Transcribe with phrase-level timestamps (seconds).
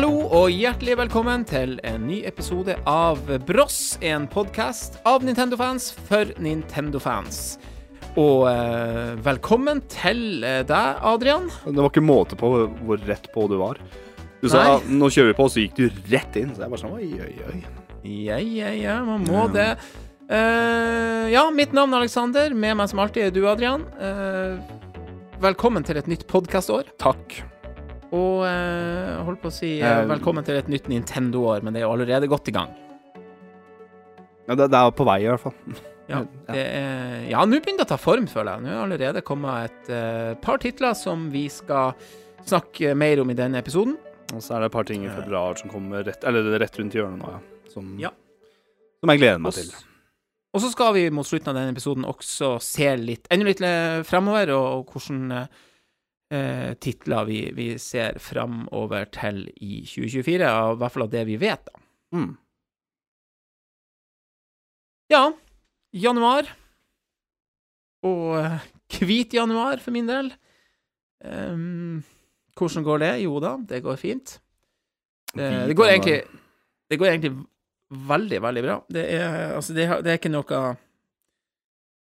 [0.00, 6.30] Hallo og hjertelig velkommen til en ny episode av Bross, en podkast av Nintendo-fans for
[6.40, 7.58] Nintendo-fans.
[8.16, 11.50] Og eh, velkommen til eh, deg, Adrian.
[11.66, 12.48] Det var ikke måte på
[12.80, 13.76] hvor rett på du var.
[14.40, 14.72] Du sa Nei.
[14.78, 16.56] "Ah, 'nå kjører vi på', så gikk du rett inn.
[16.56, 17.60] Så jeg bare sånn oi, oi, oi.
[18.24, 19.76] Ja, ja, ja, man må det.
[20.32, 22.56] Eh, ja, mitt navn er Aleksander.
[22.56, 23.84] Med meg som alltid er du, Adrian.
[24.00, 24.56] Eh,
[25.44, 26.88] velkommen til et nytt podkastår.
[26.96, 27.42] Takk.
[28.10, 31.82] Og eh, jeg holdt på å si Eh, velkommen til et nytt Nintendo-år, men det
[31.82, 32.72] er jo allerede godt i gang.
[34.48, 35.56] Ja, det, det er på vei, i hvert fall.
[36.10, 38.62] Ja, det er, ja nå begynner det å ta form, føler jeg.
[38.64, 41.92] Nå er det allerede kommet et eh, par titler som vi skal
[42.50, 43.92] snakke mer om i denne episoden.
[44.34, 46.96] Og så er det et par ting i februar som kommer rett, eller rett rundt
[46.98, 47.70] hjørnet nå, ja.
[47.70, 48.10] Som, Ja.
[48.98, 49.86] som jeg gleder meg Også, til.
[50.50, 53.62] Og så skal vi mot slutten av denne episoden også se litt, enda litt
[54.10, 55.46] fremover, og, og hvordan
[56.30, 61.24] eh, titler vi, vi ser fremover til i 2024, av, i hvert fall av det
[61.28, 61.84] vi vet, da.
[62.16, 62.30] Mm.
[65.10, 65.24] Ja,
[65.96, 66.50] januar.
[68.06, 68.68] Og eh,
[69.00, 70.32] hvit januar for min del.
[71.20, 72.00] Um,
[72.56, 73.10] hvordan går det?
[73.26, 74.38] Jo da, det går fint.
[75.34, 76.22] Det, det går egentlig
[76.90, 77.34] Det går egentlig
[77.90, 78.76] veldig, veldig bra.
[78.90, 80.62] Det er, altså, det, det er ikke noe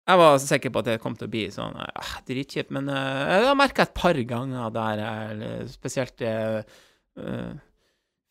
[0.08, 2.96] Jeg var sikker på at det kom til å bli sånn uh, dritkjipt, men uh,
[3.36, 6.64] jeg har merka et par ganger der jeg spesielt eh,
[7.22, 7.52] eh,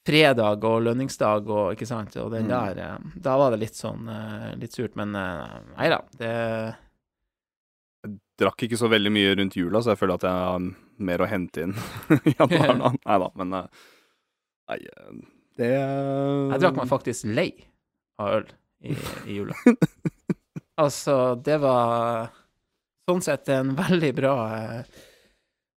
[0.08, 2.52] fredag og lønningsdag og ikke sant, og den Mm.
[2.52, 6.32] der eh, Da var det litt sånn eh, litt surt, men uh, nei da, det
[8.04, 10.64] Jeg Drakk ikke så veldig mye rundt jula, så jeg føler at jeg har
[11.08, 11.76] mer å hente inn
[12.26, 12.90] i januar nå.
[13.08, 13.68] Nei da, men eh,
[14.72, 15.20] Nei, eh,
[15.62, 17.52] det Jeg drakk meg faktisk lei
[18.20, 18.48] av øl
[18.82, 18.96] i,
[19.30, 19.56] i jula.
[20.82, 22.32] altså, det var
[23.10, 24.36] sånn sett en veldig bra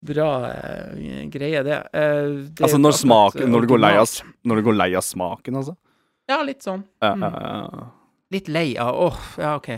[0.03, 1.77] Bra eh, greie, det.
[1.93, 4.09] Eh, det Altså, når, smaken eh, når, du går lei av,
[4.43, 5.77] går lei av smaken, altså?
[6.27, 6.83] Ja, litt sånn.
[7.03, 7.23] Mm.
[7.23, 7.85] ja, ja.
[8.33, 9.69] Litt lei av Åh, ja, OK.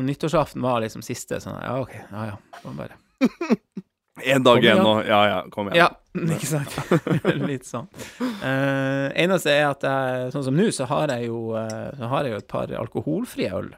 [0.00, 1.94] Nyttårsaften var liksom siste, sånn Ja, OK.
[2.10, 2.36] Ja, ja.
[2.58, 2.98] Det bare
[4.34, 4.96] En dag igjen nå.
[5.06, 5.84] Ja, ja, kom igjen.
[5.84, 5.90] Ja,
[6.34, 6.74] ikke sant?
[7.50, 7.86] Litt sånn.
[8.18, 12.34] Uh, eneste er at jeg, sånn som nå, så har jeg jo Så har jeg
[12.34, 13.70] jo et par alkoholfrie øl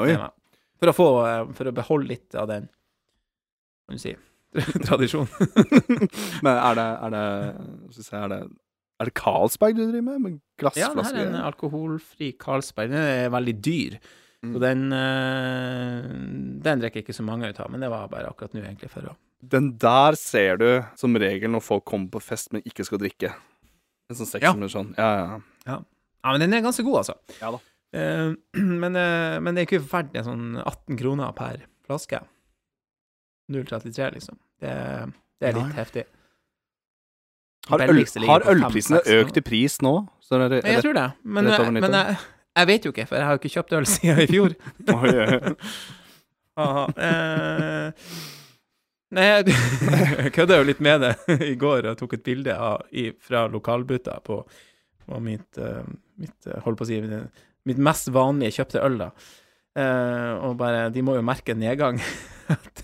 [0.00, 0.14] Oi.
[0.80, 2.68] For å få eh, For å beholde litt av den
[3.88, 4.14] Kan du si
[4.86, 5.30] tradisjonen.
[6.46, 7.22] Men er det Er det,
[7.90, 8.40] skal vi se, er det,
[9.02, 10.20] er det Carlsberg du driver med?
[10.22, 10.36] Med
[10.78, 12.92] Ja, det her er en alkoholfri Carlsberg.
[12.92, 13.96] Den er veldig dyr.
[14.44, 14.52] Mm.
[14.54, 16.06] Så den eh,
[16.68, 19.10] Den drikker ikke så mange ut av, men det var bare akkurat nå, egentlig, for
[19.10, 20.68] å Den der ser du
[21.00, 23.32] som regel når folk kommer på fest, men ikke skal drikke.
[24.10, 24.54] En sånn seks Ja.
[24.70, 24.94] sånn.
[24.96, 25.10] Ja,
[25.66, 25.78] ja.
[26.24, 27.18] Ja, men den er ganske god, altså.
[27.40, 27.58] Ja da.
[27.94, 28.32] Eh,
[28.82, 32.20] men, eh, men det er ikke forferdelig sånn 18 kroner per flaske.
[33.52, 34.38] 0,33, liksom.
[34.60, 34.74] Det,
[35.40, 35.78] det er litt Nei.
[35.78, 36.04] heftig.
[37.68, 39.94] Har, øl, har ølprisene økt i pris nå?
[40.20, 42.16] Så er det, Jeg tror det, men, eh, men jeg,
[42.58, 44.50] jeg vet jo ikke, for jeg har jo ikke kjøpt øl siden i fjor.
[49.14, 49.54] Nei, jeg
[50.36, 54.18] kødda jo litt med det i går og tok et bilde av, i, fra lokalbutta
[54.26, 54.40] på,
[55.06, 55.82] på mitt, uh,
[56.20, 57.00] mitt holdt på å si,
[57.68, 59.10] mitt, mest vanlige kjøpte øl, da.
[59.74, 61.96] Uh, og bare De må jo merke nedgang
[62.54, 62.82] at,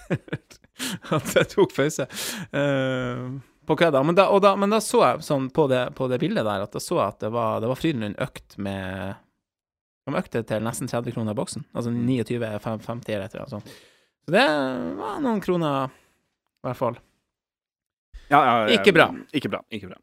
[1.36, 2.06] jeg tok pause.
[2.50, 3.38] Uh,
[3.70, 4.02] på kødda.
[4.02, 6.74] Men da, da, men da så jeg sånn på det, på det bildet der at
[6.74, 9.14] da så jeg at det var, det var Frydenlund økt med
[10.08, 11.68] De økte til nesten 30 kroner boksen.
[11.76, 13.70] Altså 29, 50 eller et eller annet sånt.
[14.26, 14.46] Så det
[14.98, 15.92] var noen kroner,
[16.60, 16.98] i hvert fall.
[18.30, 18.74] Ja, ja, ja.
[18.74, 19.10] Ikke bra.
[19.34, 19.62] Ikke bra.
[19.70, 20.00] Ikke bra.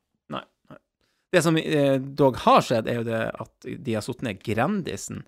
[1.37, 5.23] Det som eh, dog har skjedd, er jo det at de har satt ned Grandisen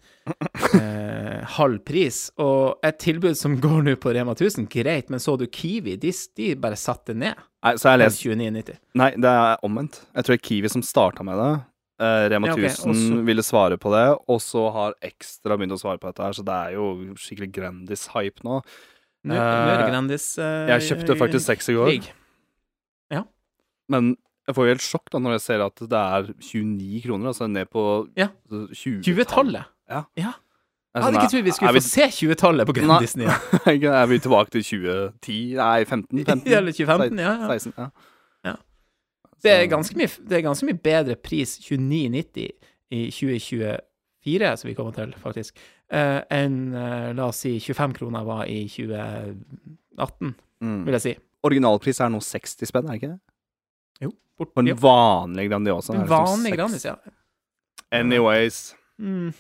[0.79, 2.21] eh, halv pris.
[2.41, 5.97] Og et tilbud som går nå på Rema 1000, greit, men så du Kiwi?
[6.01, 7.37] De, de bare satte ned.
[7.65, 8.79] Nei, så jeg lest 29,90.
[8.99, 10.01] Nei, det er omvendt.
[10.15, 11.51] Jeg tror det er Kiwi som starta med det.
[11.99, 12.69] Eh, Rema Ja, okay.
[12.71, 16.23] 1000 også- ville svare på det, og så har Ekstra begynt å svare på dette
[16.23, 16.85] her, så det er jo
[17.19, 18.61] skikkelig Grandis-hype nå.
[19.27, 22.07] Nå, nå er det Eh, Grandis uh, Jeg kjøpte faktisk seks i går,
[23.11, 23.25] Ja.
[23.89, 24.15] men
[24.49, 27.47] jeg får jo helt sjokk da når jeg ser at det er 29 kroner, altså
[27.47, 27.83] ned på
[28.17, 28.31] Ja.
[28.49, 29.67] 20 20-tallet.
[29.89, 30.03] Ja.
[30.17, 30.31] ja.
[30.95, 33.27] Jeg hadde ikke trodd vi skulle få se 20-tallet på Grand Disney.
[33.93, 35.37] Er vi tilbake til 2010?
[35.59, 36.25] Nei, 15?
[36.25, 36.47] 15?
[36.49, 37.35] Eller 2015, ja.
[37.43, 37.51] ja.
[37.59, 37.87] 16, ja.
[38.49, 38.55] Ja.
[39.43, 42.49] Det er ganske mye, det er ganske mye bedre pris 29,90
[42.89, 45.61] i 2024, som vi kommer til, faktisk,
[45.93, 50.33] uh, enn uh, la oss si 25 kroner var i 2018,
[50.65, 50.81] mm.
[50.87, 51.17] vil jeg si.
[51.45, 53.28] Originalpris er nå 60 spenn, er det ikke det?
[54.39, 54.45] Jo.
[54.45, 54.75] Bort, på en ja.
[54.79, 55.93] vanlig Grandiosa.
[55.99, 56.53] En vanlig.
[56.55, 56.95] Grandis, ja.
[57.91, 58.75] Anyways.
[58.99, 59.33] Mm.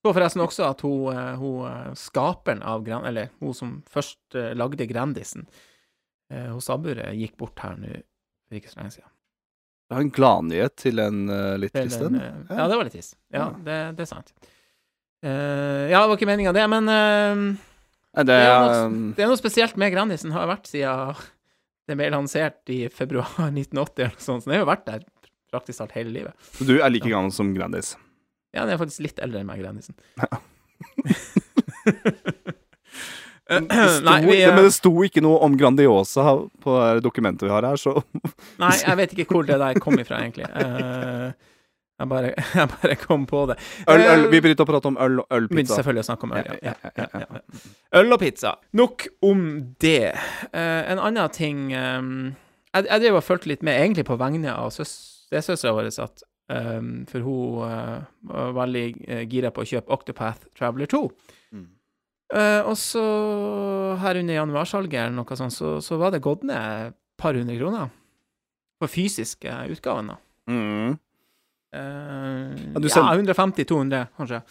[0.00, 3.04] Så forresten også at hun, eh, hun eh, skaperen av Grand...
[3.06, 5.46] Eller hun som først eh, lagde Grandisen,
[6.30, 7.88] hos Abure, gikk bort her nå
[8.46, 9.08] for ikke så lenge siden.
[9.90, 12.14] Det var en gladnyhet til en uh, litt trist en.
[12.46, 13.16] Ja, det var litt trist.
[13.34, 13.46] Ja, Ja.
[13.66, 14.30] det, det er sant.
[15.26, 17.58] Uh, ja, det var ikke meninga, det, men uh,
[18.14, 20.30] det det, er er noe, det er noe spesielt med Grandisen.
[20.30, 21.18] Har vært siden
[21.90, 24.44] det ble lansert i februar 1980 eller noe sånt.
[24.44, 25.04] Så det har jo vært der
[25.50, 26.50] praktisk talt hele livet.
[26.54, 27.96] Så du er like gammel som Grandis?
[28.54, 29.98] Ja, den er faktisk litt eldre enn meg, Grandisen.
[33.50, 36.22] Det sto, Nei, vi, men eh, det sto ikke noe om Grandiosa
[36.62, 37.96] på det dokumentet vi har her, så
[38.62, 40.46] nei, jeg vet ikke hvor det der kom ifra, egentlig.
[40.60, 41.32] Eh,
[42.00, 43.56] jeg, bare, jeg bare kom på det.
[43.88, 46.28] øl, øl, Eh, Vi begynte å prate om øl og Begynte begynner selvfølgelig å snakke
[46.28, 46.74] om øl, ja.
[46.96, 47.40] Ja, ja.
[48.00, 48.54] Øl og pizza.
[48.80, 49.42] Nok om
[49.82, 50.14] det.
[50.54, 52.12] Uh, en annen ting um,
[52.72, 54.94] Jeg, jeg drev og fulgte litt med, egentlig på vegne av søs,
[55.28, 60.48] stesøstera vår, at um, For hun uh, var veldig uh, gira på å kjøpe Octopath
[60.58, 61.04] Traveler 2.
[61.52, 61.68] Mm.
[62.70, 63.00] Og så
[63.98, 67.56] her under januarsalget eller noe sånt, så, så var det gått ned et par hundre
[67.58, 67.88] kroner
[68.80, 70.18] på fysiske utgaven, da.
[70.46, 70.94] Mm.
[71.72, 74.42] Eh, Ja, du ja, 150-200, kanskje.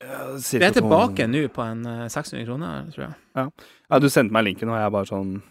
[0.00, 3.50] Ja, Det er tilbake nå på en eh, 600 kroner, tror jeg.
[3.90, 5.42] Ja, du sendte meg linken, og jeg bare sånn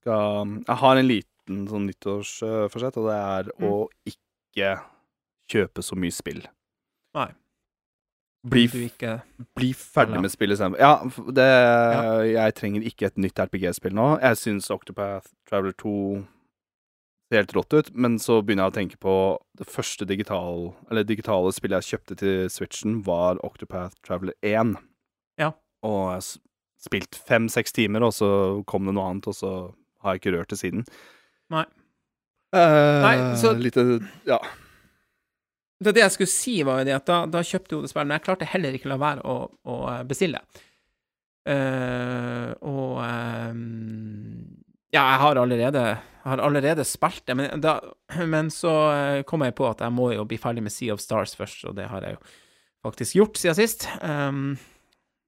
[0.00, 3.68] skal, Jeg har en liten sånn nyttårsforsett, og det er Mm.
[3.70, 4.80] å ikke
[5.48, 6.42] kjøpe så mye spill.
[7.14, 7.28] Nei.
[8.46, 9.22] Bli, ikke
[9.56, 10.78] bli ferdig med spillet istedenfor.
[10.78, 11.02] Ja,
[11.34, 14.20] det, ja, Jeg trenger ikke et nytt RPG-spill nå.
[14.20, 16.24] Jeg syns Octopath Traveler 2
[17.26, 19.14] ser helt rått ut, men så begynner jeg å tenke på
[19.58, 24.76] det første digital, eller digitale spillet jeg kjøpte til Switchen, var Octopath Traveler 1.
[25.42, 25.52] Ja.
[25.86, 26.28] Og jeg har
[26.86, 28.28] spilt fem-seks timer, og så
[28.70, 29.52] kom det noe annet, og så
[30.04, 30.86] har jeg ikke rørt det siden.
[31.50, 31.64] Nei.
[32.54, 34.38] Eh, Nei, så- Lite Ja.
[35.82, 38.06] Det, det jeg skulle si, var jo det at da, da kjøpte jeg det spillet,
[38.06, 40.40] men jeg klarte heller ikke å la være å, å bestille.
[41.46, 44.55] Uh, og ehm,
[44.96, 47.76] Ja, jeg har allerede, jeg har allerede spilt det, men, da,
[48.34, 51.02] men så eh, kom jeg på at jeg må jo bli ferdig med Sea of
[51.04, 52.24] Stars først, og det har jeg jo
[52.86, 53.86] faktisk gjort siden sist.
[54.00, 54.56] Um,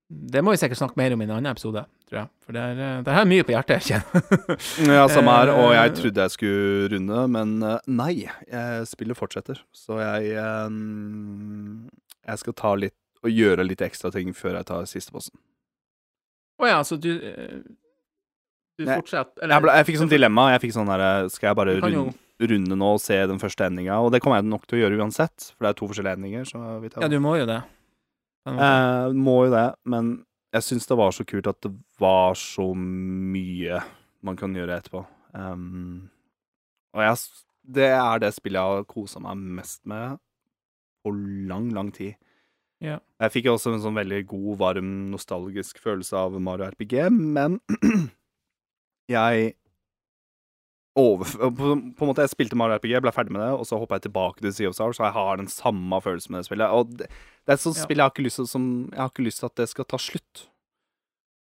[0.08, 2.30] det må vi sikkert snakke mer om i en annen episode, tror jeg.
[2.46, 4.62] For det er, eh, det er mye på hjertet, kjenner.
[4.88, 5.50] Ja, samme her.
[5.52, 7.58] Og jeg Eh, trodde jeg skulle runde, men
[7.98, 8.14] nei.
[8.88, 9.60] Spillet fortsetter.
[9.76, 10.30] Så jeg
[12.28, 15.36] Jeg skal ta litt og gjøre litt ekstra ting før jeg tar siste posten.
[16.62, 17.10] Å ja, så du
[18.78, 19.42] Du fortsetter?
[19.42, 19.56] Eller?
[19.56, 20.46] Jeg, ble, jeg fikk sånn dilemma.
[20.54, 22.14] Jeg fikk sånn derre Skal jeg bare runde,
[22.52, 23.98] runde nå og se den første endinga?
[24.04, 26.52] Og det kommer jeg nok til å gjøre uansett, for det er to forskjellige endinger.
[27.02, 27.60] Ja, du må jo det.
[28.48, 30.12] Eh, må jo det, men
[30.54, 33.82] jeg syns det var så kult at det var så mye
[34.25, 35.02] man kan gjøre etterpå.
[35.36, 36.08] Um,
[36.96, 37.42] og jeg,
[37.76, 40.16] det er det spillet jeg har kosa meg mest med
[41.04, 41.12] på
[41.50, 42.16] lang, lang tid.
[42.82, 42.98] Ja.
[43.20, 47.58] Jeg fikk også en sånn veldig god, varm, nostalgisk følelse av Mario RPG, men
[49.08, 49.54] jeg
[50.98, 51.24] over,
[51.54, 53.98] på, på en måte, Jeg spilte Mario RPG, ble ferdig med det, og så hoppa
[54.00, 56.72] jeg tilbake til Sea of Stars, så jeg har den samme følelsen med det spillet.
[56.74, 57.84] Og det, det er et sånt Ja.
[57.86, 59.84] spill jeg har ikke lyst til som, Jeg har ikke lyst til at det skal
[59.84, 60.48] ta slutt.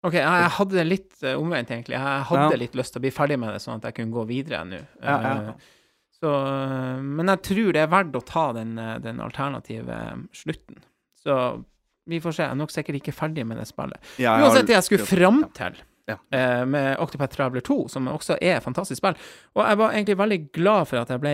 [0.08, 1.98] OK, jeg, jeg hadde det litt uh, omvendt, egentlig.
[2.00, 2.62] Jeg hadde Ja.
[2.64, 4.80] litt lyst til å bli ferdig med det, sånn at jeg kunne gå videre nå.
[5.04, 5.18] Ja.
[5.20, 5.52] Eh,
[6.22, 6.32] Så,
[7.02, 9.96] men jeg tror det er verdt å ta den, eh, den alternative
[10.38, 10.78] slutten.
[11.18, 11.64] Så
[12.08, 12.44] vi får se.
[12.44, 13.98] Jeg er nok sikkert ikke ferdig med det spillet.
[14.22, 15.76] Uansett det jeg skulle fram til
[16.10, 16.18] Ja.
[16.32, 19.16] eh, med Octopath Traveler 2, som også er et fantastisk spill.
[19.56, 21.34] Og jeg var egentlig veldig glad for at jeg ble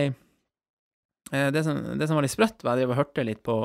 [1.32, 3.56] eh, det, som, det som var litt sprøtt, var at jeg hørte litt på,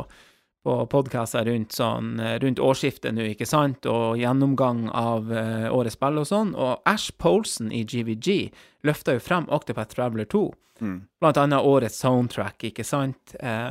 [0.64, 5.98] på podkaster rundt, sånn, eh, rundt årsskiftet nå, ikke sant, og gjennomgang av eh, årets
[6.00, 6.54] spill og sånn.
[6.56, 8.52] Og Ash Polson i GVG
[8.88, 10.50] løfta jo frem Octopath Traveler 2
[10.82, 11.04] Mm.
[11.22, 13.70] blant annet årets soundtrack, ikke sant, eh,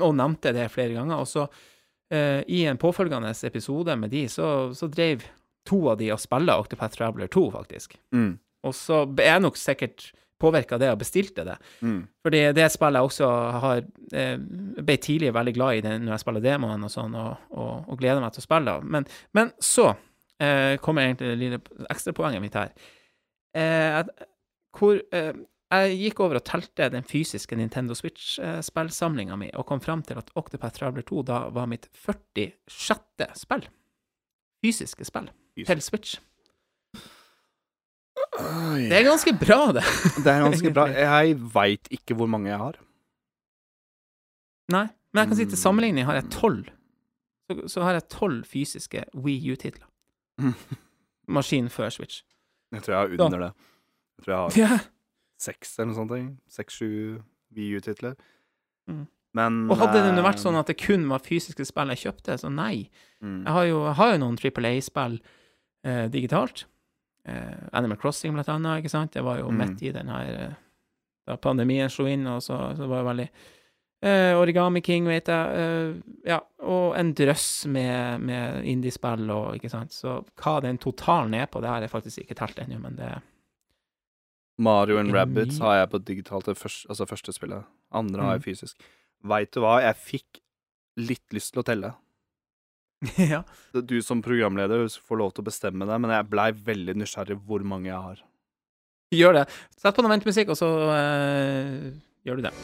[0.00, 1.18] og nevnte det flere ganger.
[1.20, 1.42] Og så,
[2.14, 5.26] eh, i en påfølgende episode med de, så, så drev
[5.68, 7.96] to av de og spiller Octopath Traveler 2, faktisk.
[8.14, 8.34] Mm.
[8.64, 11.54] Og så er jeg nok sikkert påvirka det og bestilte det.
[11.84, 12.00] Mm.
[12.24, 13.30] Fordi det spillet jeg også
[13.64, 17.48] har eh, ble tidlig veldig glad i det når jeg spiller demoen og sånn, og,
[17.54, 18.76] og, og gleder meg til å spille.
[18.96, 19.88] Men, men så
[20.42, 22.74] eh, kommer egentlig det lille ekstrapoenget mitt her.
[23.54, 24.00] Eh,
[24.74, 25.32] hvor eh,
[25.74, 30.30] jeg gikk over og telte den fysiske Nintendo Switch-spillsamlinga mi, og kom fram til at
[30.38, 33.30] Octopath Traveler 2 da var mitt 46.
[33.38, 33.66] spill.
[34.64, 35.28] Fysiske spill
[35.68, 36.16] til Switch.
[38.34, 38.86] Oi.
[38.90, 39.82] Det er ganske bra, det.
[40.24, 40.86] Det er ganske bra.
[40.90, 42.78] Jeg veit ikke hvor mange jeg har.
[44.72, 45.62] Nei, men jeg kan si til Mm.
[45.62, 46.64] sammenligning har jeg tolv.
[47.46, 49.86] Så, så har jeg tolv fysiske Wii U-titler.
[51.36, 52.22] Maskin før Switch.
[52.72, 53.52] Jeg tror jeg har under det.
[54.18, 54.84] Jeg tror jeg har
[55.44, 56.38] seks eller noe sånt.
[56.48, 57.20] Seks-sju
[57.54, 58.14] U-titler
[58.88, 59.06] Mm.
[59.34, 62.04] Men Og hadde det nå vært eh, sånn at det kun var fysiske spill jeg
[62.06, 62.88] kjøpte, så nei.
[63.22, 63.40] mm.
[63.46, 65.16] Jeg har jo, jeg har jo noen Triple A-spill
[65.84, 66.66] eh, digitalt.
[67.26, 69.12] Eh, Animal Crossing, blant annet, ikke sant.
[69.12, 69.58] Det var jo Mm.
[69.58, 70.54] midt i den her eh,
[71.26, 73.28] da pandemien slo inn, og så, så var det veldig
[74.04, 75.46] eh, Origami King, vet jeg.
[75.56, 75.94] eh,
[76.28, 79.90] ja, og en drøss med, med indiespill og ikke sant.
[79.96, 83.14] Så hva den totalen er på, det har jeg faktisk ikke telt ennå, men det
[84.58, 87.64] Mario and Det Rabbids har jeg på digitalt, det første, altså første spillet.
[87.92, 88.42] Andre har Mm.
[88.42, 88.76] jeg fysisk.
[89.24, 90.40] Veit du hva, jeg fikk
[91.00, 91.94] litt lyst til å telle.
[93.20, 93.42] Ja.
[93.74, 97.64] Du som programleder får lov til å bestemme det, men jeg blei veldig nysgjerrig hvor
[97.66, 98.22] mange jeg har.
[99.14, 99.44] Gjør det.
[99.76, 101.90] Sett på noe ventemusikk, og så eh,
[102.24, 102.54] gjør du det.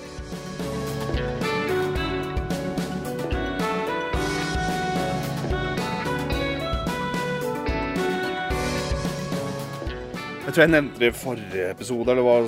[10.40, 12.38] Jeg tror jeg nevnte det i forrige episode, eller hva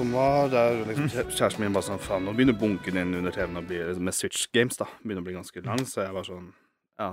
[0.00, 0.48] som var.
[0.48, 3.80] Der liksom kjæresten min bare sånn Faen, nå begynner bunken din under TV-en å bli
[4.00, 4.86] med Switch Games, da.
[5.02, 6.46] Begynner å bli ganske lang, så jeg var sånn
[7.00, 7.10] Ja.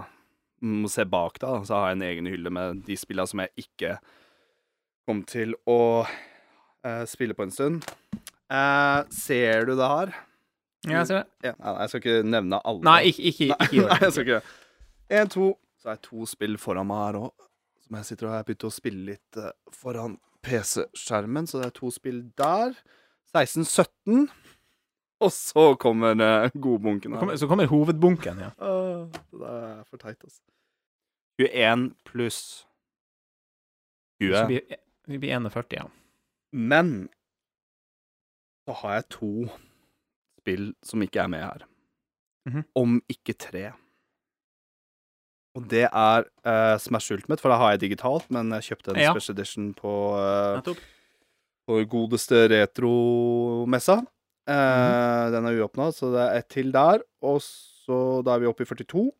[0.63, 1.50] Må se bak, da.
[1.67, 3.98] Så har jeg en egen hylle med de spillene som jeg ikke
[5.08, 7.89] kom til å eh, spille på en stund.
[8.50, 10.13] Eh, ser du det her?
[10.88, 11.27] Ja, jeg ser det.
[11.50, 12.84] Ja, nei, jeg skal ikke nevne alle.
[12.88, 14.56] Nei, ikke, ikke, ikke nei, jeg skal ikke det.
[15.20, 15.50] En, to.
[15.77, 17.48] Så har jeg to spill foran meg her òg,
[17.84, 21.48] som jeg sitter og har begynt å spille litt eh, foran PC-skjermen.
[21.48, 22.75] Så det er to spill der.
[23.36, 24.27] 16-17.
[25.20, 28.50] Og så kommer uh, godbunken Så kommer, så kommer hovedbunken, ja.
[28.62, 30.41] Uh, det er for teit, altså.
[31.39, 32.39] 21 pluss
[34.22, 34.46] Så 20.
[34.48, 34.62] blir
[35.08, 35.84] det blir 41, ja.
[36.51, 37.10] Men
[38.67, 39.32] så har jeg to
[40.41, 41.65] spill som ikke er med her.
[42.48, 42.63] Mhm.
[42.75, 43.72] Om ikke tre.
[45.58, 49.00] Og det er uh, Smash Ultimate, for det har jeg digitalt, men jeg kjøpte en
[49.02, 49.12] Ja.
[49.16, 50.62] special edition på, uh,
[51.68, 53.98] på godeste retromessa.
[54.48, 57.02] Eh, Den er uåpna, så det er ett til der.
[57.22, 59.12] Og så da er vi oppe i 42.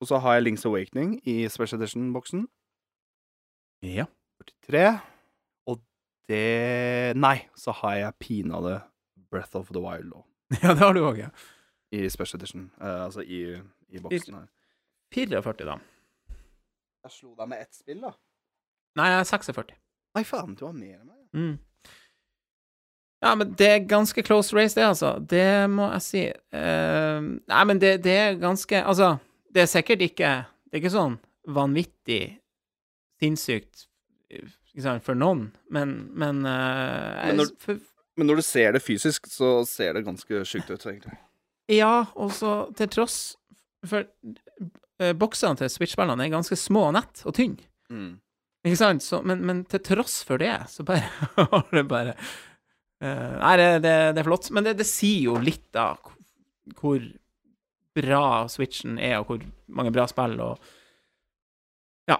[0.00, 2.48] Og så har jeg Links Awakening i special edition-boksen.
[3.86, 4.06] Ja.
[4.66, 5.00] 43.
[5.68, 5.78] Og
[6.28, 8.80] det Nei, så har jeg pinadø
[9.30, 10.24] Breath of the Wild òg.
[10.62, 11.30] ja, det har du òg, ja.
[11.92, 12.70] I special edition.
[12.80, 14.46] Uh, altså i, i boksen her.
[15.16, 15.78] 44, da.
[17.06, 18.12] Jeg slo deg med ett spill, da.
[18.96, 19.74] Nei, jeg er 46.
[20.16, 21.22] Nei, faen, du har mer enn meg.
[21.36, 21.56] Mm.
[23.24, 25.14] Ja, men det er ganske close race, det, altså.
[25.20, 26.22] Det må jeg si.
[26.52, 29.14] Uh, nei, men det, det er ganske Altså,
[29.52, 30.30] det er sikkert ikke
[30.68, 31.16] Det er ikke sånn
[31.56, 32.20] vanvittig
[33.22, 33.86] sinnssykt
[34.82, 37.78] sant, for noen, men Men, eh, Men når- for,
[38.16, 41.16] Men når du ser det fysisk, så ser det ganske sjukt ut, egentlig.
[41.72, 43.36] Ja, og så til tross
[43.86, 44.04] For
[45.18, 47.66] boksene til Switch-spillene er ganske små og nett og tynne.
[47.92, 48.14] Mm.
[48.66, 49.04] Ikke sant?
[49.04, 51.06] Så, men, men til tross for det, så bare
[51.52, 54.50] har det bare uh, Nei, det, det, det er flott.
[54.54, 55.92] Men det, det sier jo litt, da,
[56.80, 57.04] hvor
[57.96, 59.46] bra Switchen er, og hvor
[59.78, 60.72] mange bra spill, og
[62.10, 62.18] Ja.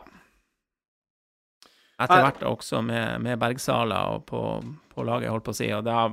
[1.97, 4.40] Etter hvert også med, med Bergsala og på,
[4.92, 6.11] på laget, holdt på å si, og da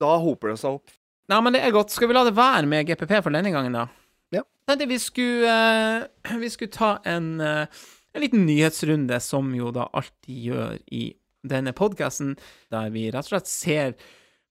[0.00, 0.92] Da hoper det seg opp.
[1.30, 1.92] Nei, men det er godt.
[1.94, 3.86] Skal vi la det være med GPP for denne gangen, da?
[4.30, 4.44] Ja.
[4.86, 7.66] Vi skulle eh, Vi skulle ta en, eh,
[8.12, 11.10] en liten nyhetsrunde, som jo da alltid gjør i
[11.42, 12.36] denne podkasten,
[12.70, 13.94] der vi rett og slett ser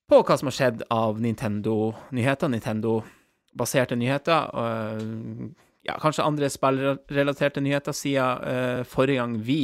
[0.09, 4.49] på hva som har skjedd av Nintendo-nyheter, Nintendo-baserte nyheter.
[4.57, 5.51] og,
[5.85, 9.61] ja, kanskje andre spillrelaterte nyheter siden uh, forrige gang vi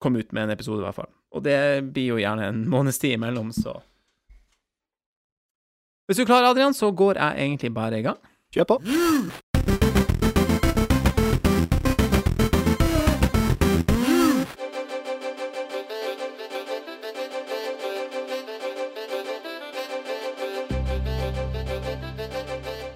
[0.00, 1.10] kom ut med en episode, i hvert fall.
[1.34, 1.58] Og det
[1.92, 3.80] blir jo gjerne en måneds tid imellom, så
[6.10, 8.16] hvis du klarer, Adrian, så går jeg egentlig bare i gang.
[8.50, 8.76] Kjør på.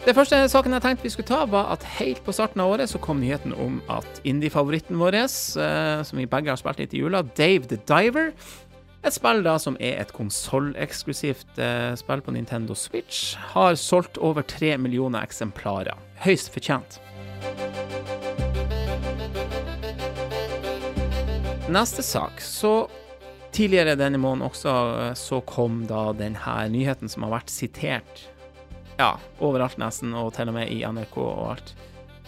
[0.04, 2.90] Det første saken jeg tenkte vi skulle ta, var at helt på starten av året
[2.90, 7.00] så kom nyheten om at indie-favoritten vår, eh, som vi begge har spilt litt i
[7.00, 8.34] jula, Dave the Diver,
[9.04, 14.46] et spill da som er et konsolleksklusivt eh, spill på Nintendo Switch, har solgt over
[14.48, 15.98] tre millioner eksemplarer.
[16.24, 16.96] Høyst fortjent.
[21.68, 22.40] Neste sak.
[22.40, 22.88] Så
[23.52, 28.28] tidligere denne måneden også eh, så kom da denne nyheten som har vært sitert
[28.96, 31.74] ja, overalt nesten, og til og med i NRK og alt,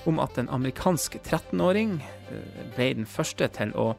[0.07, 3.95] om at en amerikansk 13-åring eh, ble den første til å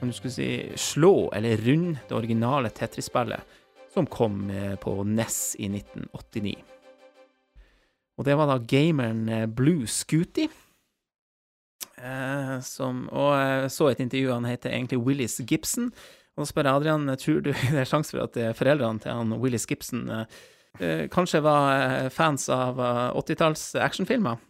[0.00, 3.56] om du skulle si, slå eller runde det originale Tetris-spillet,
[3.92, 6.54] som kom eh, på NES i 1989.
[8.16, 10.48] Og det var da gameren eh, Blue Scooty.
[11.96, 15.92] Eh, som, og jeg så et intervju, han heter egentlig Willis Gibson.
[16.36, 19.40] Og da spør jeg Adrian, tror du det er sjanse for at foreldrene til han
[19.40, 20.10] Willis Gibson
[21.08, 24.42] kanskje var fans av eh, 80-talls actionfilmer?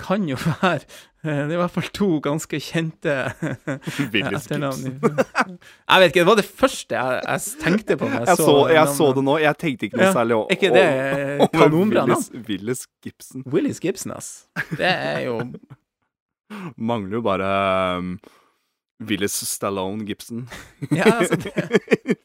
[0.00, 0.86] Kan jo være
[1.48, 3.14] Det er i hvert fall to ganske kjente
[4.36, 4.84] etternavn.
[5.02, 8.08] Jeg vet ikke, det var det første jeg, jeg tenkte på.
[8.12, 9.36] når Jeg så, jeg så det nå.
[9.42, 12.24] Jeg tenkte ikke noe Ja, særlig o- Er ikke det kanonbra navn?
[12.24, 13.44] Willis, Willis Gibson.
[13.52, 14.32] Willis Gibson, ass.
[14.76, 15.38] Det er jo
[16.78, 18.12] Mangler jo bare um,
[19.02, 20.44] Willis Stallone Gibson.
[20.94, 22.16] Ja, altså, det,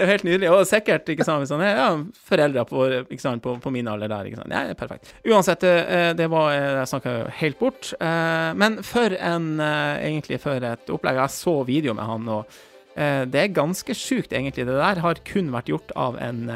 [0.00, 0.48] det er jo helt nydelig.
[0.54, 1.88] Og sikkert, ikke sant, sånn, ja,
[2.24, 2.84] foreldre på,
[3.20, 4.30] sant, på, på min alder der.
[4.30, 4.54] ikke sant.
[4.54, 5.10] Ja, perfekt.
[5.28, 7.90] Uansett, eh, det var eh, Jeg snakka helt bort.
[8.00, 11.20] Eh, Men for en Egentlig for et opplegg.
[11.20, 12.60] Jeg så video med han, og
[13.00, 14.64] det er ganske sjukt, egentlig.
[14.66, 16.48] Det der har kun vært gjort av en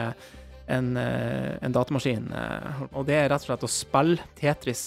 [0.65, 2.31] en, en datamaskin,
[2.97, 4.87] og det er rett og slett å spille Tetris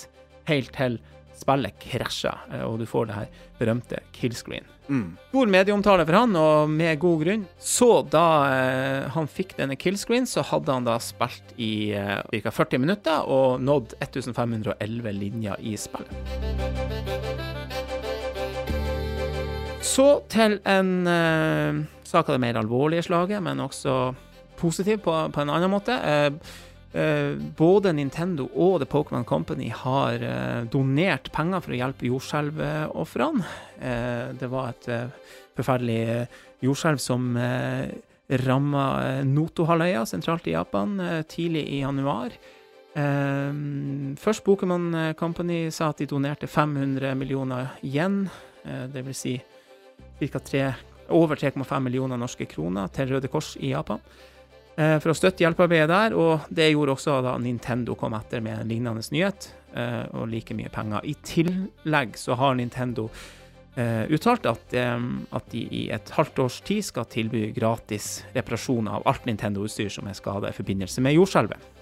[0.49, 0.97] helt til
[1.37, 5.17] spillet krasjer, og du får det her berømte killscreen Mm.
[5.29, 7.45] stor medieomtale for han, og med god grunn.
[7.59, 12.53] Så da eh, han fikk denne killscreen, så hadde han da spilt i eh, ca.
[12.53, 17.27] 40 minutter og nådd 1511 linjer i spillet.
[19.87, 24.15] Så til en eh, sak av det mer alvorlige slaget, men også
[24.57, 25.95] positiv på, på en annen måte.
[25.95, 26.31] Eh,
[27.57, 33.47] både Nintendo og The Pokémon Company har eh, donert penger for å hjelpe jordskjelvofrene.
[33.79, 37.91] Eh, det var et eh, forferdelig eh, jordskjelv som eh,
[38.45, 42.35] ramma eh, Noto-halvøya sentralt i Japan eh, tidlig i januar.
[42.97, 43.51] Eh,
[44.17, 48.23] først Pokémon Company sa at de donerte 500 millioner yen,
[48.67, 49.37] uh, vil si
[51.09, 54.36] over 3,5 millioner norske kroner til Røde Kors i Japan eh,
[54.77, 58.69] for å støtte hjelpearbeidet der, og det gjorde også da Nintendo kom etter med en
[58.69, 61.01] lignende nyhet, eh, og like mye penger.
[61.03, 63.07] I tillegg så har Nintendo
[63.75, 64.99] eh, uttalt at, eh,
[65.37, 70.07] at de i et halvt års tid skal tilby gratis reparasjon av alt Nintendo-utstyr som
[70.09, 71.73] er skada i forbindelse med jordskjelvet.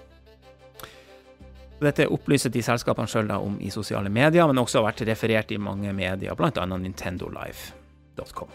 [1.76, 5.60] Dette opplyser de selskapene sjøl om i sosiale medier, men også har vært referert i
[5.60, 6.64] mange medier, bl.a.
[6.72, 8.48] nintendolife.com.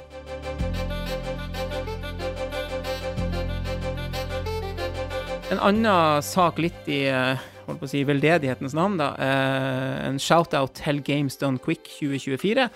[5.51, 9.11] En annen sak litt i eh, holdt på å si, veldedighetens navn, da.
[9.19, 12.69] Eh, en shout-out til Games Done Quick 2024.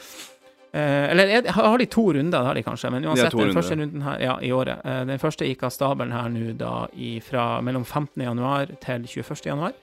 [0.75, 3.79] Eh, eller er har de to runder, det har de kanskje, men uansett, den første
[3.79, 4.83] runden her, ja, i året.
[5.07, 8.19] Den første gikk av stabelen her nå da i, fra mellom 15.
[8.27, 9.47] januar til 21.
[9.53, 9.79] januar.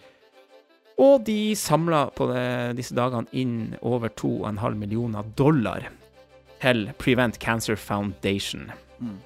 [1.01, 5.89] Og de samla på det, disse dagene inn over 2,5 millioner dollar
[6.61, 8.69] til Prevent Cancer Foundation.
[9.01, 9.17] Mm.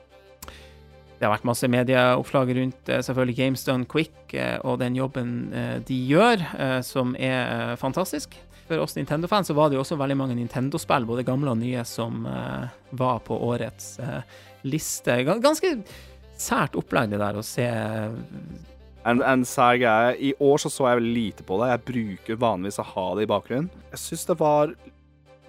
[1.16, 5.31] Det har vært masse medieoppslag rundt eh, selvfølgelig Games Done Quick eh, og den jobben
[5.57, 6.42] eh, de gjør,
[6.85, 8.37] som er fantastisk.
[8.66, 12.24] For oss Nintendo-fans var det jo også veldig mange Nintendo-spill, både gamle og nye, som
[12.98, 13.92] var på årets
[14.66, 15.20] liste.
[15.22, 15.70] Ganske
[16.37, 17.68] sært opplegg det der å se
[19.07, 20.16] En, en sær greie.
[20.18, 21.70] I år så, så jeg veldig lite på det.
[21.70, 23.70] Jeg bruker vanligvis å ha det i bakgrunnen.
[23.92, 24.74] Jeg syns det var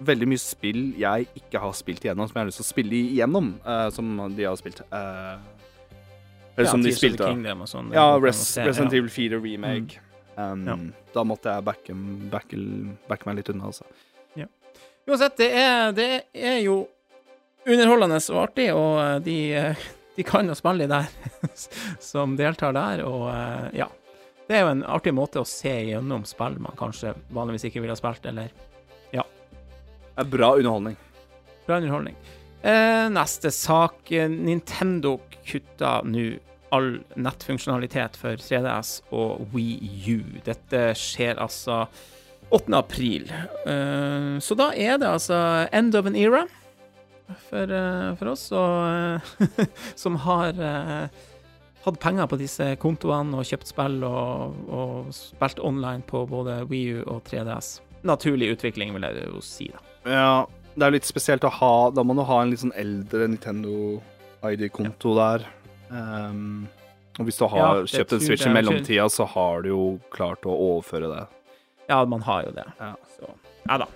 [0.06, 2.98] veldig mye spill jeg ikke har spilt igjennom, som jeg har lyst til å spille
[3.00, 4.82] igjennom, uh, som de har spilt.
[4.94, 5.57] Eh,
[6.58, 7.24] eller som de spilte.
[7.24, 7.88] Kingdom og sånn.
[7.94, 8.92] Ja, Res Resident.
[8.98, 10.00] Evil 4 remake.
[10.36, 10.76] Um, Ja.
[11.14, 11.94] Da måtte jeg backe,
[12.30, 12.58] backe,
[13.08, 13.86] backe meg litt unna, altså.
[15.08, 16.82] Uansett, det er, det er jo
[17.64, 19.86] underholdende og artig, og eh, de, eh,
[20.18, 21.06] de kan jo spille de der
[22.10, 23.86] som deltar der, og eh, ja.
[24.48, 27.96] Det er jo en artig måte å se gjennom spill man kanskje vanligvis ikke ville
[27.96, 28.52] ha spilt, eller
[29.12, 30.96] Det er bra underholdning.
[31.66, 32.16] bra underholdning.
[32.62, 34.10] Eh, neste sak.
[34.10, 36.24] Nintendo kutta nå
[36.74, 40.20] all nettfunksjonalitet for 3DS og Wii U.
[40.46, 41.84] Dette skjer altså
[42.50, 42.72] 8.
[42.76, 43.28] april.
[43.66, 45.38] Eh, så da er det altså
[45.72, 46.44] end of an era
[47.48, 49.66] for, eh, for oss og, eh,
[50.02, 50.56] som har
[51.84, 56.98] hatt penger på disse kontoene og kjøpt spill og, og spilt online på både Wii
[56.98, 57.78] U og 3DS.
[58.08, 59.84] Naturlig utvikling, vil jeg jo si, da.
[60.08, 60.32] Ja,
[60.78, 63.98] det er litt spesielt å ha Da må du ha en litt sånn eldre Nintendo
[64.46, 65.48] ID-konto der.
[65.88, 66.68] Um,
[67.18, 70.46] og hvis du har Ja, kjøpt en Switch i mellomtida, så har du jo klart
[70.46, 71.24] å overføre det.
[71.88, 72.66] Ja, man har jo det.
[72.78, 72.92] Ja.
[73.16, 73.30] Så,
[73.64, 73.88] ja da.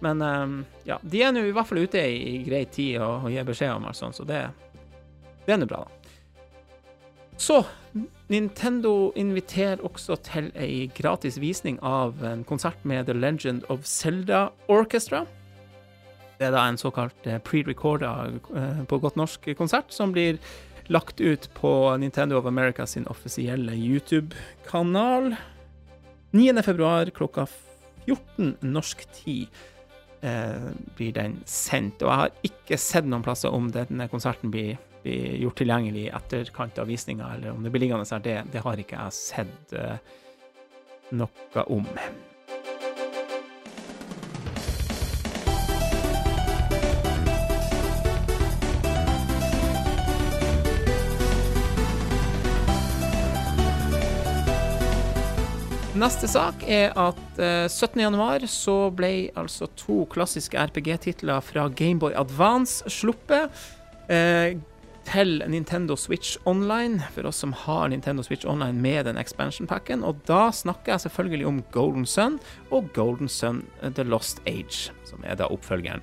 [0.00, 3.26] Men um, ja, de er nå i hvert fall ute i, i grei tid og,
[3.26, 4.44] og gir beskjed om alt sånt, så det,
[5.46, 5.96] det er nå bra, da.
[7.40, 7.62] Så
[8.28, 14.50] Nintendo inviterer også til ei gratis visning av en konsert med The Legend of Zelda
[14.68, 15.24] Orchestra.
[16.36, 18.12] Det er da en såkalt eh, pre-recorda,
[18.56, 20.38] eh, på godt norsk, konsert som blir
[20.90, 25.34] lagt ut på Nintendo of America sin offisielle YouTube-kanal.
[26.30, 26.62] 9.
[26.62, 27.46] februar klokka
[28.06, 29.48] 14 norsk tid
[30.20, 32.02] eh, blir den sendt.
[32.02, 36.14] Og jeg har ikke sett noen plasser om denne konserten blir, blir gjort tilgjengelig i
[36.18, 38.26] etterkant av visninga, eller om det blir liggende her.
[38.26, 40.18] Det, det har ikke jeg sett eh,
[41.14, 41.86] noe om.
[56.00, 57.98] Neste sak er at eh, 17.
[58.00, 63.52] januar så ble altså to klassiske RPG-titler fra Gameboy Advance sluppet.
[64.08, 64.56] Eh,
[65.10, 70.04] til Nintendo Switch Online, for oss som har Nintendo Switch Online med den expansion-packen.
[70.06, 72.38] Og da snakker jeg selvfølgelig om Golden Sun
[72.70, 76.00] og Golden Sun eh, The Lost Age, som er da oppfølgeren.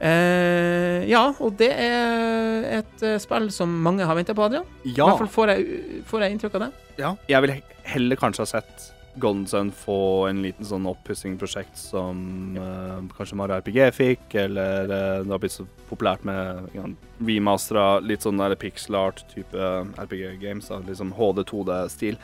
[0.00, 4.66] Eh, ja, og det er et eh, spill som mange har venta på, Adrian.
[4.82, 6.72] I hvert fall får jeg, får jeg inntrykk av det.
[6.98, 7.14] ja.
[7.30, 8.90] Jeg ville heller kanskje ha sett
[9.22, 15.20] Golden Sun få en liten sånn oppussing-prosjekt som uh, kanskje Mario RPG fikk, eller uh,
[15.22, 16.86] det har blitt så populært med ja,
[17.22, 19.68] remastera litt sånn pixel art-type
[20.02, 20.72] RPG-games.
[20.88, 22.18] Liksom HD2D-stil.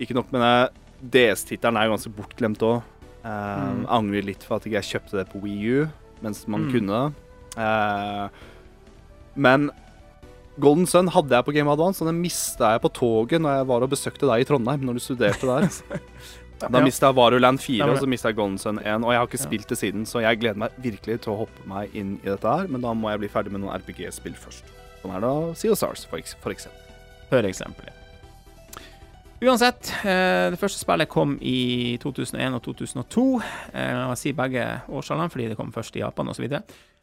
[0.00, 2.82] Ikke nok med det, DS-tittelen er ganske bortglemt òg.
[3.24, 3.82] Mm.
[3.92, 5.88] Angrer litt for at ikke jeg kjøpte det på Wii U
[6.24, 6.72] mens man Mm.
[6.72, 7.26] kunne det.
[7.56, 8.28] Uh,
[9.34, 9.70] men
[10.58, 13.66] Golden Sun hadde jeg på Game Advance, og den mista jeg på toget når jeg
[13.70, 15.68] var og besøkte deg i Trondheim, når du studerte der.
[16.60, 16.84] Da Ja.
[16.84, 19.04] mista jeg Varuland 4, Stemmer og så mista jeg Golden Sun 1.
[19.06, 19.44] Og jeg har ikke Ja.
[19.46, 22.44] spilt det siden, så jeg gleder meg virkelig til å hoppe meg inn i dette
[22.44, 22.66] her.
[22.68, 24.64] Men da må jeg bli ferdig med noen RPG-spill først.
[25.00, 26.92] Som er da Sea of Stars, for, for eksempel.
[27.30, 27.88] For eksempel.
[29.40, 33.40] Uansett, eh, det første spillet kom i 2001 og 2002.
[33.72, 36.44] Eh, jeg sier begge årsalene fordi det kom først i Japan osv.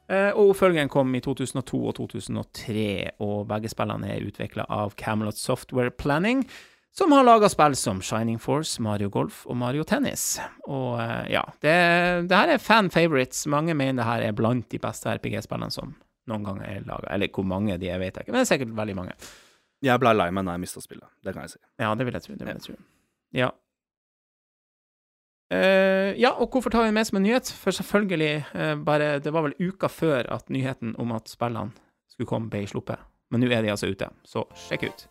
[0.08, 2.88] Eh, og oppfølgeren kom i 2002 og 2003,
[3.24, 6.46] og begge spillene er utvikla av Camelot Software Planning,
[6.98, 10.39] som har laga spill som Shining Force, Mario Golf og Mario Tennis.
[10.65, 11.76] Og eh, ja, det,
[12.32, 13.43] det her er fan favorites.
[13.52, 15.93] Mange mener det her er blant de beste RPG-spillene som
[16.32, 17.12] noen gang er laga.
[17.13, 19.13] Eller hvor mange de er, vet jeg ikke, men det er sikkert veldig mange.
[19.86, 21.10] Jeg ble lei meg når jeg mista spillet.
[21.22, 21.62] Det kan jeg si.
[21.84, 22.38] Ja, det vil jeg tro.
[22.39, 22.80] Det vil jeg tro.
[23.38, 23.52] Ja.
[25.48, 27.48] Eh, ja, og hvorfor tar vi med som en nyhet?
[27.56, 31.72] For selvfølgelig, uh, bare Det var vel uka før at nyheten om at spillene
[32.12, 33.00] skulle komme, ble sluppet.
[33.32, 35.08] Men nå er de altså ute, så sjekk ut.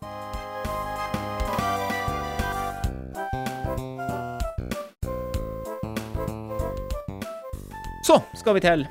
[8.04, 8.86] Så skal vi til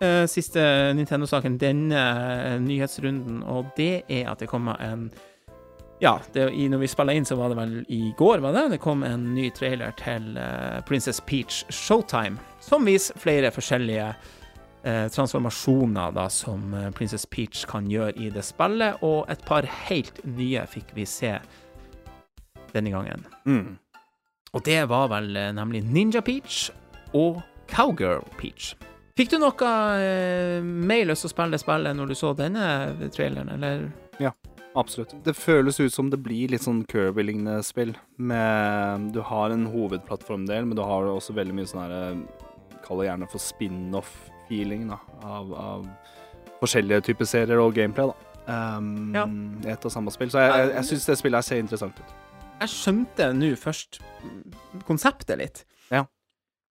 [0.00, 5.10] uh, siste Nintendo-saken denne nyhetsrunden, og det er at det kommer en
[6.00, 8.68] ja, det, i, når vi spiller inn, så var det vel i går, var det?
[8.72, 15.06] Det kom en ny trailer til uh, Princess Peach Showtime, som viser flere forskjellige uh,
[15.12, 20.22] transformasjoner da, som eh, Princess Peach kan gjøre i det spillet, og et par helt
[20.24, 21.36] nye fikk vi se
[22.72, 23.26] denne gangen.
[23.44, 23.76] Mm.
[24.56, 26.70] Og det var vel uh, nemlig Ninja Peach
[27.12, 28.72] og Cowgirl Peach.
[29.20, 29.70] Fikk du noe
[30.64, 32.70] mer lyst til å spille spillet når du så denne
[33.12, 33.90] traileren, eller?
[34.78, 35.16] Absolutt.
[35.26, 37.96] Det føles ut som det blir litt sånn Kirby-lignende spill.
[38.22, 42.02] Med Du har en hovedplattformdel, men du har også veldig mye sånn herre
[42.86, 44.86] Kall det gjerne for spin-off-feeling.
[45.22, 45.88] Av, av
[46.62, 48.26] forskjellige typer serier og gameplay, da.
[48.50, 49.26] Um, Ja.
[49.70, 50.30] ett og samme spill.
[50.32, 52.14] Så jeg, jeg, jeg syns det spillet her ser interessant ut.
[52.60, 54.00] jeg skjønte nå først
[54.88, 55.64] konseptet litt.
[55.90, 56.04] Ja.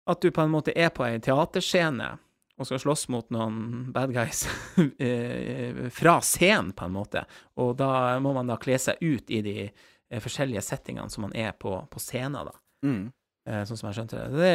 [0.07, 2.17] At du på en måte er på ei teaterscene
[2.59, 4.43] og skal slåss mot noen bad guys
[4.99, 7.23] eh, fra scenen, på en måte.
[7.59, 11.35] Og da må man da kle seg ut i de eh, forskjellige settingene som man
[11.37, 12.55] er på, på scenen, da.
[12.85, 13.05] Mm.
[13.47, 14.27] Eh, sånn som jeg skjønte det.
[14.35, 14.49] Det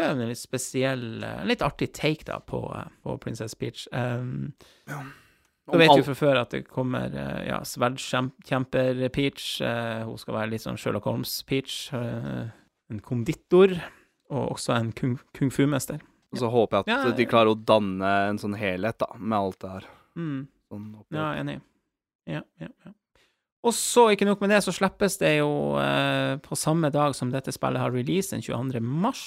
[0.00, 1.04] er- en litt spesiell,
[1.44, 2.62] litt artig take da på,
[3.04, 3.84] på Princess Peach.
[3.92, 4.54] Um,
[4.88, 5.02] ja.
[5.68, 7.12] da vet vi fra før at det kommer
[7.46, 9.50] ja, sverdkjemper-Peach.
[9.60, 11.92] Uh, hun skal være litt sånn Sherlock Holmes-Peach.
[11.92, 12.48] Uh,
[12.92, 13.76] en konditor,
[14.32, 16.00] og også en kung, kung fu-mester.
[16.32, 19.36] Og så håper jeg at Ja, de klarer å danne en sånn helhet, da, med
[19.38, 19.86] alt det her.
[20.16, 20.40] Mm,
[20.72, 21.58] Sånn ja, enig.
[22.28, 22.92] Ja, ja, ja.
[23.62, 27.30] Og så, ikke nok med det, så slippes det jo eh, på samme dag som
[27.30, 28.80] dette spillet har release, den 22.
[28.82, 29.20] mars,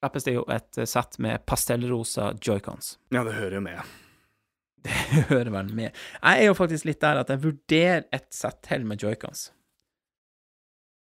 [0.00, 2.96] slippes det jo et eh, sett med pastellrosa joycons.
[3.14, 3.84] ja, det hører jo med.
[4.86, 5.96] Det hører vel med.
[6.22, 9.48] Jeg er jo faktisk litt der at jeg vurderer et sett til med joycons.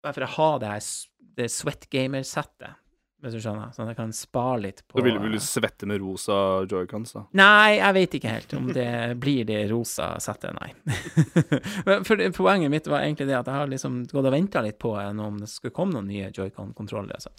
[0.04, 0.82] Bare for å ha det her
[1.40, 2.76] det sweatgamer-settet,
[3.20, 5.84] hvis du skjønner, sånn at jeg kan spare litt på Så vil, vil du svette
[5.88, 7.20] med rosa joycons, da?
[7.36, 10.70] Nei, jeg vet ikke helt om det blir det rosa settet, nei.
[11.86, 14.78] Men For poenget mitt var egentlig det at jeg har liksom gått og venta litt
[14.80, 17.12] på om det skulle komme noen nye joycon-kontroller.
[17.20, 17.30] Altså.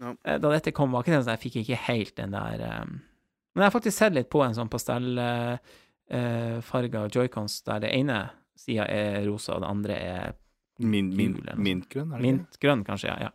[0.00, 0.12] Ja.
[0.24, 2.56] Eh, Da dette kom, var ikke det sånn at jeg fikk ikke helt den der
[2.66, 8.18] eh, Men jeg har faktisk sett litt på en sånn pastellfarga joycons der det ene
[8.60, 10.36] sida er rosa, og det andre er
[10.80, 13.08] Min, min, mintgrønn, er det mintgrønn, kanskje.
[13.12, 13.16] Ja.
[13.28, 13.32] ja.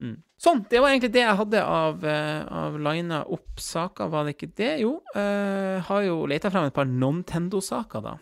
[0.00, 0.16] Mm.
[0.40, 4.36] Sånn, det var egentlig det jeg hadde av, uh, av lina opp saker, var det
[4.38, 4.72] ikke det?
[4.84, 8.16] Jo, Uh, har jo leta frem et par Nontendo-saker, da.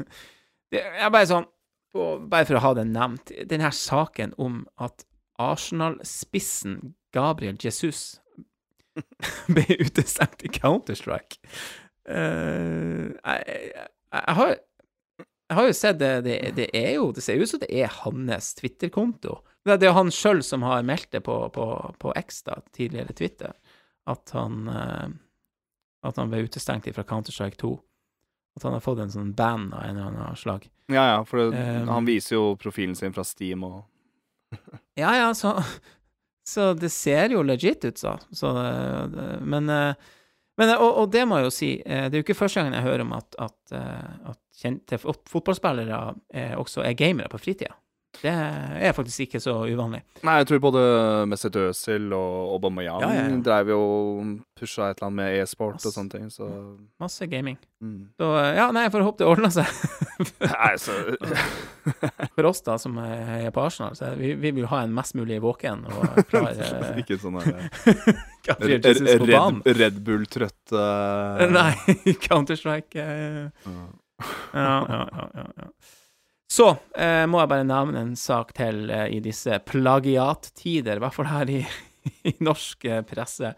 [0.72, 1.44] Det er bare sånn,
[1.92, 5.04] bare for å ha det nevnt, den her saken om at
[5.42, 8.22] Arsenal-spissen Gabriel Jesus
[9.52, 11.42] ble utestengt i Counter-Strike.
[12.08, 14.56] Uh, jeg, jeg, jeg har
[15.52, 17.90] jeg har jo sett det, det, det er jo Det ser ut som det er
[17.92, 19.42] hans Twitter-konto.
[19.64, 21.66] Det, er han sjøl som har meldt det på, på,
[22.02, 23.52] på X, da, tidligere Twitter,
[24.10, 25.08] at han eh,
[26.02, 27.68] At han ble utestengt fra Counter-Strike 2.
[28.56, 30.66] At han har fått en sånn band av en eller annen slag.
[30.90, 33.84] Ja, ja, for det, Um, han viser jo profilen sin fra Steam og
[35.02, 35.54] Ja, ja, så,
[36.44, 38.16] så det ser jo legit ut, så.
[38.34, 38.66] så det,
[39.14, 40.10] det, men eh,
[40.60, 42.76] men, og, og det må jeg jo si, eh, det er jo ikke første gangen
[42.76, 46.00] jeg hører om at, at, eh, at kjente fotballspillere
[46.34, 47.72] eh, også er gamere på fritida.
[48.20, 50.02] Det er faktisk ikke så uvanlig.
[50.22, 50.80] Nei, jeg tror både
[51.30, 53.38] Mesut Özil og Aubameyang Ja, ja, ja.
[53.46, 56.48] drev jo og pusha et eller annet med e-sport og sånne ting, så
[57.02, 57.56] Masse gaming.
[57.80, 58.12] mm.
[58.20, 59.72] Så eh, ja, nei, jeg får håpe det ordner seg.
[60.44, 60.98] Nei, så
[62.36, 65.40] For oss da, som er på Arsenal, så vi, vi vil ha en mest mulig
[65.42, 67.40] våken og klar eh, Ikke sånn
[68.46, 69.64] Gabriel Jesus på banen.
[69.66, 71.42] Red, Red Bull-trøtt uh...
[71.50, 71.72] Nei,
[72.28, 73.66] Counter-Strike eh,
[74.52, 75.68] ja, ja, ja, ja, ja.
[76.52, 76.66] Så
[77.00, 81.30] eh, må jeg bare nevne en sak til eh, i disse plagiattider, i hvert fall
[81.30, 81.62] her i,
[82.30, 83.54] i norsk eh, presse.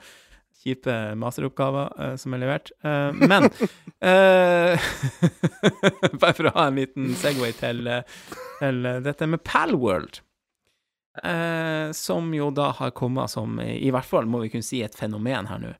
[0.64, 2.70] Kjipe masteroppgaver eh, som er levert.
[2.86, 3.48] Eh, men
[4.10, 4.84] eh,
[6.20, 7.90] Bare for å ha en liten Segway til,
[8.60, 10.20] til dette med Palworld.
[11.22, 14.96] Eh, som jo da har kommet som, i hvert fall må vi kunne si, et
[14.98, 15.74] fenomen her nå.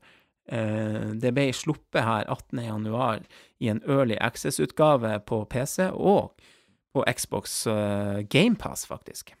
[0.51, 2.59] Eh, det ble sluppet her 18.
[2.67, 3.23] januar
[3.63, 6.35] i en early access-utgave på PC og
[6.95, 9.35] på Xbox uh, GamePass, faktisk.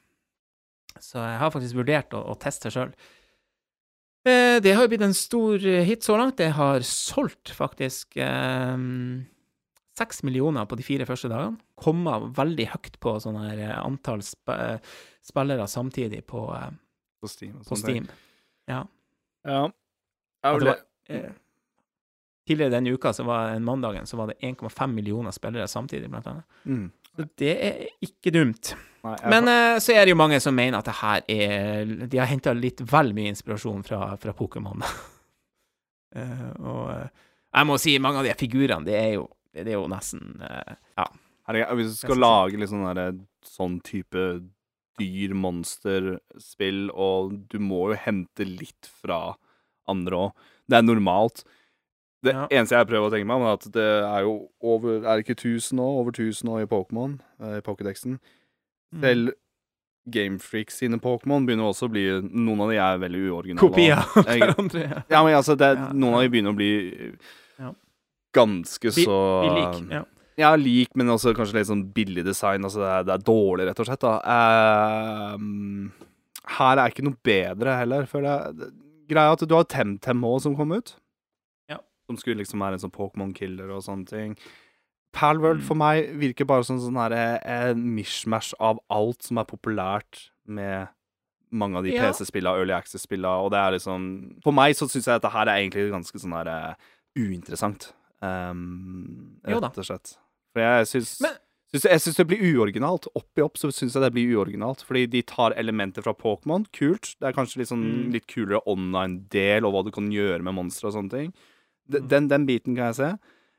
[0.99, 2.91] Så jeg har faktisk vurdert å, å teste sjøl.
[4.25, 6.39] Eh, det har jo blitt en stor eh, hit så langt.
[6.41, 8.77] Det har solgt faktisk eh,
[10.25, 11.59] millioner på de fire første dagene.
[11.77, 16.71] Komma veldig høyt på sånn her eh, antall sp eh, spillere samtidig på, eh,
[17.21, 17.59] På Steam.
[17.61, 17.77] på.
[17.77, 18.09] Steam.
[18.71, 18.81] Ja.
[19.45, 19.67] Ja.
[20.45, 21.31] Jeg var, eh,
[22.49, 26.27] tidligere denne uka, så var en mandagen, så var det 1,5 millioner spillere samtidig, blant
[26.33, 26.61] annet.
[26.65, 26.91] mm.
[27.15, 28.73] Så det er ikke dumt.
[29.05, 32.17] Nei, Men uh, så er det jo mange som mener at det her er De
[32.17, 34.81] har henta litt vel mye inspirasjon fra, fra Pokémon.
[36.17, 37.07] uh, og eh,
[37.55, 41.05] jeg må si, mange av de figurene, det er jo, det er jo nesten Ja.
[41.45, 43.11] Herregud, hvis du skal lage litt sånn derre
[43.45, 44.23] sånn type
[44.99, 49.35] dyr-monster-spill, og du må jo hente litt fra
[49.91, 50.47] andre òg.
[50.65, 51.43] Det er normalt.
[52.25, 52.47] Det Ja.
[52.49, 55.37] eneste jeg prøver å tenke meg, er at det er jo over Er det ikke
[55.37, 55.85] 1000 nå?
[56.01, 58.17] Over 1000 nå i Pokémon, eh, i Pokédexen.
[58.93, 59.01] Mm.
[59.01, 59.33] Selv
[60.07, 63.61] Gamefreak sine Pokémon begynner også å bli Noen av de er veldig uoriginale.
[63.63, 65.03] Kopier av hverandre.
[65.09, 66.17] Ja, men altså, det, Ja, noen ja.
[66.19, 66.71] av de begynner å bli
[68.35, 69.91] ganske så Vi lik.
[69.95, 70.01] Ja.
[70.37, 72.65] ja, lik, men også kanskje litt sånn billig design.
[72.67, 74.03] Altså, det er, det er dårlig, rett og slett.
[74.03, 74.17] da.
[75.39, 75.39] Uh,
[76.57, 78.71] her er ikke noe bedre heller, føler jeg.
[79.09, 80.95] Greia er at du har Temtem òg, som kom ut.
[82.07, 84.35] Som skulle liksom være en sånn Pokémon-killer og sånne ting.
[85.15, 85.67] Palworld Mm.
[85.67, 87.13] for meg virker bare som sånn her,
[87.45, 90.89] en mishmash av alt som er populært med
[91.51, 92.11] mange av de Ja.
[92.11, 95.47] PC-spillene, Early Access-spillene, og det er liksom For meg så syns jeg at dette her
[95.47, 96.75] er egentlig ganske sånn her eh,
[97.17, 97.93] uinteressant.
[98.21, 100.17] Um, rett og slett.
[100.53, 101.21] For jeg syns
[101.73, 103.07] Jeg syns det blir uoriginalt.
[103.17, 104.83] Opp i opp så syns jeg det blir uoriginalt.
[104.87, 106.65] Fordi de tar elementer fra Pokémon.
[106.71, 107.15] Kult.
[107.19, 108.11] Det er kanskje litt sånn Mm.
[108.13, 111.33] litt kulere online-del, og hva du kan gjøre med monstre og sånne ting.
[111.89, 112.07] Mm.
[112.09, 113.09] Den, den biten kan jeg se.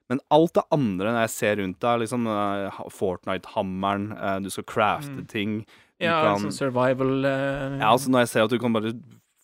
[0.08, 4.64] Men alt det andre når jeg ser rundt deg, liksom eh, Fortnite-hammeren, eh, du skal
[4.64, 5.26] crafte Mm.
[5.28, 5.66] ting
[5.98, 8.92] ja kan- altså survival uh, Ja, altså når jeg ser at du kan bare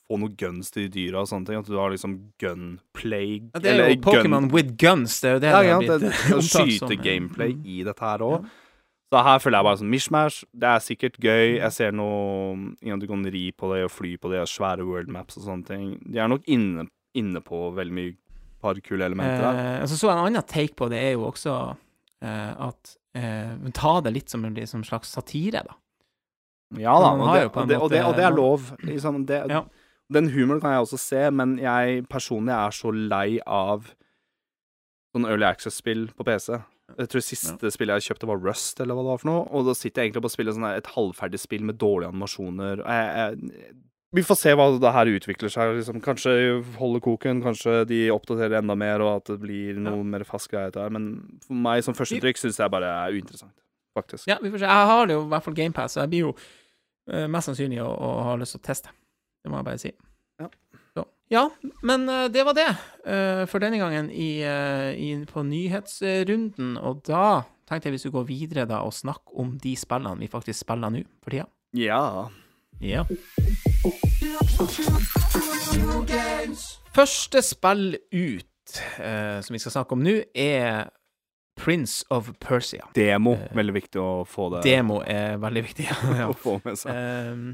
[0.07, 3.71] få noen guns til dyra og sånne ting, at du har liksom gunplay ja, Det
[3.73, 6.29] er jo Pokémon with guns, det er jo det ja, det ja, har det, blitt
[6.29, 7.64] det, skyte-gameplay mm.
[7.64, 8.42] i dette her òg.
[8.42, 8.59] Ja.
[9.12, 10.45] Så her føler jeg bare sånn mishmash.
[10.57, 11.59] Det er sikkert gøy.
[11.59, 14.87] Jeg ser noe ja, Du kan ri på det og fly på det, og svære
[14.88, 15.90] world maps og sånne ting.
[16.09, 18.14] De er nok inne, inne på veldig mye
[18.62, 19.61] par kule elementer der.
[19.61, 21.55] Eh, altså, så en annen take på det er jo også
[22.22, 25.79] eh, at eh, Ta det litt som en slags satire, da.
[26.81, 28.70] Ja da, og det, og det, og det, og det er lov.
[28.88, 29.64] Liksom, det, Ja.
[30.12, 33.87] Den humoren kan jeg også se, men jeg personlig er så lei av
[35.12, 36.59] sånn Early Access-spill på PC.
[36.98, 39.46] Jeg tror siste spillet jeg kjøpte, var Rust, eller hva det var for noe.
[39.57, 42.83] Og da sitter jeg egentlig på å spille et halvferdig spill med dårlige animasjoner.
[42.85, 43.72] Jeg, jeg,
[44.12, 45.75] vi får se hva det her utvikler seg.
[45.79, 46.01] Liksom.
[46.05, 46.35] Kanskje
[46.77, 50.09] holder koken, kanskje de oppdaterer enda mer, og at det blir noe Ja.
[50.14, 50.90] mer fast greie der.
[50.90, 53.55] Men for meg som førsteinntrykk syns jeg bare er uinteressant,
[53.96, 54.29] faktisk.
[54.29, 54.68] Ja, vi får se.
[54.68, 57.81] Jeg har det jo i hvert fall GamePass, så jeg blir jo uh, mest sannsynlig
[57.83, 58.92] å, å ha lyst til å teste.
[59.42, 59.92] Det må jeg bare si.
[60.40, 60.51] Ja.
[61.33, 61.46] Ja,
[61.81, 62.66] men eh, det var det
[63.09, 66.75] eh, for denne gangen i, i, på nyhetsrunden.
[66.77, 70.29] Og da tenkte jeg vi skulle gå videre da og snakke om de spillene vi
[70.29, 71.46] faktisk spiller nå for tida.
[71.72, 72.29] Ja.
[72.83, 73.05] Ja.
[76.92, 80.90] Første spill ut eh, som vi skal snakke om nå, er
[81.61, 82.88] Prince of Persia.
[82.97, 83.37] Demo.
[83.38, 85.87] Eh, Veldig viktig å få det Demo er veldig viktig.
[86.18, 86.29] ja.
[86.33, 86.97] å få med seg.
[86.97, 87.45] Ehm,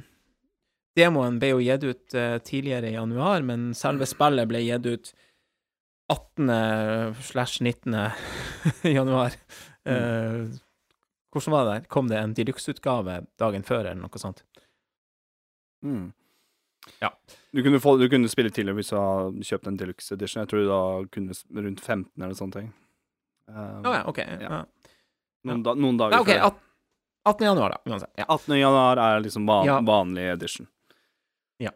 [0.98, 5.12] demoen ble jo gitt ut eh, tidligere i januar, men selve spillet ble gitt ut
[6.08, 7.18] 18.
[7.20, 7.98] slash 19.
[8.96, 9.36] januar.
[9.84, 10.46] Eh,
[11.28, 11.90] hvordan var det der?
[11.92, 14.40] Kom det en deluxe-utgave dagen før, eller noe sånt?
[15.84, 16.12] Mm.
[17.02, 17.10] Ja.
[17.52, 20.40] Du kunne, få, du kunne spille tidligere hvis du hadde kjøpt en deluxe edition.
[20.42, 20.80] Jeg tror du da
[21.14, 21.36] kunne
[21.66, 22.70] rundt 15 eller sånne ting.
[23.48, 24.18] Um, oh, ja, OK.
[24.18, 24.62] Ja.
[25.48, 26.46] Noen, da, noen dager Ja, ok, før.
[26.48, 26.64] at-
[27.28, 27.44] 18.
[27.44, 28.10] januar, da, uansett.
[28.16, 28.24] Ja.
[28.28, 28.56] 18.
[28.58, 29.80] januar er liksom van, Ja.
[29.84, 30.66] vanlig edition.
[31.60, 31.70] Ja.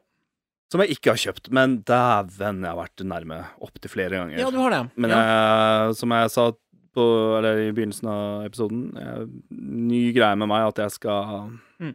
[0.72, 4.38] Som jeg ikke har kjøpt, men dæven, jeg har vært nærme opptil flere ganger.
[4.38, 4.90] ja, du har det.
[4.96, 6.46] Men jeg, som jeg sa
[6.94, 7.04] på,
[7.38, 11.94] eller i begynnelsen av episoden, jeg, ny greie med meg at jeg skal Mm.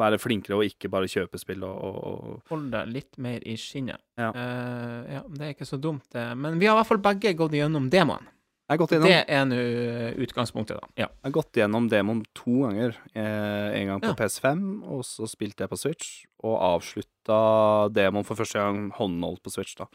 [0.00, 3.54] Være flinkere og ikke bare kjøpe spill og, og, og Hold deg litt mer i
[3.60, 4.00] skinnet.
[4.20, 4.32] Ja.
[4.34, 6.26] Uh, ja, det er ikke så dumt, det.
[6.40, 8.28] Men vi har i hvert fall begge gått gjennom demoen.
[8.70, 9.56] Jeg har gått gjennom, Det er nå
[10.22, 10.88] utgangspunktet, da.
[10.94, 11.06] Ja.
[11.10, 12.92] jeg har gått gjennom demoen to ganger.
[13.18, 14.18] Eh, en gang på Ja.
[14.20, 16.10] PS5, og så spilte jeg på Switch.
[16.46, 19.88] Og avslutta demoen for første gang håndholdt på Switch, da.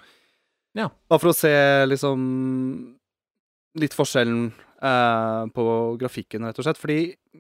[0.75, 0.89] Ja.
[1.07, 1.53] Bare for å se
[1.87, 2.97] liksom
[3.79, 4.51] litt forskjellen
[4.83, 5.65] eh, på
[6.01, 6.81] grafikken, rett og slett.
[6.81, 6.99] Fordi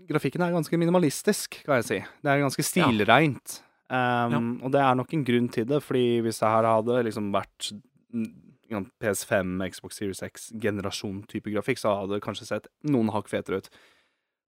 [0.09, 1.99] grafikken er ganske minimalistisk, kan jeg si.
[2.23, 3.59] Det er ganske stilreint.
[3.85, 7.27] Um, Og det er nok en grunn til det, fordi hvis det her hadde liksom
[7.33, 7.71] vært
[8.15, 8.31] mm,
[9.03, 13.69] PS5, Xbox Series X, generasjon-type grafikk, så hadde det kanskje sett noen hakk fetere ut.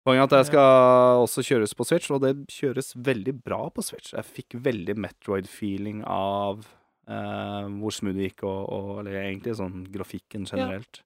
[0.07, 3.83] Poenget er at det skal også kjøres på Switch, og det kjøres veldig bra på
[3.83, 4.15] Switch.
[4.15, 6.63] Jeg fikk veldig Metroid-feeling av
[7.11, 11.03] eh, hvor smooth det gikk, og, og eller egentlig sånn grafikken generelt.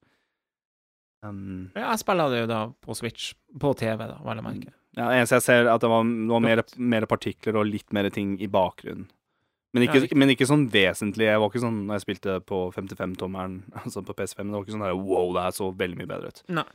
[1.23, 4.71] Um, Ja, Jeg spiller det jo da på Switch, på TV, da, vel å merke.
[4.97, 7.65] ja, det eneste jeg ser, er at det var, det var mer, mer partikler og
[7.69, 9.07] litt mer ting i bakgrunnen.
[9.73, 11.29] Men ikke, Ja, men ikke sånn vesentlig.
[11.29, 14.49] Jeg var ikke sånn når jeg spilte på 55-tommeren, altså på PS5.
[14.49, 16.41] Det var ikke sånn der, wow, det her så veldig mye bedre ut.
[16.49, 16.65] Nei.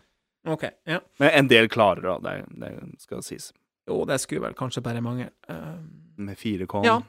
[0.47, 0.65] OK.
[0.87, 1.01] Ja.
[1.19, 2.17] Men en del klarer da.
[2.23, 2.71] Det, det
[3.03, 3.51] skal sies.
[3.87, 5.29] Jo, det skulle vel kanskje bare mange.
[5.51, 5.77] Uh,
[6.17, 6.85] Med 4K.
[6.87, 7.01] ja.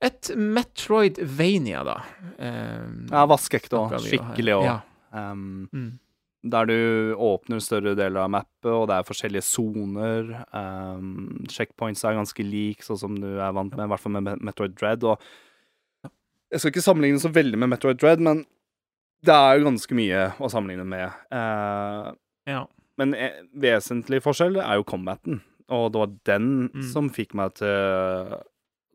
[0.00, 1.96] Et Metroidvania, da.
[2.38, 3.96] Uh, Ja, vaskeekte og.
[4.04, 4.64] Skikkelig òg.
[4.68, 4.78] Ja.
[5.12, 5.90] Um, Mm.
[6.42, 6.76] Der du
[7.20, 10.30] åpner større deler av mappet, og det er forskjellige soner.
[10.56, 14.40] Um, checkpoints er ganske like, sånn som du er vant med, i hvert fall med
[14.40, 15.04] Metroid Dread.
[15.04, 15.20] Og
[16.50, 18.44] jeg skal ikke sammenligne så veldig med Metroid Dread, men
[19.26, 21.18] det er jo ganske mye å sammenligne med.
[21.28, 22.14] Uh,
[22.48, 22.64] ja.
[22.96, 26.82] men en vesentlig forskjell er jo combaten, og det var den Mm.
[26.92, 28.40] som fikk meg til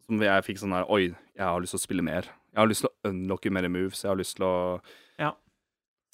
[0.05, 2.27] Som jeg fikk sånn her Oi, jeg har lyst til å spille mer.
[2.53, 4.03] Jeg har lyst til å unlocke mer moves.
[4.03, 4.81] Jeg har lyst til å.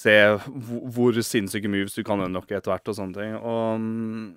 [0.02, 3.36] Se hvor, sinnssyke moves du kan unlocke etter hvert, og sånne ting.
[3.38, 4.28] Og mm,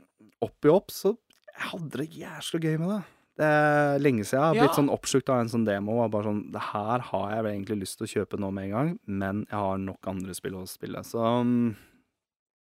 [0.44, 1.14] oppi opp så
[1.55, 3.03] Jeg hadde det jævlig gøy med det.
[3.35, 4.62] Det er lenge siden jeg har Ja.
[4.62, 5.96] blitt sånn oppslukt av en sånn demo.
[6.05, 8.74] Og bare sånn Det her har jeg egentlig lyst til å kjøpe nå med en
[8.77, 11.03] gang, men jeg har nok andre spill å spille.
[11.07, 11.74] Så mm,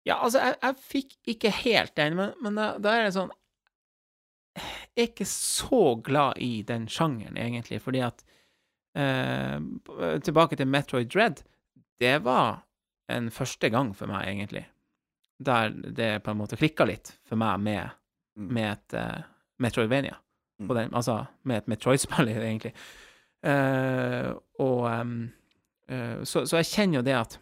[0.05, 3.31] Ja, altså, jeg, jeg fikk ikke helt den, men, men da, da er det sånn
[4.55, 8.23] Jeg er ikke så glad i den sjangeren, egentlig, fordi at
[8.95, 9.59] eh,
[10.23, 11.41] Tilbake til Metroid Dread.
[11.99, 12.61] Det var
[13.11, 14.65] en første gang for meg, egentlig,
[15.37, 17.95] der det på en måte klikka litt for meg med,
[18.35, 18.49] Mm.
[18.51, 19.21] med et uh,
[19.63, 20.17] Metroidvania.
[20.59, 20.67] Mm.
[20.67, 22.73] På den, altså med et Metroid-spill, egentlig.
[23.45, 25.29] Uh, og um,
[25.91, 27.39] uh, så, så jeg kjenner jo det at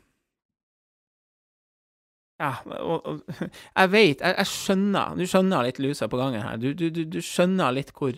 [2.41, 3.21] Ja, og, og
[3.79, 6.57] jeg veit jeg, jeg skjønner Du skjønner litt lusa på gangen her.
[6.61, 8.13] Du, du, du, du skjønner litt hvor,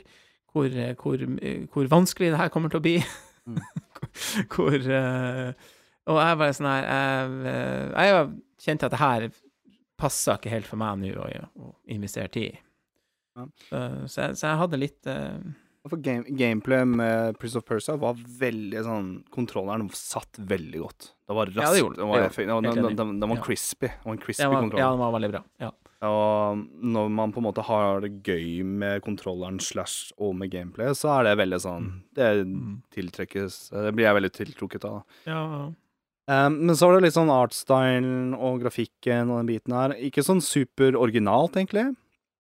[0.52, 1.26] hvor, hvor,
[1.72, 2.96] hvor vanskelig det her kommer til å bli.
[3.46, 3.60] Mm.
[4.56, 5.54] hvor eh,
[6.06, 8.30] Og jeg bare sånn her Jeg, eh, jeg
[8.66, 9.28] kjente at det her
[9.96, 11.28] passa ikke helt for meg nå å,
[11.64, 12.58] å investere tid i.
[13.36, 13.46] Ja.
[13.68, 15.38] Så, så, jeg, så jeg hadde litt uh...
[15.86, 21.12] For game, gameplay med Prince of Persia var veldig sånn Kontrolleren satt veldig godt.
[21.30, 21.62] Det var raskt.
[21.62, 22.02] Ja, det gjorde det.
[22.02, 23.92] det var, den, den, den, den var crispy.
[23.92, 24.82] Det var en crispy ja, var, kontroll.
[24.82, 25.44] ja, den var veldig bra.
[25.62, 25.72] Ja.
[26.06, 30.92] Og når man på en måte har det gøy med kontrolleren slash og med gameplay,
[30.98, 31.88] så er det veldig sånn
[32.18, 32.82] Det Mm.
[32.94, 35.04] tiltrekkes Det blir jeg veldig tiltrukket av.
[35.30, 35.72] Ja.
[36.28, 39.94] Um, men så var det litt sånn artstylen og grafikken og den biten her.
[40.08, 41.92] Ikke sånn super originalt, egentlig.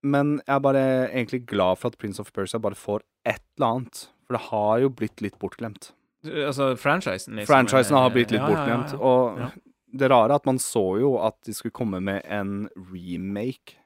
[0.06, 3.68] Men jeg er bare egentlig glad for at Prince of Persia bare får et eller
[3.68, 4.02] annet.
[4.26, 5.92] For det har jo blitt litt bortglemt.
[6.26, 7.52] Altså franchisen, liksom.
[7.52, 8.94] Franchisen har blitt litt ja, ja, ja, bortglemt.
[8.98, 9.00] ja.
[9.06, 13.78] Og det rare er at man så jo at de skulle komme med en remake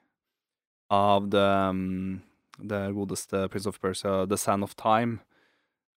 [0.90, 2.20] av det, um,
[2.58, 5.20] det godeste Prince of Persia, The Sand of Time.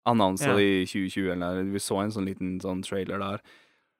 [0.06, 0.60] Annonsa Ja.
[0.60, 3.40] i 2020, eller vi så en sånn liten sånn trailer der.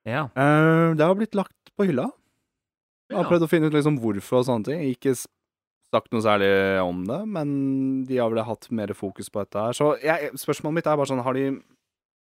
[0.06, 0.26] Ja.
[0.36, 2.10] Uh, det har blitt lagt på hylla.
[3.12, 4.82] Jeg har prøvd å finne ut liksom hvorfor og sånne ting.
[4.94, 5.14] Ikke
[5.94, 6.50] sagt noe særlig
[6.82, 7.50] om det, men
[8.10, 9.76] de har vel hatt mer fokus på dette her.
[9.78, 11.52] Så jeg, spørsmålet mitt er bare sånn, har de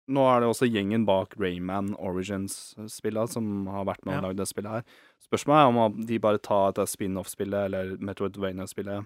[0.10, 4.22] Nå er det også gjengen bak Rayman Origins-spillene som har vært med og Ja.
[4.26, 4.84] lagd det spillet her.
[5.22, 9.06] Spørsmålet er om de bare tar dette spin-off-spillet, eller Metroidvania-spillet,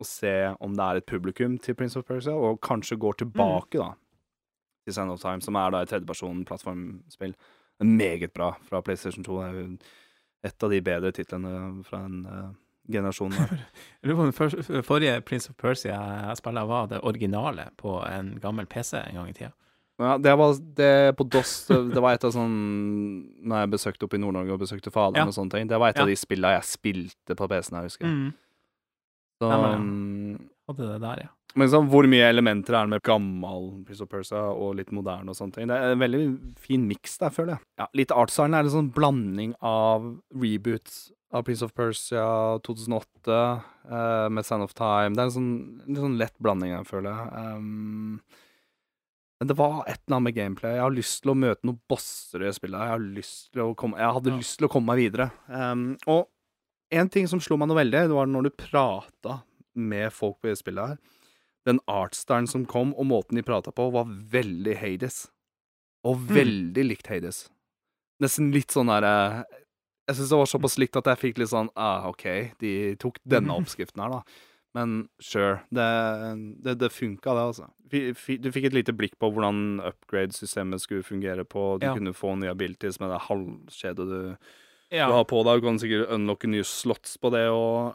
[0.00, 3.78] og ser om det er et publikum til Prince of Persia, og kanskje går tilbake,
[3.78, 3.92] da,
[4.84, 7.36] til Sand of Time, som er da et tredjeperson plattformspill.
[7.80, 9.38] Er Meget bra fra PlayStation 2.
[9.40, 9.78] Det er jo
[10.44, 11.52] et av de bedre titlene
[11.84, 12.50] fra den uh,
[12.90, 13.36] generasjonen.
[13.38, 13.64] der.
[14.72, 15.96] Den forrige Prince of Persia
[16.28, 19.52] jeg spilte, var det originale på en gammel PC en gang i tida.
[20.00, 22.54] Ja, det var det på DOS Det var et av sånn
[23.44, 25.28] Når jeg besøkte oppe i Nord-Norge og besøkte faderen Ja.
[25.28, 25.68] og sånne ting.
[25.68, 26.02] Det var et Ja.
[26.02, 28.06] av de spillene jeg spilte på PC-en, jeg husker.
[28.08, 28.30] Mm.
[29.40, 29.74] Så, Nei, det.
[29.76, 30.48] ja.
[30.70, 31.28] Hadde det der, ja.
[31.56, 35.32] Men liksom, hvor mye elementer er det med gammel Prince of Persia og litt moderne
[35.32, 35.70] og sånne ting?
[35.70, 36.20] Det er en veldig
[36.62, 37.64] fin miks der, føler jeg.
[37.82, 42.26] Ja, litt artstylen er en sånn blanding av reboots av Prince of Persia
[42.66, 43.40] 2008
[43.90, 45.14] uh, med Sand of Time.
[45.16, 45.50] Det er en sånn,
[45.88, 47.44] en sånn lett blanding, der, føler jeg.
[47.58, 48.22] Um,
[49.40, 50.74] men det var et eller annet med gameplay.
[50.76, 52.76] Jeg har lyst til å møte noen bosser i spillet.
[52.82, 54.40] Jeg, har lyst til å komme, jeg hadde Ja.
[54.42, 55.30] lyst til å komme meg videre.
[55.48, 56.28] Um, og
[56.92, 59.40] en ting som slo meg noe veldig, det var når du prata
[59.78, 60.98] med folk på spillet her.
[61.68, 65.26] Den artstylen som kom, og måten de prata på, var veldig Hades.
[66.08, 67.48] Og veldig likt Hades.
[68.20, 69.42] Nesten litt sånn der eh,
[70.08, 72.24] Jeg syns det var såpass likt at jeg fikk litt sånn ah, OK,
[72.60, 74.22] de tok denne oppskriften her, da.
[74.74, 75.86] Men sure, det,
[76.62, 77.68] det, det funka, det, altså.
[77.90, 78.14] Du
[78.54, 81.78] fikk et lite blikk på hvordan upgrade-systemet skulle fungere på.
[81.82, 81.94] Du Ja.
[81.96, 84.20] kunne få nye abilities med det halvskjedet du
[84.90, 85.06] Ja.
[85.06, 85.60] du har på deg.
[85.60, 87.94] Du kan sikkert unlocke nye slots på det og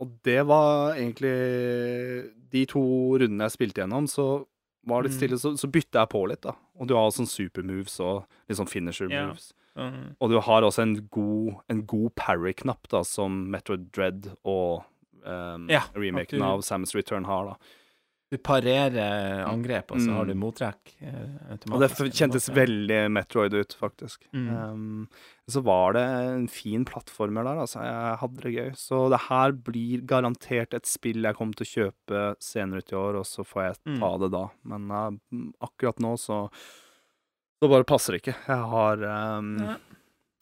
[0.00, 2.82] Og det var egentlig De to
[3.18, 4.44] rundene jeg spilte gjennom, så
[4.84, 5.20] var det litt Mm.
[5.22, 6.52] stille, så, så bytta jeg på litt, da.
[6.80, 9.26] Og du har sånn supermoves og litt sånn finisher Ja.
[9.28, 9.52] moves.
[9.78, 10.16] Mm.
[10.20, 14.82] Og du har også en god, en god parry-knapp, da, som Metroid Dread og
[15.24, 17.54] um, Ja, remaken du- av Samus Return har, da.
[18.32, 20.14] Du parerer angrep, og så Mm.
[20.16, 20.92] har du mottrekk.
[21.02, 24.24] eh, Og det kjentes veldig Metroid ut, faktisk.
[24.32, 24.48] Mm.
[24.72, 25.08] Um,
[25.50, 26.02] så var det
[26.32, 27.82] en fin plattformer der, altså.
[27.84, 28.70] Jeg hadde det gøy.
[28.74, 32.96] Så det her blir garantert et spill jeg kommer til å kjøpe senere ut i
[32.96, 34.20] år, og så får jeg ta Mm.
[34.20, 34.48] det da.
[34.64, 35.10] Men uh,
[35.68, 36.48] akkurat nå så
[37.62, 38.34] Så bare passer det ikke.
[38.48, 39.04] Jeg har
[39.38, 39.76] um, Ja.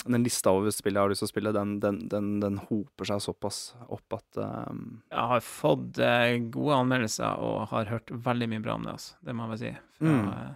[0.06, 3.04] Den lista over spill jeg har lyst til å spille, den, den, den, den hoper
[3.04, 8.48] seg såpass opp at um, Jeg har fått uh, gode anmeldelser og har hørt veldig
[8.48, 9.18] mye bra om det, altså.
[9.20, 9.72] Det må jeg vel si.
[9.98, 10.28] Fra, Mm.
[10.32, 10.54] eh,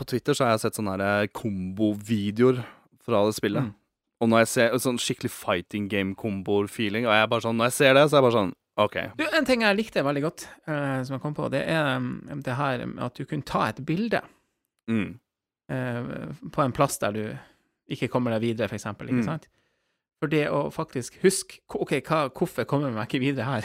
[0.00, 2.62] På Twitter så har jeg sett sånne her kombovideoer
[3.04, 3.68] fra det spillet.
[3.68, 3.74] Mm.
[4.22, 7.76] Og når jeg ser sånn skikkelig fighting game-kombo-feeling, og jeg er bare sånn, når jeg
[7.78, 8.52] ser det, så er jeg bare sånn
[8.82, 8.96] OK.
[9.18, 12.10] Du, en ting jeg likte veldig godt, uh, som jeg kom på, det er um,
[12.42, 14.22] det her med at du kunne ta et bilde
[14.90, 15.18] Mm.
[15.70, 17.24] uh, på en plass der du
[17.94, 19.28] ikke kommer deg videre, for eksempel, ikke Mm.
[19.28, 19.48] sant?
[20.22, 23.64] For det å faktisk huske OK, hva, hvorfor kommer jeg meg ikke videre her?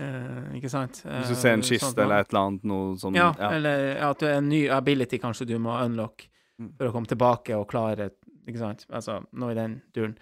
[0.00, 1.02] uh, ikke sant?
[1.06, 3.50] Hvis du ser en Eh, kiste sånn eller et eller annet noe sånn Ja, ja.
[3.54, 6.68] eller at det er en ny ability kanskje du må unlock Mm.
[6.78, 8.12] for å komme tilbake og klare
[8.46, 8.84] Ikke sant?
[8.92, 10.12] Altså, noe i den duren.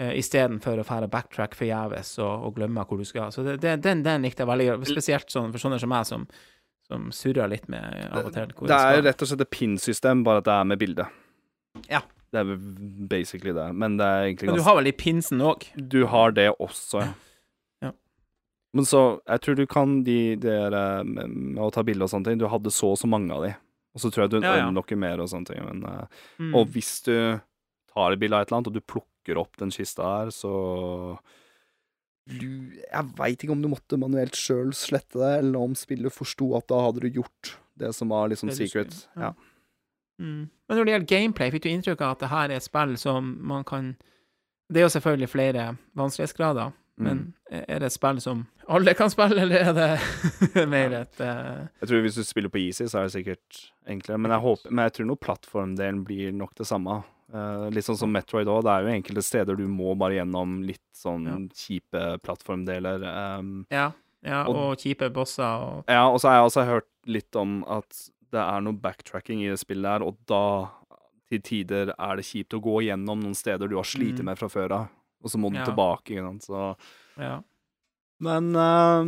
[0.00, 3.30] Uh, Istedenfor å fære backtrack forgjeves og, og glemme hvor du skal.
[3.32, 4.86] Så det, det, den, den likte jeg veldig godt.
[4.92, 6.26] Spesielt sånn, for sånne som meg, som,
[6.86, 7.82] som surrer litt med
[8.12, 8.52] av og til.
[8.54, 11.06] hvor Det er jo rett og slett et pin-system, bare at det er med bilde.
[11.88, 12.02] Ja.
[12.30, 12.58] Det er vel
[13.10, 15.64] basically det, men det er egentlig Men du har vel i pinsen òg?
[15.90, 17.08] Du har det også, ja.
[17.82, 17.90] Ja.
[18.72, 22.12] Men så, jeg tror du kan de der eh, med, med å ta bilde og
[22.12, 22.38] sånne ting.
[22.38, 23.50] Du hadde så og så mange av de.
[23.96, 24.68] Og så tror jeg du Ja, ja.
[24.70, 25.64] unlocker mer og sånne ting.
[25.66, 26.06] Men, eh,
[26.38, 26.54] Mm.
[26.54, 27.40] Og hvis du
[27.90, 31.18] tar et bilde av et eller annet, og du plukker opp den kista her, så
[32.30, 32.46] du,
[32.78, 36.68] Jeg veit ikke om du måtte manuelt sjøl slette det, eller om spillet forsto at
[36.70, 38.92] da hadde du gjort det som var liksom Det secret.
[38.94, 39.32] skulle, Ja.
[39.32, 39.34] ja.
[40.20, 40.50] Mm.
[40.68, 42.96] Men når det gjelder gameplay, fikk du inntrykk av at det her er et spill
[43.00, 43.94] som man kan
[44.70, 47.04] Det er jo selvfølgelig flere vanskelighetsgrader, Mm.
[47.06, 51.64] men er det et spill som alle kan spille, eller er det mer et uh...
[51.80, 54.18] Jeg tror hvis du spiller på easy, så er det sikkert enklere.
[54.20, 56.98] Men jeg, håper, men jeg tror nok plattformdelen blir nok det samme.
[57.32, 58.62] Uh, litt sånn som Metroid òg.
[58.66, 61.38] Det er jo enkelte steder du må bare gjennom litt sånn Ja.
[61.56, 63.02] kjipe plattformdeler.
[63.40, 63.92] Um, Ja,
[64.22, 67.64] ja Og- og, kjipe bosser og ja, og så har jeg også hørt litt om
[67.66, 70.42] at det er noe backtracking i det spillet her, og da
[71.30, 74.24] til tider er det kjipt å gå gjennom noen steder du har slitt Mm.
[74.24, 74.88] med fra før av,
[75.22, 75.64] og så må du Ja.
[75.64, 76.10] tilbake.
[76.16, 76.42] Ikke sant?
[76.42, 76.76] Så
[77.18, 77.40] Ja.
[78.22, 79.04] Men uh,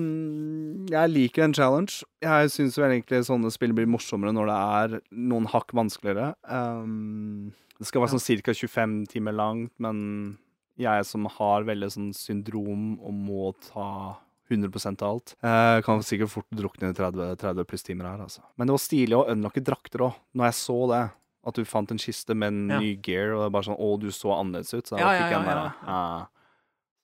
[0.88, 2.02] jeg liker en challenge.
[2.22, 4.60] Jeg syns vel egentlig sånne spill blir morsommere når det
[4.96, 6.34] er noen hakk vanskeligere.
[6.48, 8.52] Um, det skal være sånn ca.
[8.54, 10.38] 25 timer langt, men
[10.78, 14.16] jeg som har veldig sånn syndrom og må ta
[14.52, 18.42] 100 av alt, eh, kan sikkert fort drukne i 30, 30 pluss timer her, altså.
[18.56, 21.02] Men det var stilig å unlocke drakter òg, når jeg så det.
[21.44, 22.78] At du fant en kiste med en Ja.
[22.78, 24.84] ny gear, og det er bare sånn Å, du så annerledes ut.
[24.86, 25.72] Så jeg Ja, ja, fikk ja, ja.
[25.90, 26.26] ah.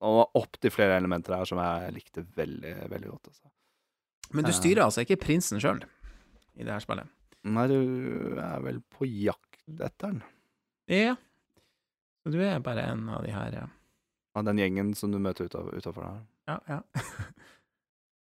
[0.00, 3.32] Og opptil flere elementer her som jeg likte veldig, veldig godt.
[3.32, 3.50] Altså.
[4.32, 5.82] Men du styrer altså ikke prinsen sjøl
[6.56, 7.08] i det her spillet?
[7.48, 10.22] Nei, du er vel på jakt etter den.
[10.86, 11.16] Ja.
[12.22, 13.66] Så du er bare en av de her, ja.
[14.36, 16.20] Av den gjengen som du møter utafor der.
[16.48, 16.80] Ja, ja.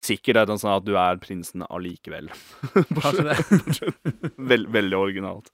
[0.03, 2.28] Sikkert er det sånn at du er prinsen allikevel.
[3.01, 4.34] Kanskje det.
[4.38, 5.47] Vel, veldig originalt.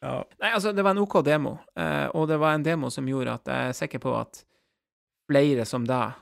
[0.00, 0.20] Ja.
[0.38, 3.34] Nei, altså, det var en OK demo, eh, og det var en demo som gjorde
[3.40, 4.44] at jeg er sikker på at
[5.28, 6.14] flere som deg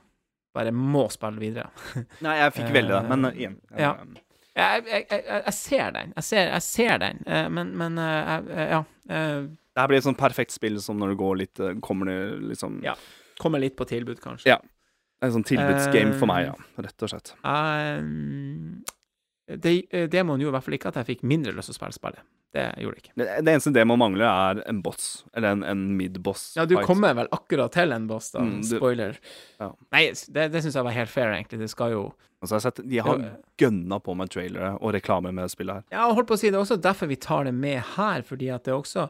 [0.56, 1.68] bare må spille videre.
[2.24, 3.90] Nei, jeg fikk veldig det, men Eh, igjen ja.
[4.56, 8.70] Jeg, jeg, jeg, jeg ser den, jeg ser, jeg ser den, eh, men, men jeg,
[8.72, 8.78] ja.
[9.12, 12.20] eh, Det her blir et sånn perfekt spill som når du går litt Kommer det
[12.54, 12.94] liksom Ja.
[13.36, 14.48] Kommer litt på tilbud, kanskje.
[14.54, 14.56] Ja.
[15.24, 16.54] En sånn tilbudsgame for meg, ja.
[16.84, 17.30] Rett og slett.
[17.44, 18.82] Mm,
[19.62, 21.78] det, eh, demoen gjorde i hvert fall ikke at jeg fikk mindre lyst til å
[21.78, 22.24] spille spillet.
[22.56, 23.12] Det gjorde det ikke.
[23.20, 25.24] Det, det eneste det må mangle, er en boss.
[25.36, 26.54] Eller en, en mid-boss.
[26.56, 28.40] Ja, du kommer vel akkurat til en boss, da.
[28.46, 29.18] Mm, du- Spoiler.
[29.60, 29.70] Ja.
[29.92, 31.60] Nei, det, det syns jeg var helt fair, egentlig.
[31.64, 32.06] Det skal jo
[32.42, 33.20] Altså, jeg har sett, de har
[33.58, 35.84] gønna på med trailere og reklame med spillet her.
[35.96, 38.20] Ja, og holdt på å si det er også derfor vi tar det med her,
[38.28, 39.06] fordi at det også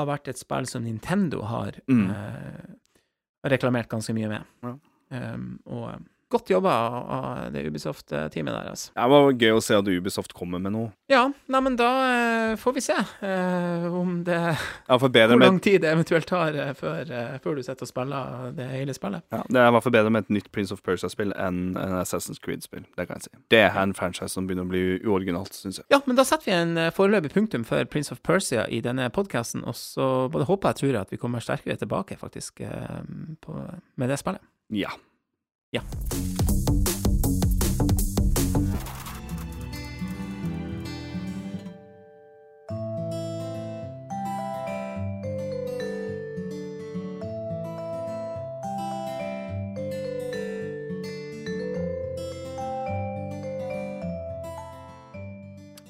[0.00, 2.06] har vært et spill som Nintendo har Mm.
[2.10, 4.48] eh, reklamert ganske mye med.
[4.64, 4.72] Ja.
[5.12, 6.00] Um, og eh,
[6.32, 8.92] godt jobba av, det Ubisoft-teamet der, altså.
[8.96, 10.90] Det var gøy å se at Ubisoft kommer med noe.
[11.12, 14.38] Ja, nei, men da uh, får vi se uh, om det
[14.88, 17.10] Ja, Hvor med, lang tid det eventuelt tar uh, før,
[17.44, 19.24] før du sitter og spiller det hele spillet.
[19.34, 21.98] ja, det er i hvert fall bedre med et nytt Prince of Persia-spill enn en
[22.00, 22.86] Assassin's Creed-spill.
[22.96, 23.42] Det kan jeg si.
[23.52, 25.88] Det er en franchise som begynner å bli uoriginalt, syns jeg.
[25.92, 29.66] Ja, men da setter vi en foreløpig punktum for Prince of Persia i denne podkasten,
[29.68, 32.64] og så både håper jeg og tror at vi kommer sterkere tilbake, faktisk,
[33.44, 33.60] på,
[34.00, 34.42] med det spillet.
[34.74, 34.90] Ja.
[35.70, 35.82] Ja.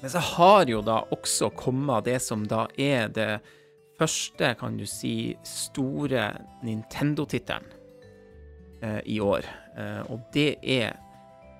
[0.01, 3.39] Men så har jo da også kommet det som da er det
[3.95, 6.33] første, kan du si, store
[6.67, 7.82] Nintendo-tittelen
[9.05, 9.45] i år.
[9.77, 10.93] Eh, og det er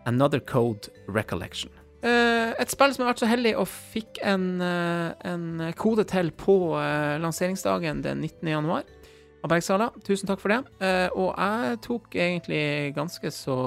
[0.06, 1.72] Another Code Recollection.
[2.04, 5.46] Eh, et spill som har vært så heldig og fikk en, eh, en
[5.80, 8.50] kode til på eh, lanseringsdagen den 19.
[8.52, 8.84] januar
[9.44, 9.90] av Bergsala.
[10.04, 10.62] Tusen takk for det.
[10.84, 13.58] Eh, og jeg tok egentlig ganske så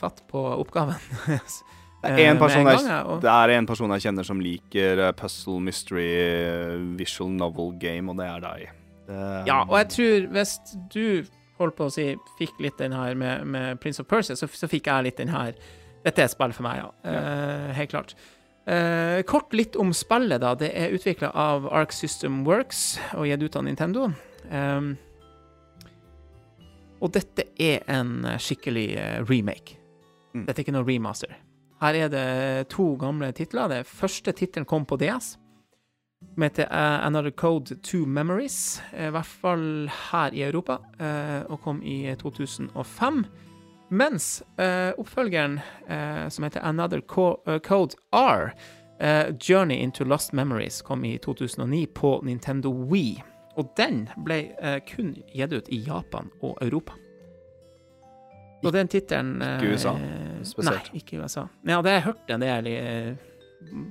[0.00, 0.98] fatt på oppgaven.
[1.98, 4.24] Det er en Eh, person jeg- gang, ja, og- Det er en person jeg kjenner
[4.24, 8.68] som liker eh, puzzle, mystery, eh, visual novel game, og det er deg.
[9.08, 10.52] Det, Ja, og jeg tror hvis
[10.94, 11.24] du
[11.58, 14.68] holdt på å si fikk litt den her med, med Prince of Persia, så, så
[14.70, 15.54] fikk jeg litt den her.
[16.04, 16.90] Dette er spillet spill for meg, ja.
[17.10, 18.14] Eh, helt klart.
[18.68, 20.52] Uh, kort litt om spillet, da.
[20.58, 24.10] Det er utvikla av Arc System Works og gitt ut av Nintendo.
[24.52, 24.92] Um,
[27.00, 29.76] og dette er en skikkelig eh, remake.
[30.34, 30.48] Mm.
[30.48, 31.36] Dette er ikke noe remaster.
[31.78, 32.24] Her er det
[32.74, 33.70] to gamle titler.
[33.70, 35.36] Det første tittelen kom på DS
[36.38, 41.42] som heter eh, Another Code to Memories, eh, i hvert fall her i Europa, eh,
[41.50, 43.24] og kom i 2005.
[43.90, 44.42] Mens
[45.00, 45.60] oppfølgeren,
[46.28, 48.50] som heter Another Code R,
[49.40, 53.22] Journey into Lost Memories, kom i 2009 på Nintendo Wii.
[53.56, 54.42] Og den ble
[54.92, 56.92] kun gitt ut i Japan og Europa.
[58.62, 59.94] Og den tittelen Ikke USA,
[60.44, 60.92] spesielt.
[60.92, 61.46] Nei, ikke USA.
[61.64, 63.27] Ja, det har jeg hørt en del eh,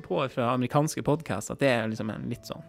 [0.03, 2.63] på fra amerikanske podkast, at det er liksom en litt sånn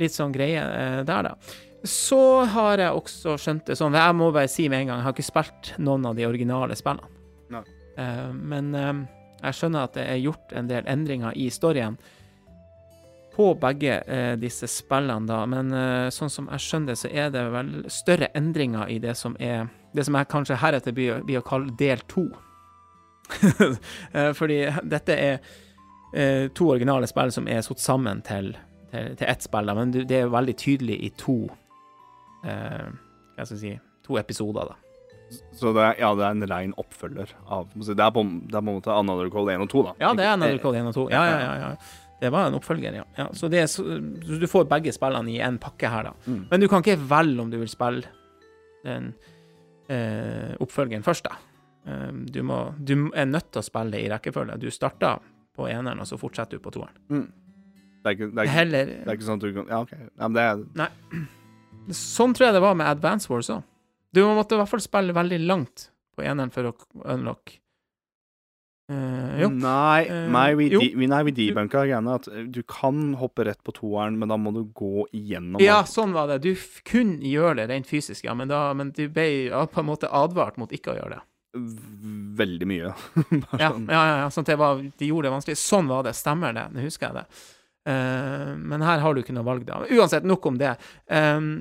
[0.00, 1.36] litt sånn greie eh, der, da.
[1.82, 5.08] Så har jeg også skjønt det sånn Jeg må bare si med en gang, jeg
[5.08, 7.10] har ikke spilt noen av de originale spillene.
[7.52, 7.62] Nei.
[7.98, 8.90] Eh, men eh,
[9.42, 11.98] jeg skjønner at det er gjort en del endringer i storyen
[13.32, 13.94] på begge
[14.36, 15.38] disse spillene, da.
[15.48, 15.70] Men
[16.12, 19.70] sånn som jeg skjønner det, så er det vel større endringer i det som er
[19.96, 22.26] Det som jeg kanskje heretter blir, blir å kalle del to.
[24.38, 25.40] Fordi dette er
[26.14, 28.52] eh, to originale spill som er satt sammen til,
[28.92, 29.76] til, til ett spill, da.
[29.78, 31.38] men det er veldig tydelig i to
[32.44, 32.92] eh,
[33.36, 34.74] Hva skal jeg si To episoder, da.
[35.56, 38.64] Så det er, ja, det er en rein oppfølger av Det er på, det er
[38.64, 39.92] på en måte Another Call 1 og 2, da.
[40.02, 41.04] Ja, det er Another Call 1 og 2.
[41.14, 41.52] Ja, ja, ja.
[41.62, 42.08] ja.
[42.22, 43.04] Det var en oppfølger, ja.
[43.16, 43.82] ja så, det er, så,
[44.22, 46.12] så du får begge spillene i én pakke her, da.
[46.26, 46.42] Mm.
[46.50, 48.04] Men du kan ikke velge om du vil spille
[48.84, 49.08] den
[49.90, 51.40] eh, oppfølgeren først, da.
[51.90, 54.60] Eh, du, må, du er nødt til å spille det i rekkefølge.
[54.62, 55.22] Du starter
[55.56, 56.96] på eneren, og så fortsetter du på toeren.
[57.12, 57.28] Mm.
[58.02, 59.80] Det, er ikke, det, er ikke, Heller det er ikke sånn at du kan Ja,
[59.84, 59.92] OK.
[59.94, 61.26] Ja, men det er
[61.98, 63.64] Sånn tror jeg det var med Advance Wars òg.
[64.14, 66.72] Du måtte i hvert fall spille veldig langt på eneren for å
[67.14, 67.56] unlock.
[68.92, 69.48] Uh, jo.
[69.54, 73.14] Nei, Eh, nei, vi, uh, de, vi, nei, vi debunka greiene at eh, du kan
[73.20, 76.42] hoppe rett på toeren, men da må du gå igjennom Ja, sånn var det.
[76.44, 76.52] Du
[76.88, 80.10] kunne gjøre det rent fysisk, ja, men, da, men du ble ja, på en måte
[80.12, 81.22] advart mot ikke å gjøre det.
[81.52, 82.92] Veldig mye.
[83.60, 83.88] Ja, sånn.
[83.90, 85.58] ja, ja, sånn at det var, de gjorde det vanskelig.
[85.60, 86.68] Sånn var det, stemmer det.
[86.72, 87.42] Nå husker jeg det.
[87.82, 89.82] Uh, men her har du ikke noe valg, da.
[89.90, 90.76] Uansett, nok om det.
[91.10, 91.52] Um,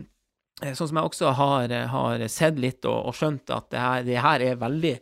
[0.61, 4.23] sånn som jeg også har, har sett litt og, og skjønt at det her, det
[4.23, 4.95] her er veldig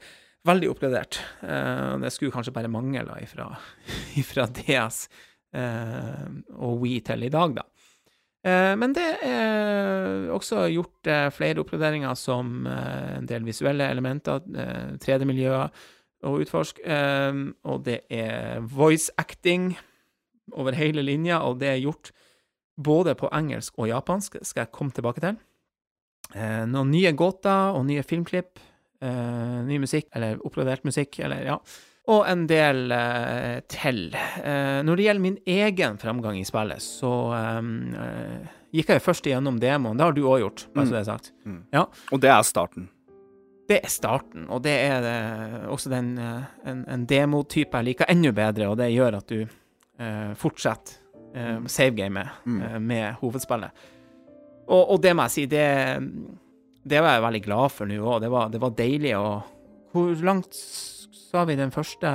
[0.47, 1.19] veldig oppgradert.
[1.43, 3.49] Uh, det skulle kanskje bare mangle ifra,
[4.21, 5.03] ifra DS
[5.55, 6.25] uh,
[6.57, 7.67] og We til i dag, da.
[8.47, 14.45] Eh, men det er også gjort eh, flere oppgraderinger som eh, en del visuelle elementer,
[15.03, 15.73] 3D-miljøer
[16.27, 16.83] å utforske,
[17.63, 19.69] og det er voice acting
[20.51, 22.11] over hele linja, og det er gjort
[22.79, 25.37] både på engelsk og japansk, skal jeg komme tilbake til.
[26.35, 28.59] Eh, noen nye gåter og nye filmklipp.
[29.01, 31.57] Eh, ny musikk, eller oppgradert musikk, eller ja.
[32.09, 34.07] Og en del eh, til.
[34.15, 39.59] Eh, når det gjelder min egen framgang i spillet, så eh, gikk jeg først igjennom
[39.61, 39.97] demoen.
[39.99, 41.31] Det har du òg gjort, bare så det er sagt.
[41.45, 41.59] Mm.
[41.75, 41.83] Ja.
[42.11, 42.87] Og det er starten.
[43.69, 45.17] Det er starten, og det er det,
[45.69, 49.43] også den, eh, en, en demotype jeg liker enda bedre, og det gjør at du
[49.43, 50.97] eh, fortsetter
[51.35, 52.61] eh, savegamet Mm.
[52.65, 53.85] eh, med hovedspillet.
[54.69, 55.67] Og, og det må jeg si, det,
[56.89, 58.19] det var jeg veldig glad for nå òg.
[58.25, 59.27] Det, var- det var deilig å
[59.93, 60.57] Hvor langt
[61.15, 62.11] sa vi den første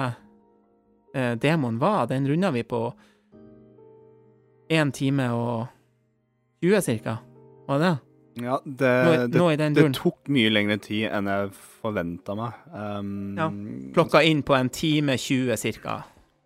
[1.15, 2.07] eh, demoen var?
[2.11, 2.87] Den runda vi på
[4.73, 5.67] én time og
[6.65, 7.19] 20 cirka,
[7.69, 7.95] var det?
[8.43, 12.57] Ja, det, Nå, det, nå det tok mye lengre tid enn jeg forventa meg.
[12.73, 13.47] Um, Ja,
[13.95, 16.01] Plukka inn på en time 20 cirka.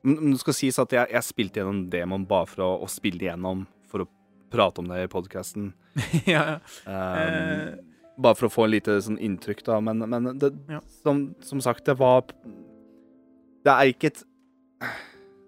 [0.04, 3.30] Men det skal sies at jeg, jeg spilte gjennom demoen bare for å, å spille
[3.30, 4.10] gjennom for å
[4.52, 5.72] prate om det i podkasten.
[6.34, 6.58] ja, ja.
[6.84, 7.87] Um, Eh,
[8.18, 9.78] bare for å få lite sånn inntrykk, da.
[9.84, 10.80] Men, men det, Ja.
[11.04, 12.24] som, som sagt, det var
[13.64, 14.24] Det er ikke et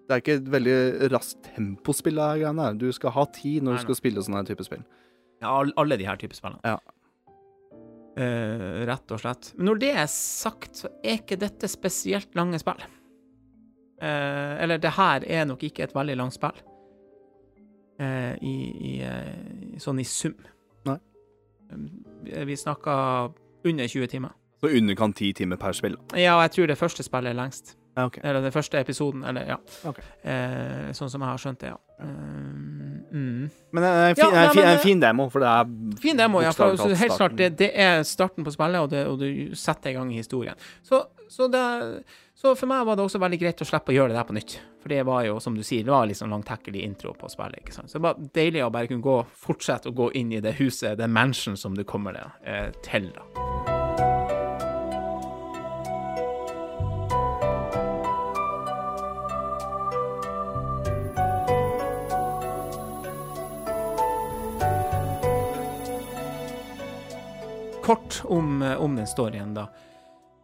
[0.07, 2.79] Det er ikke et veldig raskt tempospill, det her greiene.
[2.79, 4.81] Du skal ha tid når Nei, du skal spille sånne type spill.
[5.41, 6.59] Ja, alle de her type spillene.
[6.67, 6.79] Ja.
[8.19, 9.53] Uh, rett og slett.
[9.57, 12.83] Men når det er sagt, så er ikke dette spesielt lange spill.
[14.03, 16.59] Uh, eller det her er nok ikke et veldig langt spill.
[18.01, 18.55] uh, i,
[18.91, 20.35] i, sånn i sum.
[21.73, 23.31] Eh, Vi snakka
[23.65, 24.29] under 20 timer.
[24.61, 25.97] Så underkant ti timer per spill.
[26.13, 27.77] Ja, jeg tror det første spillet er lengst.
[28.01, 28.19] Ja, ok.
[28.23, 29.59] Eller den første episoden, eller ja.
[29.91, 30.05] Okay.
[30.25, 31.79] Eh, sånn som jeg har skjønt det, ja.
[32.01, 32.07] Eh,
[33.13, 33.51] mm.
[33.77, 35.53] Men det er en fin, Ja, nei, en fin, men, en fin demo, for det
[35.53, 36.55] er Fin demo, ja.
[36.57, 39.99] For, helt klart, det, det er starten på spillet, og, det, og du setter i
[39.99, 40.59] gang historien.
[40.87, 41.63] Så, så, det,
[42.41, 44.39] så for meg var det også veldig greit å slippe å gjøre det der på
[44.39, 44.59] nytt.
[44.81, 47.61] For det var jo, som du sier, det var sånn langtekkelig intro på spillet.
[47.61, 47.93] ikke sant?
[47.93, 50.97] Så det var deilig å bare kunne gå, fortsette å gå inn i det huset,
[50.99, 53.60] den mansion som du kommer eh, til, da.
[67.91, 69.65] Kort om, om den storyen, da.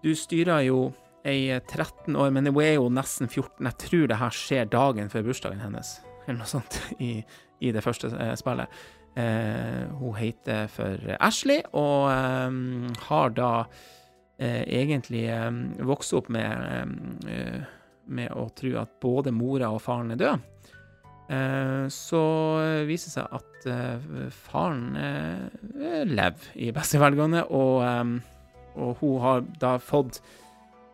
[0.03, 0.89] Du styrer jo
[1.23, 3.69] ei 13 år, men hun er jo nesten 14.
[3.69, 5.93] Jeg tror det her skjer dagen før bursdagen hennes,
[6.25, 7.21] eller noe sånt, i,
[7.63, 8.81] i det første eh, spillet.
[9.15, 13.53] Eh, hun heter for Ashley, og eh, har da
[14.43, 15.47] eh, egentlig eh,
[15.87, 17.63] vokst opp med, eh,
[18.11, 20.43] med å tro at både mora og faren er døde.
[21.27, 22.23] Eh, så
[22.87, 29.17] viser det seg at eh, faren eh, lever i beste velgående, og, eh, og hun
[29.25, 30.21] har da fått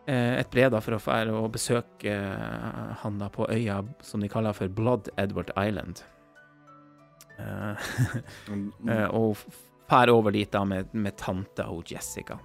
[0.07, 4.57] eh, et brev da for å besøke eh, han da på øya som de kaller
[4.57, 6.01] for Blood Edward Island.
[7.37, 7.93] Eh,
[8.89, 9.37] eh, og
[9.89, 12.39] fær over dit da med, med tanta og Jessica.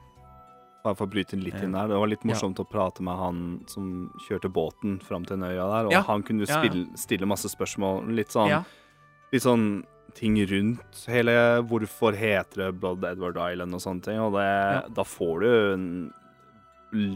[0.89, 1.91] Bare for å bryte litt inn der.
[1.91, 3.89] Det var litt morsomt å prate med han som
[4.25, 6.03] kjørte båten fram til Nøya øya der, og Ja.
[6.09, 6.63] han kunne Ja, ja.
[6.63, 8.09] spille, stille masse spørsmål.
[8.17, 8.63] Litt sånn, Ja.
[9.33, 9.85] litt sånn
[10.15, 14.83] ting rundt hele Hvorfor heter det Blood Edward Island og sånne ting, og det, Ja.
[14.89, 16.13] da får du en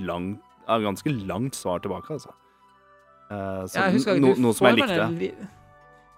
[0.07, 2.33] lang, ja, ganske langt svar tilbake, altså.
[3.31, 5.01] Uh, så Ja, husker, no, noe som jeg likte.
[5.01, 5.49] en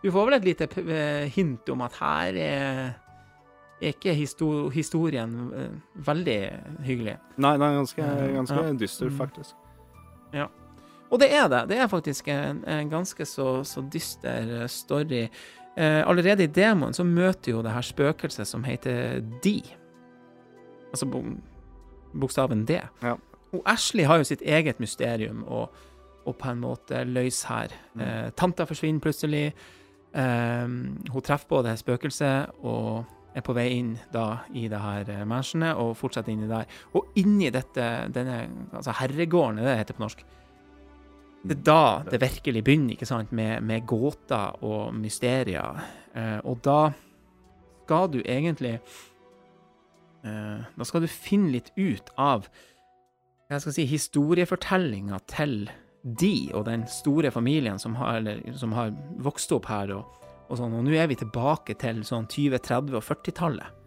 [0.02, 2.96] Du får vel et lite eh, hint om at her er,
[3.88, 4.14] er ikke
[4.74, 5.74] historien eh,
[6.06, 6.38] veldig
[6.86, 7.16] hyggelig.
[7.36, 8.72] Nei, nei, ganske, ganske Ja.
[8.80, 9.54] dyster, faktisk.
[10.34, 10.48] Ja.
[11.10, 11.68] Og det er det.
[11.70, 15.28] Det er faktisk en, en ganske så, så dyster eh, story.
[15.76, 19.60] Eh, allerede i demoen så møter jo det her spøkelset som heter D.
[20.90, 21.06] Altså
[22.14, 22.80] bokstaven D.
[23.02, 23.16] Ja.
[23.54, 25.64] Og Ashley har jo sitt eget mysterium å,
[26.26, 27.74] å på en måte løse her.
[27.94, 28.00] Mm.
[28.02, 29.52] Eh, tanta forsvinner plutselig.
[30.14, 33.04] Eh, hun treffer på det spøkelset og
[33.34, 36.68] er på vei inn da i det her eh, mansionet og fortsetter inni der.
[36.94, 40.24] Og inni dette, denne altså herregården, er det heter på norsk.
[41.44, 45.82] Det er da det virkelig begynner, ikke sant, med, med gåter og mysterier.
[46.14, 46.92] Eh, og da
[47.84, 48.78] skal du egentlig
[50.24, 52.48] eh, Da skal du finne litt ut av
[53.50, 55.66] jeg skal si, historiefortellinga til
[56.04, 59.92] de og den store familien som har, eller, som har vokst opp her.
[59.98, 63.80] Og, og sånn, og nå er vi tilbake til sånn 20-, 30- og 40-tallet.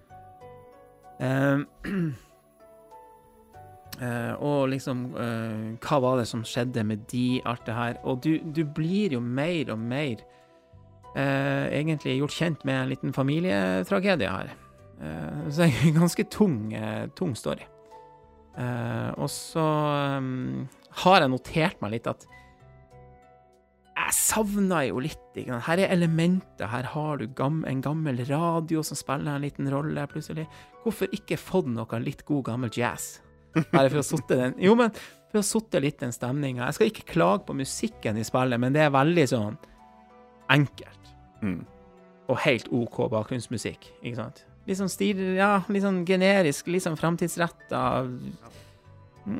[1.23, 1.65] Eh,
[3.97, 7.99] Eh, og liksom eh, Hva var det som skjedde med de, alt det her.
[8.05, 10.21] Og du, du blir jo mer og mer
[11.15, 14.53] eh, egentlig gjort kjent med en liten familietragedie her.
[14.97, 16.61] Så det er en ganske tung,
[17.13, 17.61] tung story.
[19.21, 19.65] Og så
[20.17, 20.63] um,
[21.03, 22.25] har jeg notert meg litt at
[23.97, 25.37] jeg savner jo litt.
[25.37, 26.69] Her er elementer.
[26.69, 27.25] Her har du
[27.67, 30.45] en gammel radio som spiller en liten rolle, plutselig.
[30.83, 33.17] Hvorfor ikke fått noe litt god, gammel jazz?
[33.71, 34.91] Bare for å sotte den Jo, men
[35.31, 36.67] for å sotte litt den stemninga.
[36.67, 39.57] Jeg skal ikke klage på musikken i spillet, men det er veldig sånn
[40.53, 41.09] enkelt.
[41.41, 41.63] Mm.
[42.29, 44.43] Og helt OK bakgrunnsmusikk, ikke sant?
[44.67, 47.81] Litt sånn stil, ja, litt sånn generisk, litt sånn framtidsretta.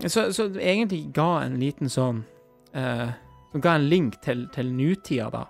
[0.08, 2.24] Så, så egentlig ga en liten sånn
[2.76, 3.12] eh,
[3.52, 5.46] Som ga en link til, til nutida, da.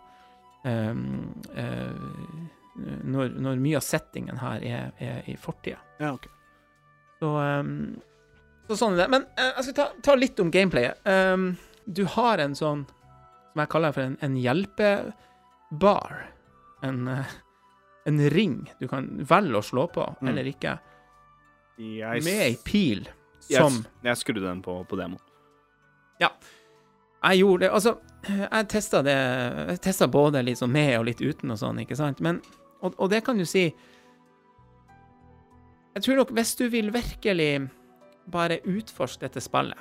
[0.68, 2.44] Um, uh,
[3.08, 5.80] når, når mye av settingen her er, er i fortida.
[6.02, 6.30] Ja, okay.
[7.18, 7.72] Så, um,
[8.68, 9.10] så sånn er det.
[9.16, 11.02] Men uh, jeg skal ta, ta litt om gameplayet.
[11.08, 11.50] Um,
[11.86, 12.86] du har en sånn,
[13.54, 16.18] som jeg kaller for en, en hjelpebar.
[16.86, 17.38] En, uh,
[18.08, 20.30] en ring du kan velge å slå på, Mm.
[20.30, 20.78] eller ikke.
[21.78, 22.26] Yes.
[22.26, 23.04] Med ei pil
[23.48, 23.84] jeg, yes.
[24.04, 25.20] jeg skrudde den på, på demo.
[27.28, 27.94] Jeg gjorde det Altså,
[28.28, 29.18] jeg testa det
[29.74, 32.22] Jeg testa både litt sånn med og litt uten og sånn, ikke sant?
[32.24, 32.42] Men
[32.82, 33.68] Og, og det kan du si
[35.96, 37.52] Jeg tror nok hvis du vil virkelig
[38.28, 39.80] bare utforske dette spillet,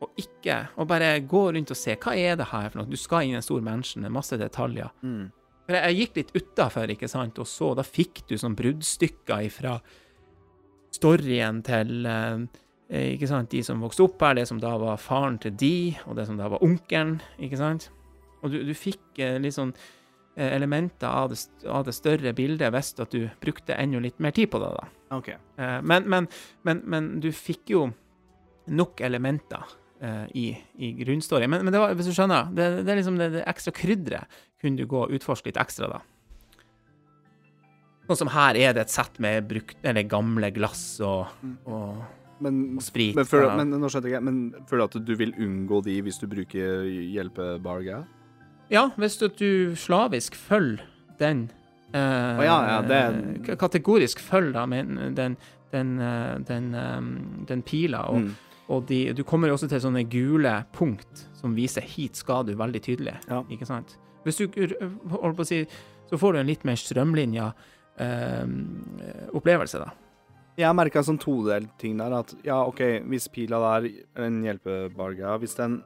[0.00, 2.98] og ikke Og bare gå rundt og se hva er det her for noe Du
[3.00, 4.90] skal inn i en stor mansion med masse detaljer.
[5.04, 5.28] Mm.
[5.66, 9.46] For jeg, jeg gikk litt utafor, ikke sant, og så Da fikk du sånn bruddstykker
[9.48, 9.76] ifra
[10.92, 12.42] storyen til eh,
[12.92, 15.74] ikke sant, de som vokste opp her, det som da var faren til de,
[16.06, 17.88] og det som da var onkelen, ikke sant?
[18.42, 19.70] Og du, du fikk eh, litt sånn
[20.36, 21.38] eh, elementer av det,
[21.70, 24.88] av det større bildet hvis at du brukte enda litt mer tid på det, da.
[25.16, 25.28] OK.
[25.32, 26.28] Eh, men, men,
[26.68, 27.86] men, men du fikk jo
[28.68, 29.64] nok elementer
[30.02, 30.46] eh, i,
[30.78, 31.50] i grunnstoryen.
[31.50, 34.40] Men, men det var, hvis du skjønner, det, det er liksom det, det ekstra krydderet
[34.62, 36.02] kunne du gå og utforske litt ekstra, da.
[38.10, 41.54] Sånn som her er det et sett med brukt, eller gamle glass og, Mm.
[41.70, 42.02] og,
[42.42, 43.14] Men, og sprit.
[43.16, 44.38] men, føler, men nå skjønte jeg men
[44.68, 46.82] føler du at du vil unngå de hvis du bruker
[47.14, 48.02] hjelpebarga?
[48.72, 50.82] Ja, hvis du, du slavisk følger
[51.20, 51.44] den
[51.94, 55.36] eh, oh, ja, ja, det- Kategorisk følger den, den,
[55.72, 55.98] den,
[56.74, 57.00] eh,
[57.48, 58.34] den pila, og, Mm.
[58.68, 62.80] og de, du kommer også til sånne gule punkt som viser hit skal du veldig
[62.82, 63.42] tydelig, Ja.
[63.50, 63.98] ikke sant?
[64.24, 64.46] Hvis du
[65.10, 65.66] holder på å si,
[66.08, 67.52] så får du en litt mer strømlinja
[67.98, 68.46] eh,
[69.34, 69.90] opplevelse, da.
[70.60, 73.88] Jeg merka en sånn todelt ting der, at ja, OK, hvis pila der,
[74.18, 75.78] Den hjelpebar greia Hvis den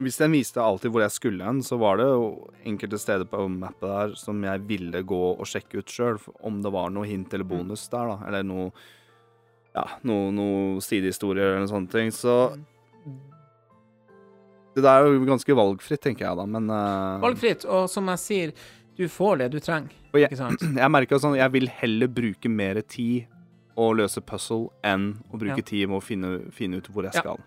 [0.00, 2.24] Hvis den viste alltid hvor jeg skulle hen, så var det jo
[2.66, 6.72] enkelte steder på mappet der som jeg ville gå og sjekke ut sjøl, om det
[6.74, 8.72] var noe hint eller bonus der, da, eller noe
[9.76, 12.10] Ja, noe, noe sidehistorier eller sånne ting.
[12.12, 12.34] Så
[14.74, 17.22] det der er jo ganske valgfritt, tenker jeg da, men uh...
[17.22, 18.52] Valgfritt, og som jeg sier,
[18.96, 20.60] du får det du trenger, jeg- ikke sant?
[20.82, 23.26] Jeg merker sånn, jeg vil heller bruke mer tid
[23.76, 25.64] å løse puzzle enn å bruke Ja.
[25.64, 27.20] tid med å finne, finne ut hvor jeg Ja.
[27.24, 27.40] skal.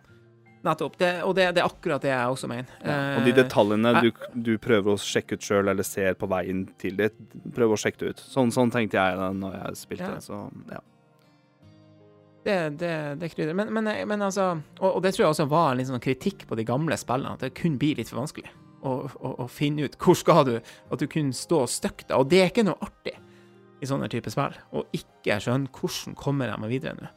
[0.65, 0.95] Nettopp.
[0.97, 2.65] Det, og det, det er akkurat det jeg også mener.
[2.81, 6.63] Og de Eh, detaljene du, du prøver å sjekke ut sjøl, eller ser på veien
[6.81, 7.11] til det,
[7.53, 8.23] prøv å sjekke det ut.
[8.25, 10.09] Sånn, sånn tenkte jeg da når jeg spilte.
[10.09, 10.17] Ja.
[10.25, 10.39] Så
[10.71, 10.79] ja.
[12.45, 12.91] Det, det,
[13.21, 13.53] det krydder.
[13.57, 16.57] Men, men, men altså og, og det tror jeg også var en sånn kritikk på
[16.57, 18.49] de gamle spillene, at det kunne bli litt for vanskelig
[18.85, 22.19] å, å, å finne ut hvor skal du At du kunne stå støkk da.
[22.21, 23.15] Og det er ikke noe artig
[23.81, 24.55] i sånne typer spill.
[24.55, 27.11] Å ikke skjønne hvordan kommer jeg meg videre nå.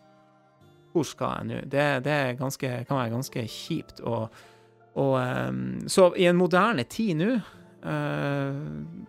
[0.95, 1.61] Hvor skal jeg nå?
[1.71, 4.03] Det, det ganske, kan være ganske kjipt.
[4.09, 4.41] Og,
[4.99, 8.57] og um, Så i en moderne tid nå uh,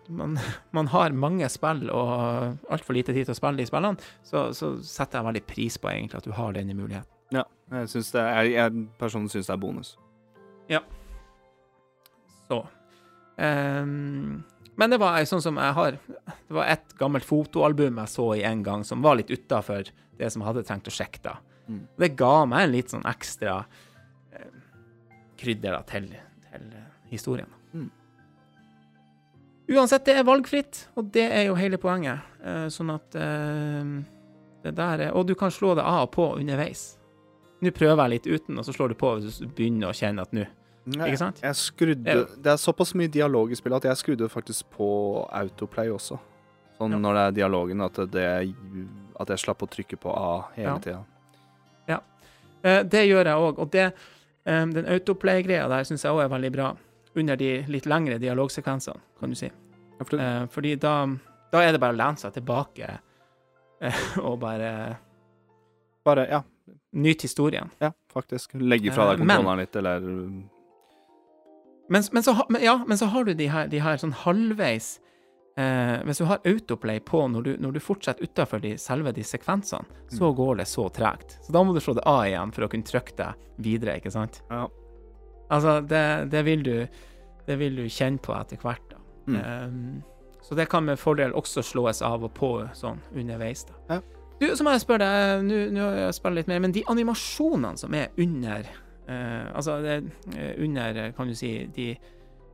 [0.10, 0.38] man,
[0.78, 4.76] man har mange spill og altfor lite tid til å spille de spillene, så, så
[4.86, 7.12] setter jeg veldig pris på egentlig at du har denne muligheten.
[7.34, 7.47] ja.
[7.70, 9.97] Jeg, synes det er, jeg personlig syns det er bonus.
[12.50, 12.58] Så
[13.38, 14.39] um,
[14.80, 18.45] Men det var sånn som jeg har Det var et gammelt fotoalbum jeg så i
[18.47, 21.22] en gang, som var litt utafor det som jeg hadde trengt å sjekke.
[21.24, 21.38] da.
[21.70, 21.84] Mm.
[22.02, 23.62] Det ga meg en litt sånn ekstra
[24.34, 24.50] eh,
[25.39, 26.10] krydder da, til,
[26.50, 26.66] til
[27.14, 27.47] historien.
[27.72, 27.88] Mm.
[29.70, 32.26] Uansett, det er valgfritt, og det er jo hele poenget.
[32.43, 33.93] Eh, sånn at eh,
[34.64, 36.97] det der er Og du kan slå det av og på underveis.
[37.62, 40.24] Nå prøver jeg litt uten, og så slår du på hvis du begynner å kjenne
[40.24, 40.45] at nå
[40.97, 41.39] Jeg, Ikke sant?
[41.43, 44.87] jeg skrudde Det er såpass mye dialog i spillet at jeg skrudde faktisk på
[45.31, 46.17] autoplay også.
[46.79, 46.97] Sånn Ja.
[46.97, 48.53] når det er dialogen, at, det,
[49.19, 50.77] at jeg slapp å trykke på A hele Ja.
[50.79, 51.03] tida.
[51.87, 51.99] Ja.
[52.83, 53.93] det gjør jeg òg, og det,
[54.45, 56.75] eh, den autoplay-greia der syns jeg òg er veldig bra.
[57.15, 59.47] Under de litt lengre dialogsekvensene, kan du si.
[59.99, 61.07] Ja, for det- Eh, fordi da,
[61.51, 62.99] da er det bare å lene seg tilbake
[63.81, 64.97] eh, og bare
[66.05, 66.41] Bare, ja.
[66.93, 67.69] Nyt historien.
[67.79, 68.53] Ja, faktisk.
[68.55, 69.99] Legge fra deg Eh, kontrolleren litt, eller
[71.89, 74.99] Men, men, så, men, ja, men så har du de her, de her sånn halvveis
[75.57, 79.25] eh, Hvis du har autoplay på når du, når du fortsetter utafor de, selve de
[79.25, 81.39] sekvensene, så går det så tregt.
[81.45, 84.13] Så da må du slå det av igjen for å kunne trykke deg videre, ikke
[84.13, 84.43] sant?
[84.51, 84.67] Ja.
[85.49, 86.75] Altså, det, det vil du
[87.49, 88.97] Det vil du kjenne på etter hvert, da.
[89.25, 89.37] Mm.
[89.41, 93.79] Um, så det kan med fordel også slås av og på sånn underveis, da.
[93.89, 94.01] Ja.
[94.39, 96.85] Du, så må jeg spørre deg, nå nå har jeg spilt litt mer, men de
[96.87, 98.69] animasjonene som er under
[99.10, 99.97] eh, Altså, det,
[100.38, 101.89] er under, eh, kan du si, de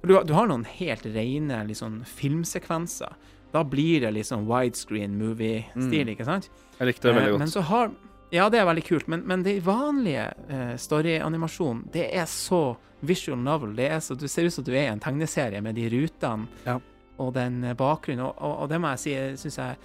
[0.06, 3.14] du, du har noen helt rene liksom, filmsekvenser.
[3.52, 6.12] Da blir det liksom widescreen movie-stil, Mm.
[6.14, 6.50] ikke sant?
[6.80, 7.40] Jeg likte det veldig godt.
[7.40, 7.40] godt.
[7.40, 7.92] Men så har
[8.32, 13.38] Ja, det er veldig kult, men, men det vanlige uh, story-animasjonen, det er så visual
[13.38, 13.76] novel.
[13.78, 16.48] Det er så, Du ser ut som du er i en tegneserie med de rutene
[16.66, 16.80] Ja.
[17.18, 19.14] og den eh, bakgrunnen, og, og, og det må jeg si
[19.46, 19.78] syns jeg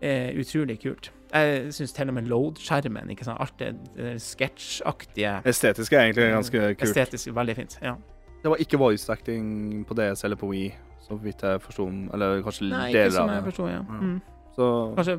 [0.00, 1.10] er utrolig kult.
[1.32, 6.30] Jeg syns til og med load-skjermen, ikke sant, alt det, det sketsjaktige, Estetisk er egentlig
[6.32, 6.82] ganske kult.
[6.88, 7.78] estetisk veldig fint.
[7.82, 7.94] ja.
[8.42, 10.68] Det var ikke voice acting på DS eller på Wii,
[11.02, 11.88] så vidt jeg forsto.
[12.14, 13.80] Eller kanskje Nei, ikke av som Nei, jeg som forstår, ja.
[13.82, 13.98] Ja.
[13.98, 14.20] Mm.
[14.54, 15.16] Så Kanskje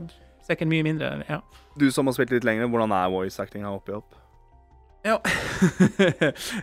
[0.47, 1.39] sikkert mye mindre, ja.
[1.79, 4.15] du som har spilt litt lenger, hvordan er voice acting her oppi opp?
[5.03, 5.19] Ja.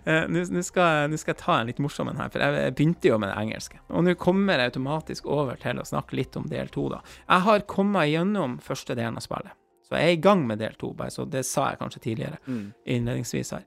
[0.06, 3.18] Eh, Nå skal, skal jeg ta en litt morsom en her, for jeg begynte jo
[3.20, 3.78] med det engelske.
[3.90, 7.00] Og nå kommer jeg automatisk over til å snakke litt om del to, da.
[7.26, 9.52] Jeg har kommet gjennom første delen av spillet,
[9.86, 12.38] så jeg er i gang med del to, bare så det sa jeg kanskje tidligere,
[12.46, 12.72] Mm.
[12.96, 13.64] innledningsvis her.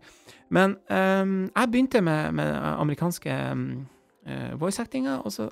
[0.49, 3.65] Men um, jeg begynte med, med amerikanske um,
[4.61, 5.49] voice-actinga, og så,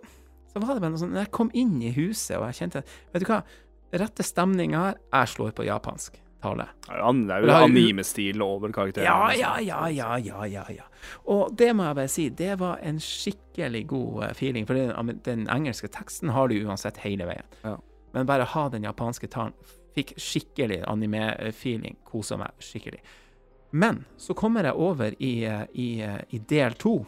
[0.51, 2.81] så var det bare noe sånn Når jeg kom inn i huset, og jeg kjente
[3.13, 3.41] Vet du hva,
[3.93, 6.67] rette stemninga her, jeg slår på japansk tale.
[6.87, 9.07] Det er jo anime-stil over karakteren.
[9.07, 10.87] Ja, ja, ja, ja, ja, ja, ja.
[11.25, 15.19] Og det må jeg bare si, det var en skikkelig god eh, feeling, for den,
[15.25, 17.57] den engelske teksten har du uansett hele veien.
[17.63, 17.77] Ja.
[18.15, 19.55] Men bare ha den japanske talen,
[19.97, 23.01] fikk skikkelig anime-feeling, kosa meg skikkelig.
[23.77, 26.99] Men så kommer jeg over i, eh, i, eh, i del to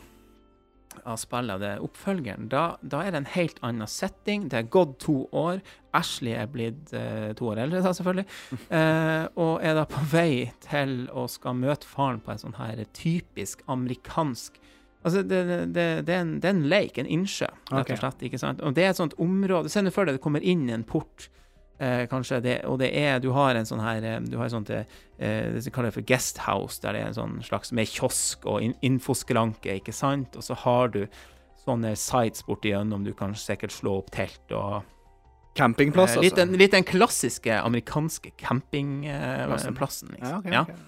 [1.03, 2.49] av spillet, det er oppfølgeren.
[2.51, 4.47] Da, da er det en helt annen setting.
[4.51, 5.61] Det er gått to år.
[5.95, 8.27] Ashley er blitt eh, to år eldre, da, selvfølgelig.
[8.79, 12.81] Eh, og er da på vei til å skal møte faren på en sånn her
[12.93, 14.59] typisk amerikansk
[14.99, 18.23] Altså, det, det, det, det, er en, er en lake, en innsjø, rett og slett.
[18.27, 18.59] ikke sant?
[18.65, 21.29] Og det er et sånt område Se nå for deg det kommer inn en port,
[21.79, 24.51] eh, kanskje, det, og det er Du har en sånn her eh, Du har et
[24.51, 24.83] sånt eh,
[25.17, 28.75] det som kalles for guesthouse, der det er en sånn slags med kiosk og in
[28.81, 30.35] infoskranke, ikke sant?
[30.39, 31.01] Og så har du
[31.65, 34.81] sånne sites borti gjennom du kan sikkert slå opp telt og
[35.57, 36.45] Campingplass, Eh, litt, altså.
[36.45, 38.69] den, litt den klassiske amerikanske Plassen.
[38.69, 40.29] campingplassen, liksom.
[40.29, 40.61] Ja, okay, Ja.
[40.61, 40.85] ok.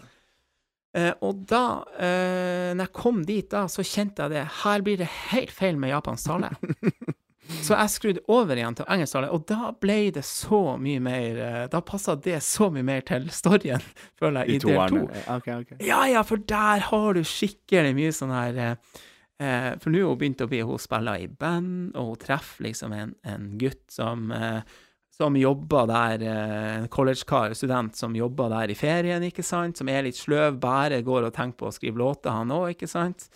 [0.93, 4.45] Eh, og da, eh, når jeg kom dit da, så kjente jeg det.
[4.63, 6.49] Her blir det helt feil med japansk tale.
[7.61, 11.63] så jeg skrudde over igjen til engelsktale, og da ble det så mye mer eh,
[11.71, 13.83] Da passa det så mye mer til storyen,
[14.19, 15.05] føler jeg, I del to.
[15.05, 15.73] Okay, ok, ok.
[15.85, 19.01] Ja, ja, for der har du skikkelig mye sånn her eh,
[19.41, 22.69] eh, For nå er hun begynt å bli Hun spiller i band, og hun treffer
[22.69, 24.79] liksom en, en gutt som eh,
[25.21, 29.89] som jobber der, en en collegekar, student som jobber der i ferien, ikke sant, som
[29.91, 33.27] er litt sløv, bare går og tenker på å skrive låter, han òg, ikke sant.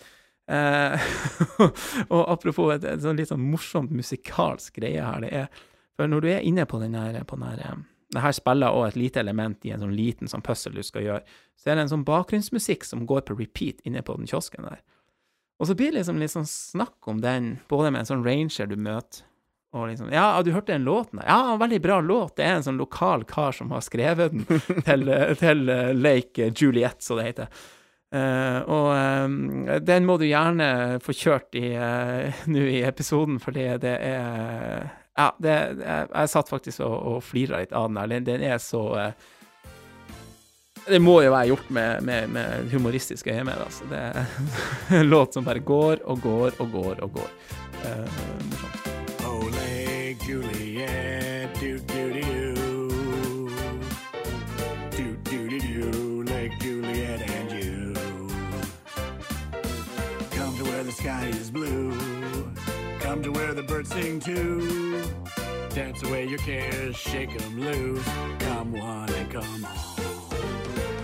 [0.46, 1.06] Eh,
[2.14, 5.64] og apropos et, et sånn litt sånn morsomt musikalsk greie her, det er
[5.96, 7.78] For når du er inne på den her, på den her eh,
[8.14, 11.02] det her spiller også et lite element i en sånn liten sånn puzzle du skal
[11.02, 11.38] gjøre.
[11.58, 14.78] Så er det en sånn bakgrunnsmusikk som går på repeat inne på den kiosken der.
[15.58, 18.68] Og så blir det liksom litt sånn snakk om den, både med en sånn ranger
[18.70, 19.24] du møter,
[19.76, 21.20] og liksom Ja, du hørte den låten?
[21.26, 22.36] Ja, veldig bra låt.
[22.36, 24.46] Det er en sånn lokal kar som har skrevet den
[24.86, 27.64] til, til eh, Lake Juliet, som det heter.
[28.16, 33.68] Eh, og eh, den må du gjerne få kjørt i eh, nå i episoden, fordi
[33.82, 34.86] det er
[35.16, 38.10] Ja, det, jeg, jeg satt faktisk og, og flira litt av den der.
[38.12, 38.82] Den, den er så
[40.86, 43.56] Det må jo være gjort med, med, med humoristiske øyne.
[43.64, 43.88] altså.
[43.90, 47.32] Det er en låt som bare går og går og går og går.
[47.86, 48.04] Uh,
[48.50, 48.92] morsomt.
[49.26, 51.45] Ole Juliet,
[63.56, 65.02] the birds sing too.
[65.74, 68.04] Dance away your cares, shake 'em loose.
[68.38, 69.96] Come one and come all.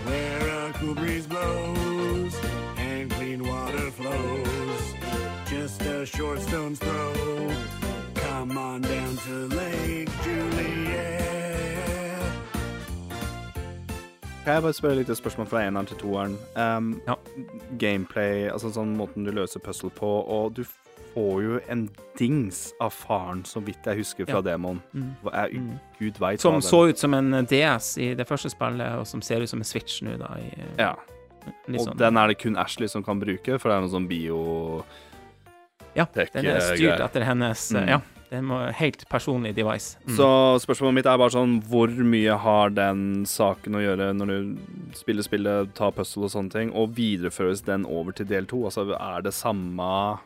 [0.05, 2.35] Where a cool breeze blows
[2.77, 4.83] and clean water flows.
[5.49, 7.51] Just a short stone's throw.
[8.13, 11.23] Come on down to Lake Juliet.
[14.43, 16.37] Kan jeg bare spørre litt spørsmål fra eneren til toeren?
[16.55, 17.13] Um, Ja.
[17.79, 20.63] Gameplay, altså sånn måten du løser puzzle på, og du
[21.13, 21.85] får jo en
[22.19, 24.81] dings av faren, så vidt jeg husker fra demoen.
[24.93, 25.11] Mm.
[25.23, 25.71] Mm.
[25.99, 29.41] Gud veit Som så ut som en DS i det første spillet, og som ser
[29.41, 30.33] ut som en Switch nå, da.
[30.41, 33.81] I, Ja, og sånn- den er det kun Ashley som kan bruke, for det er
[33.81, 34.83] noe sånn bio...
[35.95, 37.83] Ja, den er eh, styrt etter hennes Mm.
[37.83, 37.99] eh, Ja,
[38.31, 39.97] den må helt personlig device.
[40.07, 40.15] Mm.
[40.17, 40.27] Så
[40.65, 44.57] spørsmålet mitt er bare sånn Hvor mye har den saken å gjøre når du
[44.97, 48.63] spiller spillet, tar puzzle og sånne ting, og videreføres den over til del to?
[48.65, 50.17] Altså, er det samme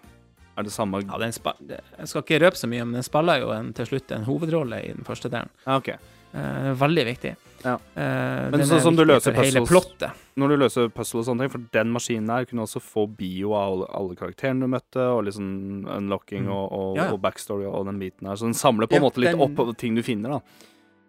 [0.57, 3.39] Er det samme ja, den spa jeg skal ikke røpe så mye, men den spiller
[3.43, 5.49] jo en, til slutt en hovedrolle i den første delen.
[5.67, 5.89] Ja, OK.
[6.33, 7.35] Eh, veldig viktig.
[7.63, 7.75] Ja.
[7.95, 11.61] Eh, Men sånn som du løser puzzles- Når du løser puzzle og sånne ting, for
[11.73, 15.87] den maskinen der kunne også få bio av alle, alle karakterene du møtte, og liksom
[15.87, 16.51] unlocking Mm.
[16.51, 17.11] og, og, Ja, ja.
[17.13, 18.35] og backstory og den biten her.
[18.35, 20.41] Så den samler på en måte litt den- opp ting du finner, da.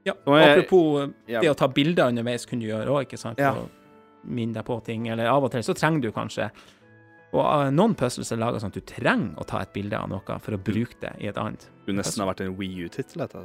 [0.06, 1.40] Ja, jeg- apropos Ja.
[1.40, 3.36] det å ta bilder underveis kunne du gjøre òg, ikke sant?
[3.38, 3.68] For å
[4.24, 5.08] minne deg på ting.
[5.08, 6.50] Eller av og til så trenger du kanskje
[7.36, 10.08] Og eh, noen puzzles er laga sånn at du trenger å ta et bilde av
[10.08, 11.66] noe for å bruke det i et annet.
[11.86, 13.42] Du nesten har vært en Wii U-tittel, dette,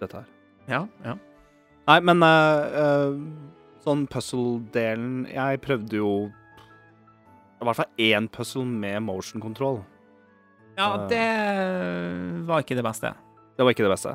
[0.00, 0.30] dette her.
[0.68, 1.16] Ja, ja.
[1.88, 3.14] Nei, men uh,
[3.80, 6.10] sånn puzzle-delen Jeg prøvde jo
[7.58, 9.80] i hvert fall én puzzle med motion control.
[10.78, 11.24] Ja, uh, det
[12.46, 13.10] var ikke det beste.
[13.56, 14.12] Det var ikke det beste.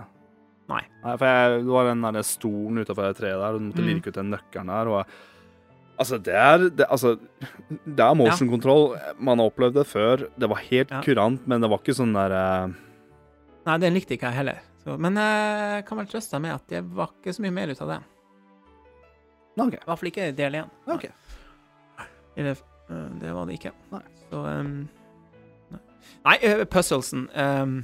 [0.72, 0.80] Nei.
[1.04, 3.90] Nei for jeg, det var den der stolen utafor treet der, og du måtte Mm.
[3.90, 4.88] lirke ut den nøkkelen der.
[4.94, 5.18] Og,
[5.98, 7.16] altså, det er det, Altså,
[7.86, 8.96] det er motion control.
[9.20, 10.26] Man har opplevd det før.
[10.40, 12.74] Det var helt kurant, men det var ikke sånn der uh...
[13.64, 14.60] Nei, den likte ikke jeg heller.
[14.84, 17.72] Så, men jeg kan vel trøste deg med at det var ikke så mye mer
[17.72, 18.00] ut av det.
[19.54, 19.68] Okay.
[19.68, 19.78] OK.
[19.78, 20.70] I hvert fall ikke del én.
[20.90, 21.14] Okay.
[22.36, 22.58] Eller
[22.90, 23.72] øh, det var det ikke.
[23.94, 24.02] Nei.
[24.32, 24.74] Så um,
[25.72, 25.82] Nei,
[26.26, 27.76] nei øh, puzzlesen um,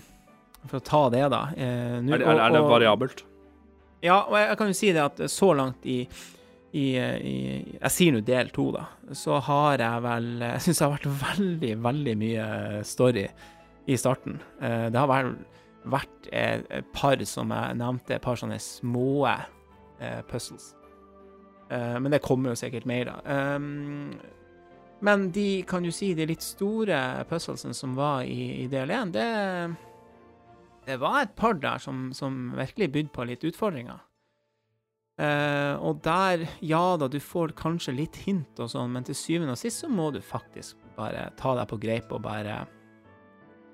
[0.68, 1.44] For å ta det, da.
[1.54, 3.24] Uh, nu, Er det, er, det- det og- variabelt?
[4.02, 5.98] Ja, og jeg, jeg kan jo si det at så langt i,
[6.74, 7.36] i, i
[7.80, 8.86] Jeg sier nå del to, da.
[9.18, 12.50] Så har jeg vel Jeg syns det har vært veldig, veldig mye
[12.86, 13.26] story
[13.90, 14.40] i starten.
[14.62, 15.32] Eh, Det har vel
[15.90, 20.76] vært et, par, som jeg nevnte, et par sånne små eh, puzzles.
[21.72, 23.40] Eh, men det kommer jo sikkert mer, da.
[25.02, 29.14] Men de kan du si, de litt store puzzlesene som var i, i del én,
[29.16, 29.30] det
[30.90, 34.00] det var et par der som, som virkelig bydde på litt utfordringer.
[35.20, 39.58] Eh, og der, ja da, du får kanskje litt hint og sånn, men til syvende
[39.58, 42.62] og sist så må du faktisk bare ta deg på greip og bare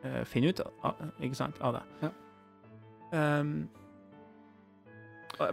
[0.05, 1.83] uh, finne ut av, ikke sant, av det.
[2.01, 2.11] Ja.
[3.13, 3.53] Um,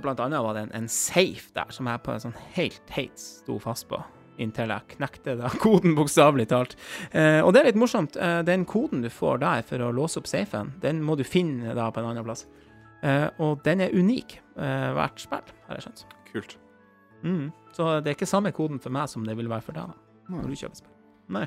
[0.01, 3.20] blant annet var det en, en safe der som jeg på en sånn helt heit
[3.20, 4.01] sto fast på.
[4.40, 6.76] Inntil jeg knekte da koden, bokstavelig talt.
[7.12, 8.16] Uh, og det er litt morsomt.
[8.49, 11.93] Den koden du får der for å låse opp safen, den må du finne da
[11.93, 12.47] på en annen plass.
[13.03, 16.05] Eh, og den er unik eh, hvert spill, har jeg skjønt.
[16.32, 16.59] Kult.
[17.22, 17.48] Mm.
[17.74, 19.96] Så det er ikke samme koden for meg som det vil være for deg da,
[20.30, 20.94] når du kjøper spill.
[21.32, 21.46] Nei.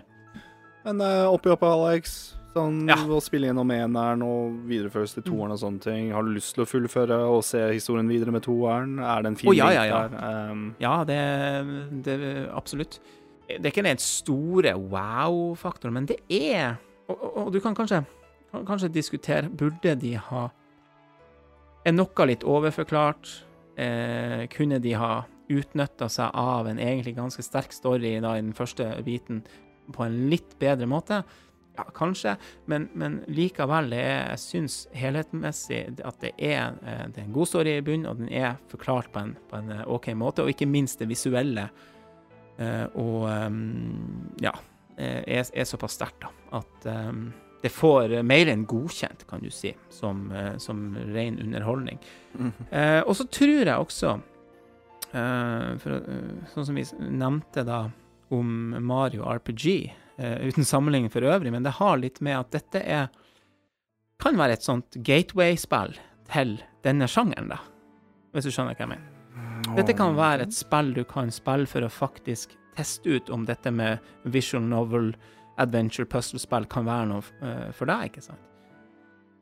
[0.86, 2.36] Men uh, oppi oppi, Alex.
[2.56, 2.96] Sånn Ja.
[2.96, 6.12] å spille gjennom eneren og videreføres til toeren og sånne ting.
[6.16, 9.00] Har du lyst til å fullføre og se historien videre med toeren?
[9.04, 10.02] Er det en fin oh, ja, ja, ja.
[10.08, 10.52] der?
[10.52, 11.18] Um, Ja, det,
[12.06, 12.18] det
[12.56, 13.02] absolutt.
[13.50, 16.78] Det er ikke den store wow-faktoren, men det er
[17.10, 18.00] og, og, og du kan kanskje,
[18.54, 20.48] kan kanskje diskutere Burde de ha
[21.86, 23.30] Er noe litt overforklart?
[23.78, 28.56] Eh, kunne de ha utnytta seg av en egentlig ganske sterk story da, i den
[28.58, 29.44] første biten
[29.94, 31.22] på en litt bedre måte?
[31.76, 32.38] Ja, kanskje,
[32.72, 37.52] men, men likevel, er, jeg syns helhetsmessig at det er, eh, det er en god
[37.52, 40.56] story i bunnen, og den er forklart på en, på en eh, OK måte, og
[40.56, 41.70] ikke minst det visuelle.
[42.58, 44.56] eh, og um, ja,
[44.98, 46.32] eh, er, er såpass sterkt, da,
[46.64, 47.28] at ehm,
[47.66, 50.84] det får mer enn godkjent, kan du si, som, eh, som
[51.16, 51.98] ren underholdning.
[52.70, 54.12] Eh, og så tror jeg også,
[55.10, 57.88] eh, for, eh, sånn som vi nevnte da
[58.36, 62.84] om Mario RPG, eh, uten sammenligning for øvrig, men det har litt med at dette
[62.86, 63.10] er
[64.22, 65.98] kan være et sånt gateway-spill
[66.32, 67.58] til denne sjangeren, da.
[68.34, 69.76] Hvis du skjønner hva jeg mener.
[69.76, 73.72] Dette kan være et spill du kan spille for å faktisk teste ut om dette
[73.72, 75.16] med visual novel,
[75.58, 78.52] adventure, puzzle-spill kan være noe eh, for deg, ikke sant?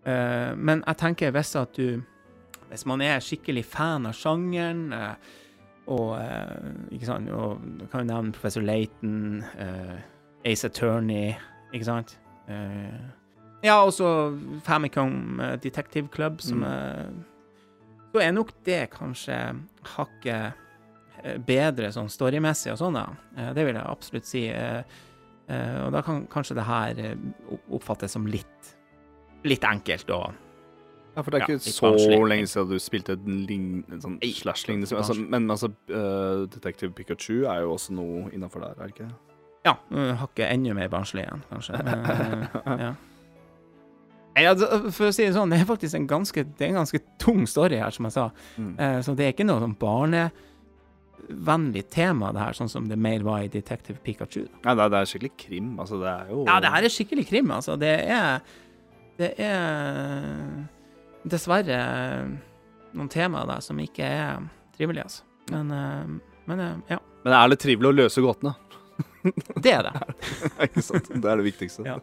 [0.06, 2.02] Eh, men jeg tenker hvis at du
[2.74, 5.34] Hvis man er skikkelig fan av sjangeren, eh,
[5.94, 6.16] og
[6.96, 10.00] ikke sant, og du kan jo nevne Professor Layton, eh,
[10.50, 11.36] Ace Attorney,
[11.74, 12.16] ikke sant?
[13.64, 14.08] Ja, også
[14.64, 17.24] Famicom Detective Club, som Mm.
[18.14, 19.38] Så er nok det kanskje
[19.96, 20.54] hakket
[21.46, 23.54] bedre sånn storymessig og sånn, da.
[23.54, 24.44] Det vil jeg absolutt si.
[25.48, 28.74] Eh, eh, Og da kan kanskje det her eh, oppfattes som litt
[29.44, 30.32] Litt enkelt og
[31.14, 32.28] Ja, for det er ikke ja, så vanskelig.
[32.32, 35.14] lenge siden du spilte en, sånn slash-lignende altså.
[35.14, 39.10] Men altså, uh, Detective Pikachu er jo også noe innafor der, er det ikke?
[39.66, 41.80] Ja, eh, hakket enda mer barnslig igjen, kanskje.
[41.80, 42.94] Eh, ja.
[44.34, 46.82] Nei, altså, for å si det sånn, det er faktisk en ganske, det er en
[46.82, 48.26] ganske tung story her, som jeg sa.
[48.58, 48.74] Mm.
[48.82, 49.78] Eh, så det er ikke noe sånn
[51.30, 54.46] barnevennlig tema, det her, sånn som det mer var i Detective Pikachu.
[54.64, 55.70] Ja, det er, det er skikkelig krim.
[55.80, 57.78] Altså, det er jo Ja, det her er skikkelig krim, altså.
[57.80, 58.42] Det er
[59.18, 60.68] Det er
[61.30, 61.80] dessverre
[62.94, 64.44] noen temaer der som ikke er
[64.76, 65.24] trivelige, altså.
[65.52, 67.00] Men, eh, men eh, ja.
[67.24, 68.56] Men er det trivelig å løse gåtene?
[69.64, 69.94] Det er det.
[70.68, 71.08] ikke sant?
[71.14, 71.86] Det er det viktigste.
[71.88, 72.00] Ja.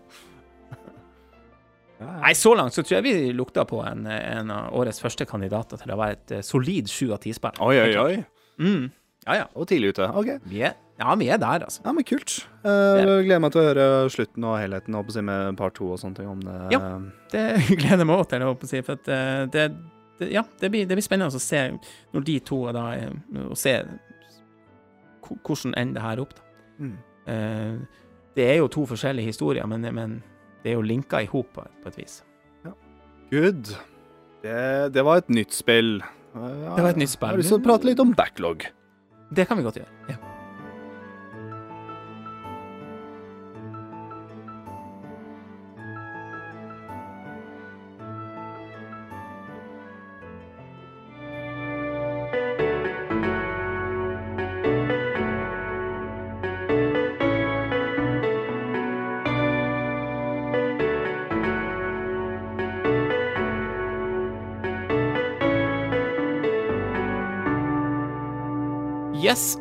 [2.01, 5.83] Nei, så langt så tror jeg vi lukta på en, en av årets første kandidater
[5.83, 7.59] til å være et solid sju av ti-spill.
[7.61, 8.15] Oi, oi, oi.
[8.61, 8.89] Mm.
[9.27, 9.47] Ja, ja.
[9.55, 10.09] Og tidlig ute.
[10.17, 10.31] OK.
[10.49, 11.83] Vi er, ja, vi er der, altså.
[11.85, 12.39] Ja, men kult.
[12.65, 16.01] Eh, gleder meg til å høre slutten og helheten å si, med part to og
[16.01, 16.31] sånne ting.
[16.31, 16.81] Om det Ja.
[17.33, 17.45] Det
[17.83, 18.83] gleder jeg meg også til, å si.
[18.87, 19.67] For at eh, det,
[20.21, 21.67] det, ja, det blir, det blir spennende å se
[22.15, 23.77] når de to da og Å se
[25.31, 26.47] hvordan ender det her opp, da.
[26.81, 26.97] Mm.
[27.31, 28.01] Uh,
[28.35, 30.17] det er jo to forskjellige historier, men, men
[30.65, 32.17] det er jo linka i hop på, på et vis.
[33.31, 33.71] Good.
[34.43, 36.01] Det, det var et nytt spill.
[36.01, 37.29] Eh, ja, Det var et nytt spill.
[37.29, 38.65] Jeg har lyst til å prate litt om backlog.
[39.31, 39.89] Det kan vi godt gjøre.
[40.09, 40.30] Ja.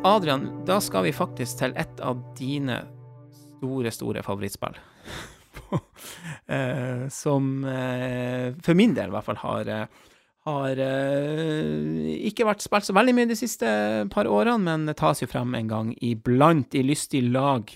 [0.04, 2.78] Adrian, da skal vi faktisk til et av dine
[3.36, 4.78] store, store favorittspill.
[6.56, 10.06] eh, som eh, for min del i hvert fall har eh,
[10.48, 13.68] har ikke vært spilt så veldig mye de siste
[14.10, 17.68] par årene, men det tas jo frem en gang iblant i lystig lag.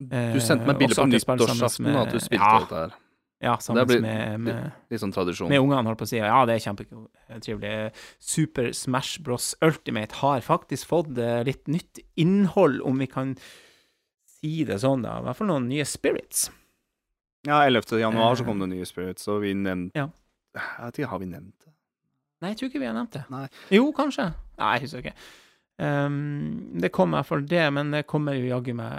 [0.00, 2.96] Du sendte meg bilde på nyttårsaften at du spilte ja, dette her.
[3.40, 5.48] Ja, sammen blir- med, med Litt sånn tradisjon.
[5.48, 6.18] med ungene, holdt på å si.
[6.20, 7.92] Ja, det er kjempetrivelig.
[8.20, 9.54] Super Smash Bros.
[9.64, 13.32] Ultimate har faktisk fått eh, litt nytt innhold, om vi kan
[14.28, 15.18] si det sånn, da.
[15.20, 16.50] I hvert fall noen nye spirits.
[17.48, 17.96] Ja, 11.
[18.02, 18.46] januar så Eh.
[18.50, 20.10] kom det nye Spirits, og vi nevnte Ja.
[20.54, 21.72] Jeg vet ikke, har vi nevnt det?
[22.42, 23.24] Nei, jeg tror ikke vi har nevnt det.
[23.30, 23.48] Nei.
[23.70, 24.34] Jo, kanskje.
[24.58, 25.14] Nei, jeg husker ikke.
[25.80, 28.92] Um, det kom i hvert fall det, men det kommer jo jaggu meg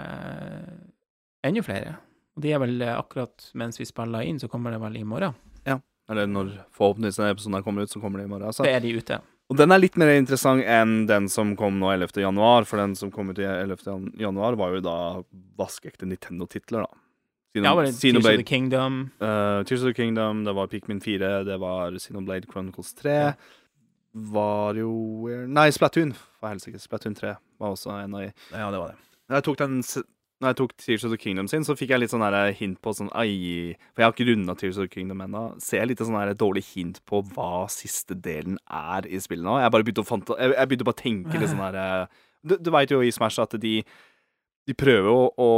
[1.44, 1.96] enda flere.
[2.36, 5.04] Og de er vel eh, akkurat mens vi spiller inn, så kommer det vel i
[5.04, 5.34] morgen.
[5.68, 5.78] Ja.
[6.10, 8.52] Eller når forhåpentligvis denne episoden kommer ut, så kommer det i morgen.
[8.52, 9.20] Så Så er de ute.
[9.52, 12.22] Og den er litt mer interessant enn den som kom nå 11.
[12.22, 14.16] januar, for den som kom ut i 11.
[14.16, 14.96] januar, var jo da
[15.60, 16.98] vaskeekte Nintendo-titler, da.
[17.52, 19.10] Sino, Ja, var det Tears of the Kingdom?
[19.20, 23.34] uh, Tears of the Kingdom, det var Pikmin 4, det var Sinoblade Chronicles 3.
[24.14, 26.80] Var jo Nei, Splatoon, for helsike.
[26.80, 28.32] Splatoon 3 var også en av de.
[28.52, 28.98] Ja, det var det.
[29.36, 29.82] Jeg tok den
[30.42, 32.80] Når jeg tok Tears of the Kingdom sin, så fikk jeg litt sånn der hint
[32.82, 35.44] på sånn Ai For jeg har ikke runda Tears of the Kingdom ennå.
[35.62, 39.60] Ser jeg litt sånn der dårlig hint på hva siste delen er i spillet nå.
[39.62, 42.08] Jeg bare begynte å, fanta jeg, jeg begynte å tenke litt sånn her
[42.42, 43.78] Du, du veit jo i Smash at de
[44.68, 45.48] de prøver å, å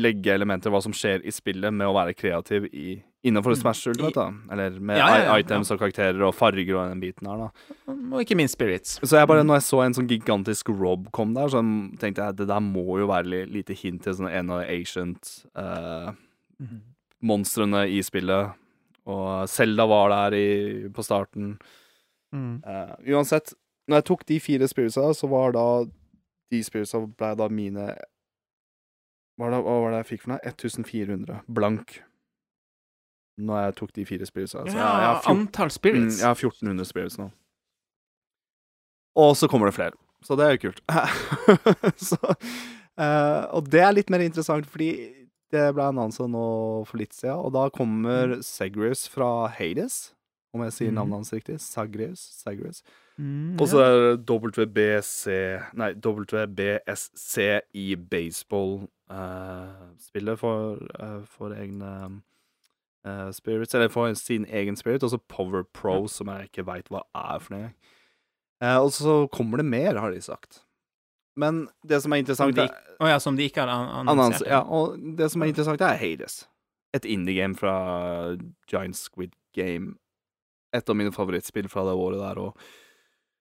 [0.00, 2.96] legge elementer av hva som skjer i spillet, med å være kreativ i,
[3.26, 3.60] innenfor Mm.
[3.60, 4.54] Smash Ultimate, da.
[4.54, 7.92] Eller med Ja, ja, ja, items og karakterer og farger og den biten her, da.
[7.92, 8.98] Og ikke minst spirits.
[9.02, 11.62] Så jeg bare, når jeg så en sånn gigantisk Rob kom der, så
[11.98, 14.76] tenkte jeg det der må jo være litt lite hint til sånn en av de
[14.76, 16.12] ancient eh,
[17.22, 18.54] monstrene i spillet.
[19.06, 21.56] Og Selda var der i, på starten.
[22.34, 22.62] Mm.
[22.66, 23.54] Uh, uansett,
[23.86, 25.66] når jeg tok de fire spiritsa, så var da
[26.50, 27.84] De spiritsa ble da mine
[29.38, 30.40] Hva var det, hva var det jeg fikk for noe?
[30.42, 31.96] 1400 blank.
[33.38, 34.58] Når jeg tok de fire spiritsa.
[34.58, 37.30] Så jeg, jeg Ja, har 14 antall Mm, jeg har 1400 spirits nå.
[39.16, 39.92] Og så kommer det flere.
[40.24, 40.80] Så det er jo kult.
[42.08, 42.16] så,
[42.98, 45.12] uh, og det er litt mer interessant, fordi
[45.52, 46.46] det ble annonsa nå
[46.88, 50.12] for litt siden, og da kommer Segrius fra Hades,
[50.56, 50.94] om jeg sier Mhm.
[50.98, 51.60] navnet hans riktig.
[51.60, 52.20] Sagrius.
[52.42, 52.82] Sagrius.
[53.18, 55.26] Mm, Og så er det WBC
[55.74, 62.20] Nei, WBSC i baseball-spillet for, uh, for egne
[63.06, 66.06] eh, spirits, eller får sin egen spirit, og så Power Pro, Ja.
[66.08, 67.72] som jeg ikke veit hva er for noe.
[68.60, 70.62] Eh, og så kommer det mer, har de sagt.
[71.36, 74.40] Men det som er interessant de, er, Å ja, som de ikke har an annons,
[74.40, 74.48] annonsert.
[74.48, 76.46] ja, og det som er interessant, er Hades.
[76.94, 77.74] Et indie-game fra
[78.70, 79.98] Giant Squid Game.
[80.72, 82.38] Et av mine favorittspill fra det året der.
[82.40, 82.56] Og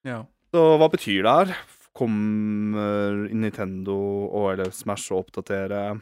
[0.03, 0.25] Ja.
[0.53, 1.55] så hva betyr det her?
[1.95, 3.95] Kommer Nintendo
[4.29, 6.01] og eller Smash å oppdatere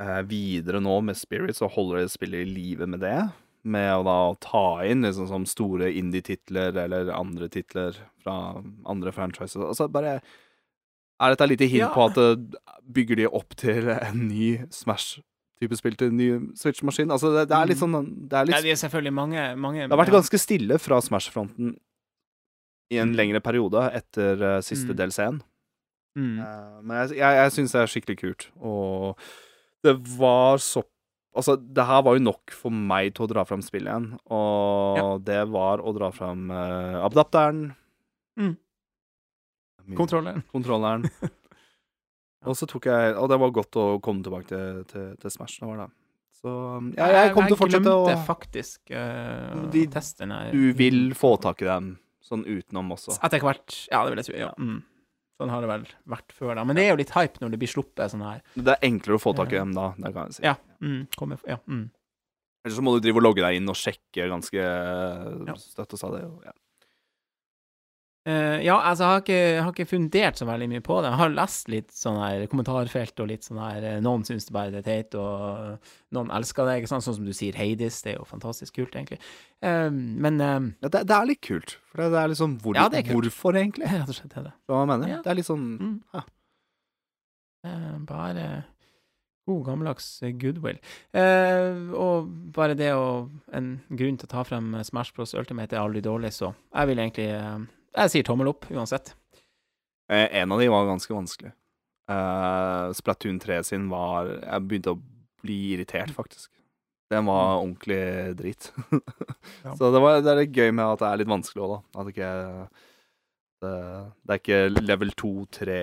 [0.00, 3.16] eh, videre nå med Spirit, så holder de spillet i live med det?
[3.64, 9.60] Med å da ta inn liksom som store indie-titler eller andre titler fra andre franchises.
[9.60, 10.20] Altså bare
[11.20, 11.90] Er dette et lite hint Ja.
[11.92, 12.56] på at det
[12.96, 15.20] bygger de opp til en ny Smash
[15.60, 17.10] type spill til ny Switch-maskin.
[17.12, 17.92] Altså, det, det er litt sånn
[18.30, 21.74] Det er Ja, det er selvfølgelig mange, mange Det har vært ganske stille fra Smash-fronten
[22.90, 24.96] i en lengre periode etter uh, siste Mm.
[24.96, 25.42] DLC-en.
[26.16, 26.38] mm.
[26.40, 28.48] Uh, men jeg, jeg, jeg syns det er skikkelig kult.
[28.64, 29.20] Og
[29.86, 30.84] det var så
[31.30, 34.06] Altså, det her var jo nok for meg til å dra fram spillet igjen.
[34.34, 37.68] Og det var å dra fram uh, adapteren.
[38.34, 38.56] Mm.
[39.94, 40.42] Kontrolleren.
[40.54, 41.06] kontrolleren.
[42.50, 45.60] Og så tok jeg Og det var godt å komme tilbake til, til, til Smash.
[45.62, 45.88] Det var det.
[46.40, 46.52] Så
[46.96, 50.38] ja, jeg kommer til å fortsette å glemte faktisk uh, De- testene.
[50.54, 51.92] Du vil få tak i dem
[52.24, 53.18] sånn utenom også.
[53.26, 53.84] Etter hvert.
[53.90, 54.38] Ja, det vil jeg tro.
[54.40, 54.50] Ja.
[54.58, 54.80] Mm.
[55.40, 56.66] Sånn har det vel vært før, da.
[56.68, 58.42] Men det er jo litt hype når det blir sluppet sånn her.
[58.52, 60.44] Det er enklere å få tak i dem da, det kan jeg si.
[60.44, 60.52] Ja.
[60.84, 60.98] Mm.
[61.16, 61.56] Kommer, ja.
[61.64, 61.86] Mm.
[62.60, 64.66] Eller så må du drive og logge deg inn og sjekke ganske
[65.62, 66.26] støtt og stadig.
[66.44, 66.52] Ja.
[68.28, 71.08] Eh, ja, altså, jeg har, ikke, jeg har ikke fundert så veldig mye på det.
[71.08, 74.52] Jeg har lest litt sånn her kommentarfelt og litt sånn her eh, Noen syns det
[74.52, 77.06] bare det er teit, og noen elsker det, ikke sant?
[77.06, 78.02] Sånn som du sier, Hades.
[78.04, 79.20] Det er jo fantastisk kult, egentlig.
[79.64, 81.78] Uh, men uh, Ja, det, det er litt kult.
[81.92, 83.08] For det, det er liksom hvor, Ja, er.
[83.08, 83.88] Hvorfor, egentlig?
[83.88, 84.54] rett og slett er det.
[84.68, 85.14] Hva mener.
[85.16, 85.22] Ja.
[85.24, 85.96] Det er litt sånn Mm.
[86.16, 86.26] Ja.
[88.08, 88.44] Bare
[89.50, 90.06] god, gammeldags
[90.40, 90.78] goodwill.
[91.12, 95.34] Eh, og bare det å En grunn til å ta frem Smash Bros.
[95.36, 97.58] Ultimate er aldri dårlig, så jeg vil egentlig eh,
[97.96, 99.14] Jeg sier tommel opp, uansett.
[100.10, 101.52] Eh, En av de var ganske vanskelig.
[102.10, 105.00] Eh, Splatoon 3 sin var Jeg begynte å
[105.42, 106.50] bli irritert, faktisk.
[107.10, 108.70] Den var ordentlig drit.
[109.64, 109.74] Ja.
[109.76, 112.00] Så det, var, det er litt gøy med at det er litt vanskelig òg, da.
[112.00, 112.28] At ikke
[113.60, 113.72] det,
[114.24, 115.74] det er ikke level 2-3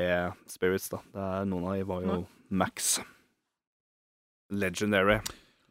[0.49, 0.99] spirits, da.
[1.13, 2.23] Det er, noen av de var jo Nei.
[2.63, 2.87] max.
[4.49, 5.19] Legendary.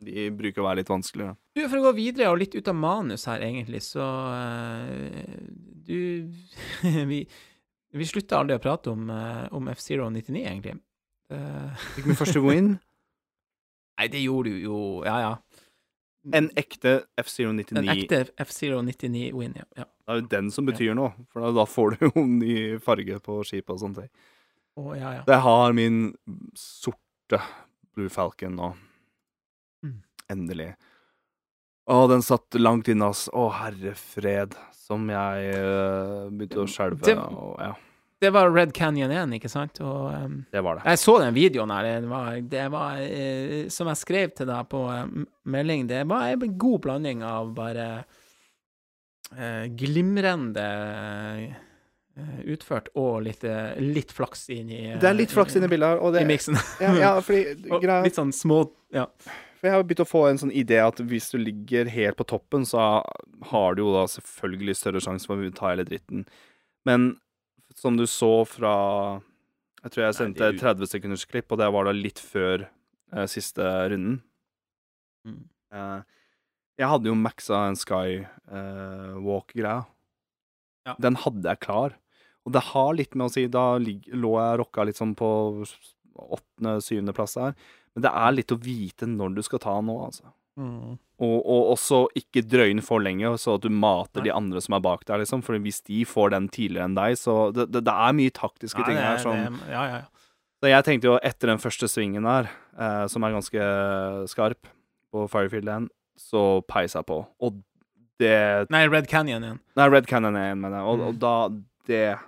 [0.04, 1.34] De bruker å være litt vanskeligere.
[1.56, 5.36] Du, For å gå videre og litt ut av manus her, egentlig, så uh,
[5.86, 6.28] Du
[7.12, 7.22] Vi,
[7.96, 10.76] vi slutta aldri å prate om, uh, om F-Zero 99, egentlig.
[11.32, 12.74] Uh, Fikk min første win.
[13.96, 15.32] nei, det gjorde du jo, ja ja.
[16.34, 19.66] En ekte F-Zero En ekte F-Zero 99-win, ja.
[19.78, 19.86] ja.
[19.86, 23.38] Det er jo den som betyr noe, for da, får du jo ny farge på
[23.46, 24.10] skipet og ting.
[24.76, 25.22] Å, ja, ja.
[25.22, 26.00] Jeg har min
[26.58, 27.40] sorte
[27.94, 28.72] Blue Falcon nå.
[29.86, 29.96] Mm.
[30.34, 30.68] Endelig.
[31.86, 33.28] Å, den satt langt inne, ass.
[33.30, 34.56] Å, herre fred.
[34.86, 37.02] Som jeg uh, begynte å skjelve.
[37.06, 37.72] Det- og Ja,
[38.22, 39.78] Det var Red Canyon 1, ikke sant?
[39.84, 40.84] Og um, det var det.
[40.88, 41.88] jeg så den videoen her.
[42.00, 45.02] Det var, det var uh, som jeg skrev til deg på uh,
[45.44, 47.88] melding, det var en god blanding av bare
[49.74, 50.64] glimrende
[52.46, 53.42] utført og litt,
[53.82, 56.28] litt flaks inn i Det er litt flaks inn i bildet her, og det I
[56.30, 56.56] miksen.
[56.80, 58.60] ja, ja, fordi Og litt sånn små
[58.94, 59.08] Ja.
[59.56, 62.26] For jeg har begynt å få en sånn idé at hvis du ligger helt på
[62.28, 63.00] toppen, så
[63.50, 66.26] har du jo da selvfølgelig større sjanse for å ta hele dritten.
[66.86, 67.14] Men
[67.76, 68.74] som du så fra
[69.82, 73.26] Jeg tror jeg sendte et 30 sekunders klipp, og det var da litt før eh,
[73.30, 73.62] siste
[73.92, 74.16] runden.
[75.22, 75.44] Mm.
[75.78, 76.00] Eh,
[76.80, 79.84] jeg hadde jo maxa en Skywalk-greia.
[80.86, 80.96] Ja.
[81.02, 81.94] Den hadde jeg klar.
[82.46, 85.28] Og det har litt med å si Da lå jeg rocka litt sånn på
[86.16, 87.54] åttende-syvendeplass der.
[87.96, 90.28] Men det er litt å vite når du skal ta nå, altså.
[90.60, 90.94] Mm.
[91.20, 94.26] Og, og også ikke drøyne for lenge, så at du mater Nei.
[94.28, 95.42] de andre som er bak deg, liksom.
[95.44, 98.84] For hvis de får den tidligere enn deg, så Det, det, det er mye taktiske
[98.86, 100.28] ting her som det, ja, ja, ja.
[100.60, 102.48] Så jeg tenkte jo etter den første svingen der,
[102.80, 103.64] eh, som er ganske
[104.32, 104.68] skarp,
[105.12, 105.88] på Firefield 1,
[106.20, 107.18] så peisa jeg på.
[107.44, 107.60] Og
[108.20, 109.58] det Nei, Red Canyon igjen.
[109.76, 110.86] Nei, Red Canyon er en, mener jeg.
[110.88, 111.06] Og, Mm.
[111.08, 111.34] og da
[111.86, 112.18] Det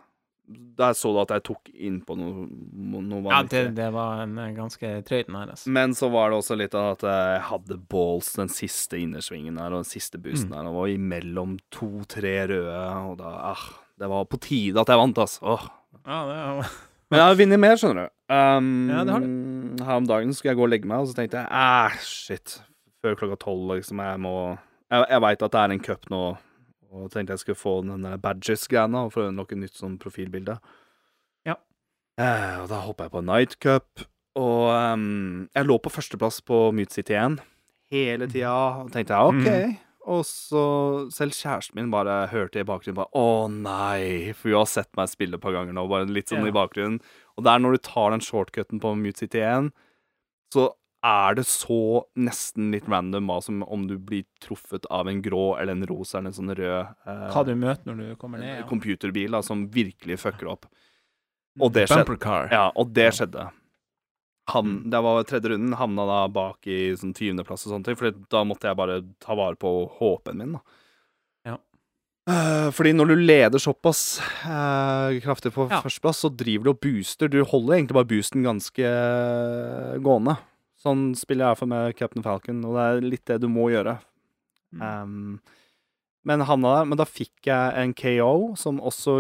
[0.49, 2.47] Der så du at jeg tok inn på noe,
[3.05, 5.69] noe Ja, det, det var en eh, ganske trøy den her, altså.
[5.75, 9.75] Men så var det også litt av at jeg hadde balls den siste innersvingen her,
[9.75, 10.55] og den siste boosten Mm.
[10.57, 12.79] der, og var imellom to-tre røde,
[13.11, 13.67] og da ah,
[13.99, 15.43] Det var på tide at jeg vant, altså.
[15.43, 15.67] Åh.
[16.07, 16.73] Ja, det var
[17.11, 18.15] Men jeg har vunnet mer, skjønner du.
[18.33, 19.23] Um, Ja, det har
[19.89, 22.59] Her om dagen skulle jeg gå og legge meg, og så tenkte jeg æh, shit.
[23.05, 24.01] Før klokka tolv, liksom.
[24.05, 24.35] Jeg må
[24.89, 26.23] Jeg, jeg veit at det er en cup nå,
[26.93, 30.59] og tenkte jeg skulle få den der badges-greia og få noe nytt sånn profilbilde.
[31.49, 31.59] Ja.
[32.21, 34.07] Eh, og da hoppa jeg på Night Cup,
[34.39, 37.39] og um, jeg lå på førsteplass på Mute City 1
[37.93, 38.55] hele tida,
[38.85, 39.47] og tenkte jeg OK.
[39.49, 39.77] Mm.
[40.09, 40.63] Og så
[41.13, 45.11] selv kjæresten min bare hørte i bakgrunnen bare Å nei, for hun har sett meg
[45.13, 46.49] spille et par ganger nå, bare litt sånn Ja.
[46.49, 47.01] i bakgrunnen.
[47.37, 49.69] Og det er når du tar den shortcuten på Mute City 1,
[50.55, 50.71] så
[51.05, 55.57] er det så nesten litt random hva som om du blir truffet av en grå
[55.61, 58.57] eller en rosa eller en sånn rød eh, Hva du møter når du kommer ned.
[58.65, 58.67] Ja.
[58.67, 60.67] computerbil da, som virkelig fucker opp.
[61.61, 62.19] Og det skjedde.
[62.51, 63.49] Ja, og det skjedde.
[64.55, 68.15] Han, det var tredje runden, havna da bak i sånn tyvendeplass og sånne ting, for
[68.33, 70.63] da måtte jeg bare ta vare på håpen min, da.
[72.29, 75.79] Eh, fordi når du leder såpass eh, kraftig på Ja.
[75.81, 77.29] førsteplass, så driver du og booster.
[77.33, 80.35] Du holder egentlig bare boosten ganske eh, gående.
[80.79, 83.97] Sånn spiller jeg iallfall med Captain Falcon, og det er litt det du må gjøre.
[84.79, 85.41] Um,
[86.29, 89.19] men havna der, men da fikk jeg en KO som også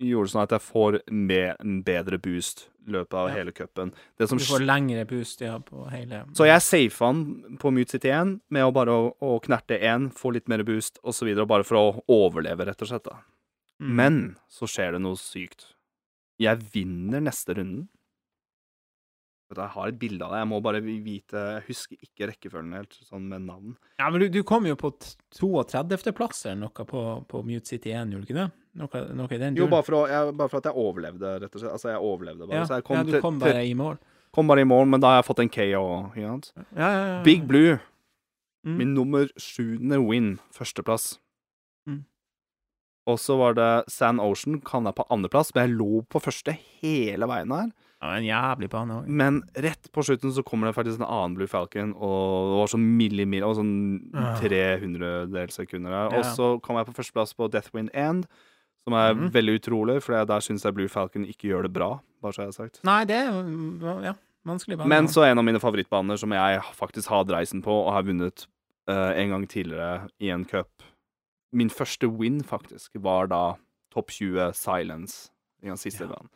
[0.00, 3.34] gjorde sånn at jeg får med en bedre boost løpet av Ja.
[3.34, 3.92] hele cupen.
[4.18, 8.40] Du får lengre boost ja, på hele Så jeg safa han på Mute City 1
[8.50, 12.04] med å bare å, å knerte én, få litt mer boost osv., bare for å
[12.08, 13.04] overleve, rett og slett.
[13.04, 13.18] da.
[13.80, 13.96] Mm.
[13.96, 15.74] Men så skjer det noe sykt.
[16.38, 17.88] Jeg vinner neste runden.
[19.54, 20.38] Jeg har et bilde av det.
[20.42, 23.76] Jeg må bare vite Jeg husker ikke rekkefølgen helt, sånn med navn.
[24.00, 24.90] Ja, men du, du kom jo på
[25.38, 28.48] 32.-plass eller noe på, på Mute City 1, gjorde du ikke det?
[28.76, 31.54] Noe, noe i den Jo, bare for, å, jeg, bare for at jeg overlevde, rett
[31.54, 31.72] og slett.
[31.78, 32.58] Altså, jeg overlevde bare.
[32.58, 33.98] ja, Så jeg kom, ja, du kom til- bare i mål.
[34.36, 35.84] kom bare i mål, men da har jeg fått en KO.
[36.20, 36.34] Ja,
[36.76, 37.22] ja.
[37.24, 37.78] Big Blue,
[38.66, 38.78] Mm.
[38.78, 41.18] min nummer sjuende win, førsteplass.
[41.88, 42.00] Mm.
[43.06, 46.50] Og så var det Sand Ocean, kan jeg på andreplass, men jeg lå på første
[46.82, 47.70] hele veien her.
[48.02, 49.06] Ja, en jævlig bane òg.
[49.08, 52.66] Men rett på slutten så kommer det faktisk en annen Blue Falcon, og det var
[52.74, 53.74] sånn millimil, og sånn
[54.14, 54.36] Ah.
[54.40, 56.18] 300 sekunder der.
[56.18, 58.26] Og så kom jeg på førsteplass på Deathwind End,
[58.84, 59.30] som er Mhm.
[59.32, 62.46] veldig utrolig, for der syns jeg Blue Falcon ikke gjør det bra, bare så jeg
[62.46, 62.80] har sagt.
[62.84, 63.24] Nei, det
[64.04, 64.14] ja,
[64.46, 64.88] vanskelig bane.
[64.88, 68.02] Men så er en av mine favorittbaner som jeg faktisk har dreisen på, og har
[68.02, 68.46] vunnet
[68.88, 70.68] uh, en gang tidligere i en cup.
[71.52, 73.54] Min første win, faktisk, var da
[73.90, 75.30] topp 20 Silence
[75.62, 76.06] i den siste Ja.
[76.08, 76.28] banen.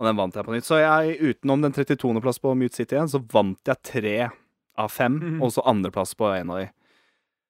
[0.00, 0.66] Og den vant jeg på nytt.
[0.66, 4.16] Så jeg, utenom den 32.-plass på Mute City igjen, så vant jeg tre
[4.76, 5.42] av fem, Mhm.
[5.42, 6.70] og så andreplass på en av de.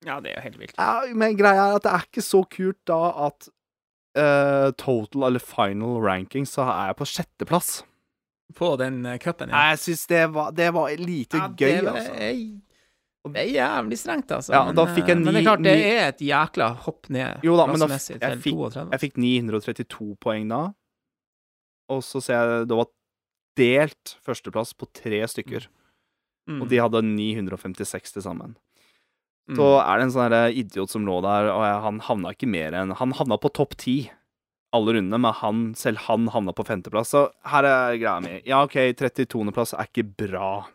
[0.05, 0.75] Ja, det er jo helt vilt.
[0.77, 3.49] Ja, men greia er at det er ikke så kult da at
[4.17, 7.83] uh, total eller final ranking, så er jeg på sjetteplass.
[8.55, 11.97] På den uh, cupen, Nei, Jeg syns det, var- det var lite Ja, gøy, det
[11.97, 12.61] er- Jeg,
[13.25, 14.53] Det er jævlig strengt, altså.
[14.53, 17.67] Ja, men, eh, men det er klart, det er et jækla hopp ned Jo da,
[17.67, 20.75] men da jeg fikk- Jeg fikk 932 poeng da.
[21.93, 22.91] Og så ser jeg det var
[23.59, 25.69] delt førsteplass på tre stykker.
[26.51, 26.61] Mm.
[26.61, 28.57] Og de hadde 956 til sammen.
[29.49, 29.59] Mm.
[29.59, 32.95] Så er det en sånn idiot som lå der, og han havna ikke mer enn
[32.97, 33.99] Han havna på topp ti
[34.75, 37.13] alle rundene, men han, selv han havna på femteplass.
[37.15, 38.39] Så her er greia mi.
[38.49, 40.67] Ja, OK, 32.-plass er ikke bra,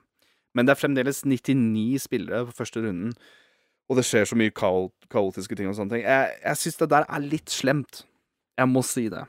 [0.56, 3.12] men det er fremdeles 99 spillere på første runden,
[3.90, 6.06] og det skjer så mye kaotiske ting og sånne ting.
[6.06, 8.04] Jeg, jeg syns det der er litt slemt.
[8.60, 9.26] Jeg må si det.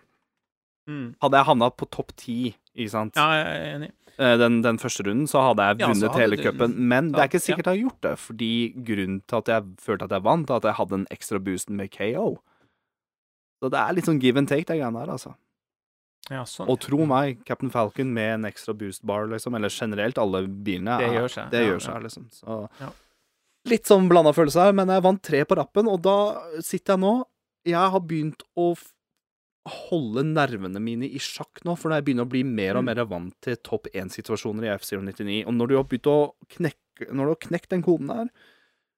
[0.90, 1.06] Mm.
[1.22, 2.36] Hadde jeg havna på topp ti,
[2.74, 3.90] ikke sant, Ja, jeg er enig.
[4.18, 6.74] eh, den, den første runden, så hadde jeg Ja, vunnet hadde hele cupen.
[6.92, 8.52] Men det er ikke sikkert jeg har gjort det, fordi
[8.90, 11.70] grunnen til at jeg følte at jeg vant, er at jeg hadde en ekstra boost
[11.70, 12.28] med KO.
[13.62, 15.34] Så det er litt sånn give and take, de greiene der, altså.
[16.30, 16.68] Ja, sånn.
[16.70, 20.98] Og tro meg, Captain Falcon med en ekstra boost bar, liksom, eller generelt alle bilene,
[21.00, 21.86] Det gjør seg, Det ja, gjør ja.
[21.88, 22.28] seg, liksom.
[22.32, 22.90] Så Ja.
[23.68, 26.14] Litt sånn blanda følelse her, men jeg vant tre på rappen, og da
[26.64, 27.24] sitter jeg nå
[27.66, 28.70] Jeg har begynt å
[29.68, 32.86] holde nervene mine i sjakk nå, for jeg begynner å bli mer og Mm.
[32.86, 35.46] mer vant til topp 1-situasjoner i F099.
[35.46, 36.76] Og når du har begynt å knekke
[37.12, 38.28] Når du har knekt den koden der,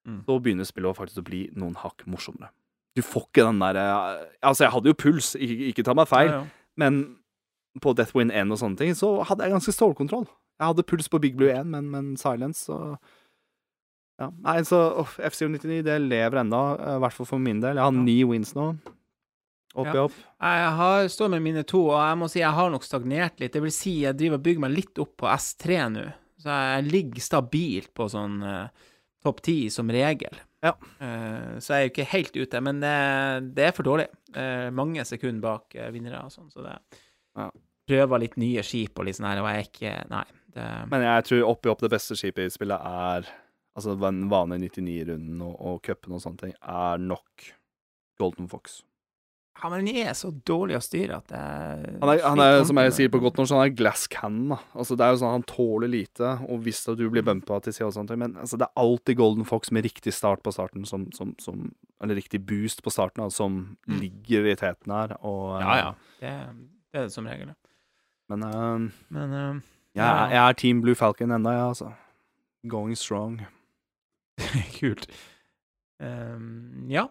[0.06, 0.24] Mm.
[0.26, 2.48] så begynner spillet faktisk å bli noen hakk morsommere.
[2.96, 6.28] Du får ikke den derre Altså, jeg hadde jo puls, ikke, ikke ta meg feil,
[6.28, 6.46] Ja, ja.
[6.76, 7.16] men
[7.80, 10.26] på Deathwind 1 og sånne ting, så hadde jeg ganske stålkontroll.
[10.60, 12.98] Jeg hadde puls på Big Blue 1, men, men Silence, så
[14.18, 14.30] Ja.
[14.42, 17.74] Nei, så uff, F099, det lever ennå, i hvert fall for min del.
[17.76, 18.76] Jeg har ni wins nå.
[19.74, 20.04] Opp Ja.
[20.04, 20.12] opp.
[20.40, 23.52] Jeg har, står med mine to, og jeg må si jeg har nok stagnert litt.
[23.54, 26.06] Det vil si, jeg driver og bygger meg litt opp på S3 nå.
[26.42, 28.88] Så jeg ligger stabilt på sånn uh,
[29.22, 30.34] topp ti som regel.
[30.62, 30.74] Ja.
[31.00, 34.08] Uh, så jeg er jo ikke helt ute, men uh, det er for dårlig.
[34.72, 36.78] Mange sekunder bak vinnere og sånn, så det
[37.36, 37.50] Ja.
[37.88, 40.24] Prøver litt nye skip og litt sånn her, og jeg er ikke Nei.
[40.52, 43.28] Det, Men jeg tror oppi opp det beste skipet i spillet er
[43.76, 47.46] Altså den vanlige 99-runden og, og cupen og sånne ting, er nok
[48.20, 48.82] Golden Fox.
[49.62, 51.40] Ja, men den er så dårlig å styre at det
[52.00, 54.56] Han er, han er som jeg sier på godt norsk, han er glass cannon.
[54.74, 57.86] Altså, det er jo sånn Han tåler lite, og hvis du blir bumpa til sida
[57.90, 61.04] og sånt, men altså, det er alltid Golden Fox med riktig start på starten, som,
[61.14, 61.68] som, som
[62.02, 63.98] Eller riktig boost på starten, da, som Mm.
[64.00, 65.16] ligger i teten her.
[65.26, 65.90] Og, Ja, ja.
[66.20, 66.30] Det,
[66.92, 67.52] det er det som regel.
[68.30, 69.60] Men uh, Men uh,
[69.94, 71.92] jeg, jeg er Team Blue Falcon ennå, jeg, altså.
[72.68, 73.42] Going strong.
[74.80, 75.06] Kult.
[76.02, 77.06] Ehm, ja.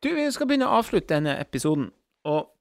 [0.00, 1.90] Du, vi skal begynne å avslutte denne episoden,
[2.28, 2.52] og,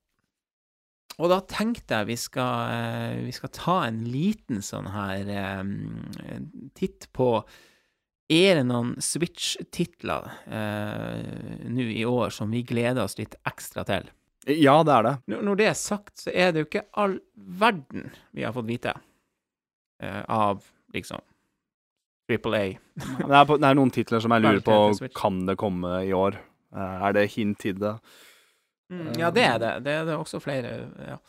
[1.19, 5.31] og da tenkte jeg vi skal, eh, vi skal ta en liten sånn her
[5.61, 5.71] um,
[6.77, 7.29] titt på
[8.25, 14.07] Er det noen Switch-titler uh, nå i år som vi gleder oss litt ekstra til?
[14.49, 15.11] Ja, det er det.
[15.29, 18.65] Når når det er sagt, så er det jo ikke all verden vi har fått
[18.71, 20.65] vite uh, av
[20.97, 21.21] liksom
[22.25, 22.67] Triple A.
[22.95, 24.77] Det er, på, det er noen titler som jeg lurer på.
[25.17, 26.39] Kan det komme i år.
[26.75, 27.95] Eh, er det hint til det?
[28.93, 29.73] Mm, ja, det er det.
[29.85, 31.19] Det er det også flere, ja.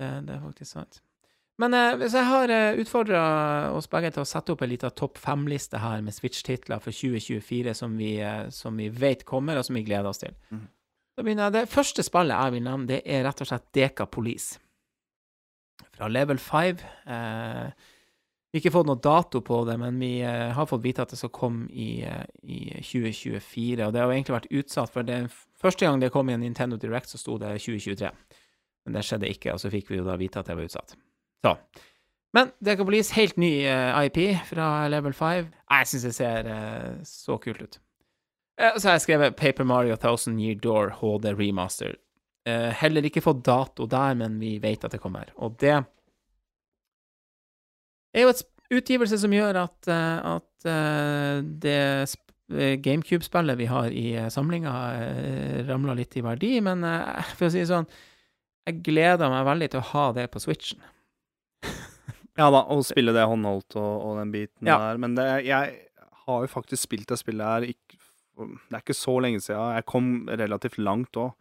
[0.00, 1.00] Det, det er faktisk sant.
[1.60, 3.22] Men eh, hvis jeg har eh, utfordra
[3.76, 7.74] oss begge til å sette opp en liten topp fem-liste her med Switch-titler for 2024
[7.76, 10.36] som vi, eh, som vi vet kommer, og som vi gleder oss til.
[10.48, 10.64] Mm.
[11.16, 11.56] Så begynner jeg.
[11.58, 14.60] Det første spillet jeg vil nevne, det er rett og slett Deka Police.
[15.96, 16.84] Fra Level 5.
[17.12, 17.90] Eh,
[18.50, 21.12] vi har ikke fått noe dato på det, men vi eh, har fått vite at
[21.12, 23.84] det skal komme i, eh, i 2024.
[23.86, 25.20] Og det har jo egentlig vært utsatt, for det
[25.60, 28.10] første gang det kom i en Nintendo Direct, så sto det 2023.
[28.84, 30.96] Men det skjedde ikke, og så fikk vi jo da vite at det var utsatt.
[31.46, 31.52] Så.
[32.34, 34.18] Men Deca Police, helt ny eh, IP
[34.50, 35.54] fra Level 5.
[35.70, 36.50] Jeg syns det ser
[37.06, 37.80] så kult ut.
[38.58, 41.94] Så har jeg skrevet Paper Mario 1000 Year Door HD Remaster.
[42.50, 45.30] Heller ikke fått dato der, men vi vet at det kommer.
[45.40, 45.78] Og det
[48.14, 48.42] er jo et
[48.80, 51.78] utgivelse som gjør at, eh, at eh, det
[52.50, 54.72] eh, GameCube-spillet vi har i uh, samlinga,
[55.68, 57.86] ramler litt i verdi, men eh, for å si det sånn,
[58.68, 60.82] jeg gleder meg veldig til å ha det på Switchen.
[62.38, 64.78] Ja da, å spille det håndholdt og, og den biten Ja.
[64.80, 65.00] der.
[65.02, 65.72] Men det, jeg
[66.24, 67.98] har jo faktisk spilt det spillet her ikke,
[68.38, 69.74] Det er ikke så lenge siden.
[69.76, 70.06] Jeg kom
[70.40, 71.34] relativt langt òg.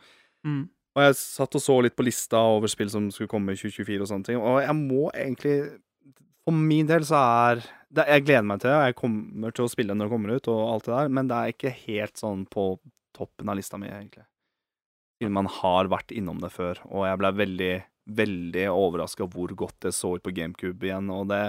[0.43, 0.65] Mm.
[0.97, 4.01] Og jeg satt og så litt på lista over spill som skulle komme i 2024
[4.01, 5.55] og sånne ting, og jeg må egentlig
[6.49, 7.59] For min del så er
[7.93, 10.49] det, Jeg gleder meg til det, jeg kommer til å spille når det kommer ut,
[10.49, 12.65] og alt det der, men det er ikke helt sånn på
[13.17, 14.26] toppen av lista mi, egentlig.
[15.19, 17.71] Siden man har vært innom det før, og jeg ble veldig,
[18.21, 21.41] veldig overraska hvor godt det så ut på GameCube igjen, og det,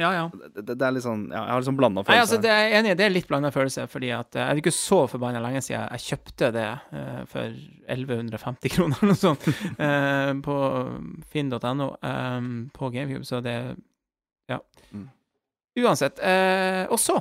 [0.00, 0.24] Ja, ja.
[0.56, 2.80] det, det er litt sånn Ja, jeg har liksom blanda Nei, altså, det er jeg
[2.80, 5.62] enig det er litt blanda følelse, fordi at jeg det er ikke så forbanna lenge
[5.62, 7.54] siden jeg kjøpte det uh, for
[7.86, 9.46] 1150 kroner eller noe sånt
[9.78, 10.56] uh, på
[11.30, 13.58] finn.no um, på GameCube, så det
[14.50, 14.60] Ja.
[14.92, 15.08] Mm.
[15.80, 16.20] Uansett.
[16.22, 17.18] eh, og så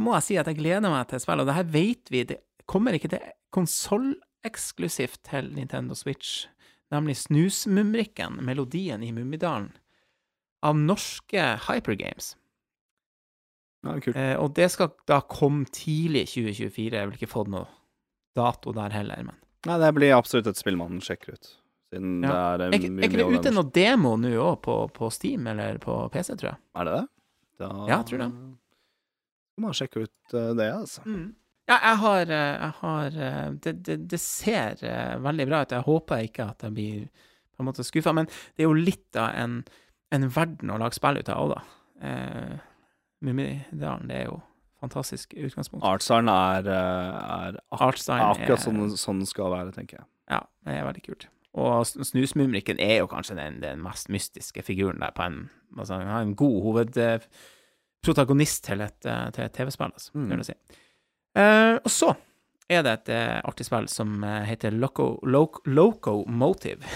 [0.00, 2.38] må jeg si at jeg gleder meg til spillet, og det her vet vi, det
[2.70, 3.24] kommer ikke til
[3.54, 6.46] konsolleksklusivt til Nintendo Switch,
[6.94, 9.72] nemlig Snusmumrikken, melodien i Mummidalen,
[10.62, 12.36] av norske Hypergames.
[13.86, 14.16] Ja, kult.
[14.16, 16.98] Eh, og det skal da komme tidlig 2024.
[16.98, 17.66] Jeg vil ikke fått noe
[18.36, 19.38] dato der heller, men
[19.68, 21.48] Nei, det blir absolutt et spill man sjekker ut,
[21.90, 22.56] siden Ja.
[22.56, 25.96] det er Er, ikke- det ute noe demo nå òg, på, på Steam eller på
[26.12, 26.58] PC, tror jeg?
[26.76, 27.08] Er det det?
[27.60, 28.30] Da Ja, jeg tror det.
[29.56, 31.02] Du må sjekke ut eh, det, altså.
[31.68, 34.80] Ja, jeg har, eh, jeg har eh, det, det, det ser
[35.20, 35.70] veldig bra ut.
[35.76, 37.08] Jeg håper ikke at jeg blir
[37.54, 39.58] på en måte skuffa, men det er jo litt av en,
[40.10, 41.60] en verden å lage spill ut av òg, da.
[42.00, 42.56] Eh,
[43.20, 44.38] Mummidalen, det er jo
[44.80, 45.84] fantastisk utgangspunkt.
[45.84, 50.06] Artsdalen er, er ak er, akkurat sånn, sånn den skal være, tenker jeg.
[50.32, 51.26] Ja, det er veldig kult.
[51.54, 55.48] Og Snusmumrikken er jo kanskje den, den mest mystiske figuren der på en
[55.78, 59.00] Altså, han har en god hovedprotagonist til et,
[59.34, 60.28] til et TV-spill, altså, Mm.
[60.28, 60.52] kan du si.
[61.38, 62.12] Uh, og så
[62.68, 66.82] er det et uh, artig spill som uh, heter Loco, Loco, Loco Motive.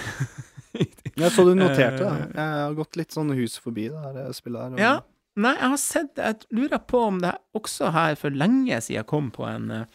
[1.17, 2.33] Jeg så du noterte det.
[2.35, 4.73] Jeg har gått litt sånn hus forbi det her spillet her.
[4.73, 4.95] og- Ja.
[5.37, 9.31] Nei, jeg har sett Jeg lurer på om det også her for lenge siden kom
[9.35, 9.87] på en,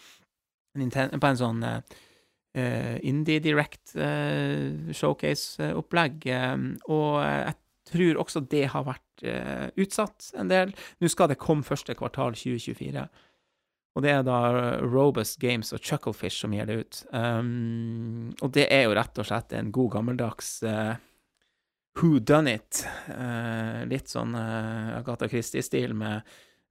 [0.78, 1.62] Ninten- på en sånn
[2.58, 6.56] Indie Direct eh, showcase-opplegg, eh,
[6.90, 7.56] og jeg
[7.90, 10.74] tror også det har vært eh, utsatt en del.
[11.00, 13.08] Nå skal det komme første kvartal 2024.
[13.98, 14.40] Og det er da
[14.86, 17.00] Robust Games og Chucklefish som gir det ut.
[17.12, 20.94] Um, og det er jo rett og slett en god gammeldags uh,
[21.98, 22.84] Who Done It.
[23.10, 26.22] Uh, litt sånn uh, Agatha Christie-stil med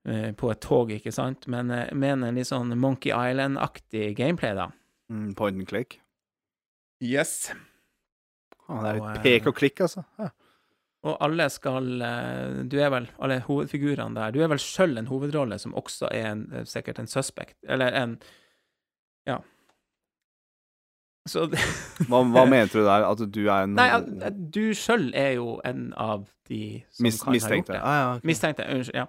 [0.07, 1.45] eh, på et tog, ikke sant?
[1.51, 4.71] Men med en litt sånn Monkey Island-aktig gameplay, da.
[5.11, 5.99] Mm, point and click.
[7.01, 7.51] Yes.
[8.69, 10.03] Ah, det er litt et eh, pek og klikk, altså.
[10.19, 10.27] Ja.
[11.09, 15.07] Og alle skal eh, Du er vel Alle hovedfigurene der Du er vel sjøl en
[15.07, 18.17] hovedrolle som også er en, eh, sikkert en suspect, eller en
[19.25, 19.37] Ja.
[21.29, 21.59] Så det,
[22.09, 23.05] Hva, hva mente du der?
[23.07, 27.19] At du er en Nei, at- du sjøl er jo en av de som mis
[27.23, 27.79] kan ha gjort det.
[27.81, 28.27] Ah, ja, okay.
[28.27, 28.65] Mistenkte.
[28.73, 28.95] Unnskyld.
[28.97, 29.05] Ja.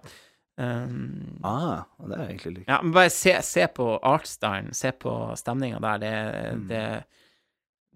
[0.61, 2.69] Um, ah, det er egentlig likt.
[2.69, 5.99] Ja, men bare se, se på artstylen, se på stemninga der.
[6.03, 6.11] Det,
[6.51, 6.67] Mm.
[6.69, 6.83] det,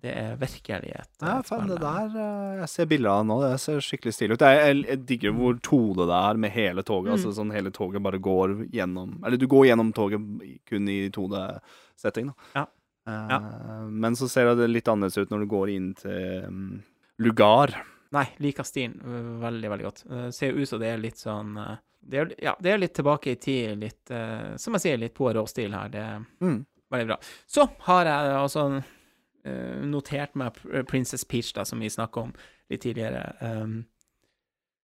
[0.04, 3.36] det er virkelig et Ja, faen, det der eh, Jeg ser bilder av det nå.
[3.42, 4.44] Det ser skikkelig stilig ut.
[4.44, 7.10] Jeg, jeg, jeg digger hvor 2D det er med hele toget.
[7.10, 7.14] Mm.
[7.18, 10.20] Altså sånn hele toget bare går gjennom Eller du går gjennom toget
[10.68, 12.34] kun i 2D-setting, da.
[12.60, 12.66] Ja.
[13.08, 16.82] Eh, Men så ser det litt annerledes ut når du går inn til um,
[17.20, 17.72] Lugar.
[18.14, 20.04] Nei, liker stilen øh, veldig, veldig godt.
[20.08, 22.78] Det ser jo ut som det er litt sånn øh, det er, Ja, det er
[22.82, 25.88] litt tilbake i tid, litt uh, Som jeg sier, litt Poirot-stil her.
[25.92, 26.60] Det er Mm.
[26.92, 27.16] veldig bra.
[27.50, 30.58] Så har jeg altså uh, notert meg
[30.88, 32.32] Princess Peach, da, som vi snakka om
[32.70, 33.24] litt tidligere.
[33.40, 33.84] Um,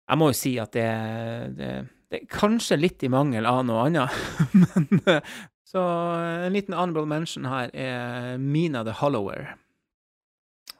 [0.08, 0.88] jeg må jo si at det,
[1.58, 1.72] det,
[2.10, 4.14] det er kanskje litt i mangel av noe annet,
[4.62, 5.20] men øh,
[5.68, 5.82] Så
[6.46, 9.50] en liten honorable mention her er Mina the Hollower.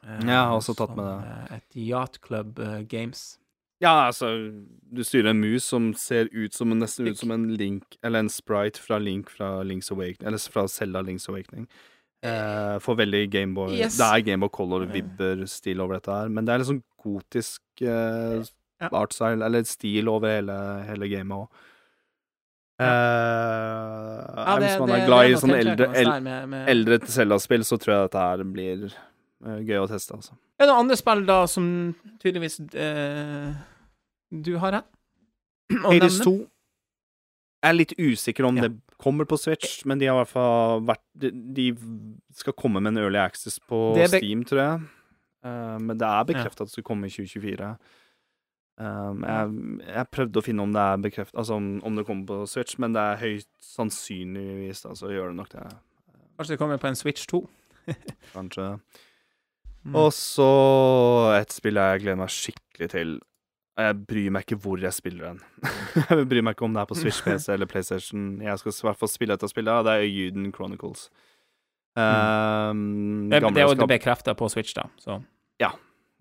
[0.01, 1.17] Ja, Jeg har også tatt med det.
[1.29, 3.37] eh, Et Yacht Club eh, Games.
[3.81, 4.27] Ja, altså
[4.91, 8.29] Du styrer en mus som ser ut som nesten ut som en link Eller en
[8.29, 11.67] sprite fra Link fra Link's Awakening Eller fra Zelda Link's Awakening.
[12.21, 13.95] Eh, får veldig Gameboy Yes.
[13.97, 18.43] Det er Gameboy Color-vibber-stil over dette her, men det er liksom sånn gotisk eh,
[18.91, 20.57] artstyle, eller stil over hele,
[20.89, 21.47] hele gamet òg.
[22.79, 25.87] Ja, det- hvis man det- er glad i sånne sånn eldre,
[26.47, 28.99] med- eldre Zelda-spill, så tror jeg dette her blir eh,
[29.39, 30.35] gøy å teste, altså.
[30.59, 31.65] Er det noen andre spill da som
[32.19, 33.53] tydeligvis eh,
[34.29, 34.87] du har her?
[35.85, 38.67] Hades 2 Jeg er litt usikker om Ja.
[38.67, 41.69] det kommer på Switch, men de har i hvert fall vært De, de
[42.35, 44.87] skal komme med en Early Access på Steam, tror jeg.
[45.45, 47.69] Uh, men det er bekrefta at det skal komme i 2024.
[48.79, 52.27] Um, jeg, jeg prøvde å finne om det er bekreftet Altså om, om det kommer
[52.29, 55.65] på Switch, men det er høyt sannsynligvis så gjør det nok det.
[56.39, 57.41] Kanskje det kommer på en Switch 2?
[58.31, 58.69] Kanskje.
[59.85, 59.95] Mm.
[59.95, 60.49] Og så
[61.39, 63.19] et spill jeg gleder meg skikkelig til.
[63.79, 65.39] Jeg bryr meg ikke hvor jeg spiller den.
[66.09, 68.41] jeg bryr meg ikke om det er på Switch, PC eller PlayStation.
[68.43, 71.09] Jeg skal i hvert fall spille dette spillet, og det er Juden Chronicles.
[71.99, 74.87] Um, det, det er jo skap- bekrefta på Switch, da.
[74.99, 75.19] Så.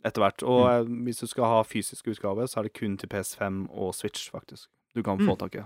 [0.06, 0.42] etter hvert.
[0.46, 0.92] Og Mm.
[1.00, 4.30] eh, hvis du skal ha fysisk utgave, så er det kun til PS5 og Switch,
[4.30, 4.68] faktisk.
[4.94, 5.38] Du kan få Mm.
[5.38, 5.64] tak i.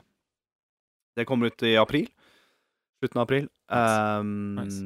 [1.16, 2.08] Det kommer ut i april.
[2.98, 3.48] Slutten av april.
[3.70, 4.20] Nice.
[4.20, 4.80] Um, Nice.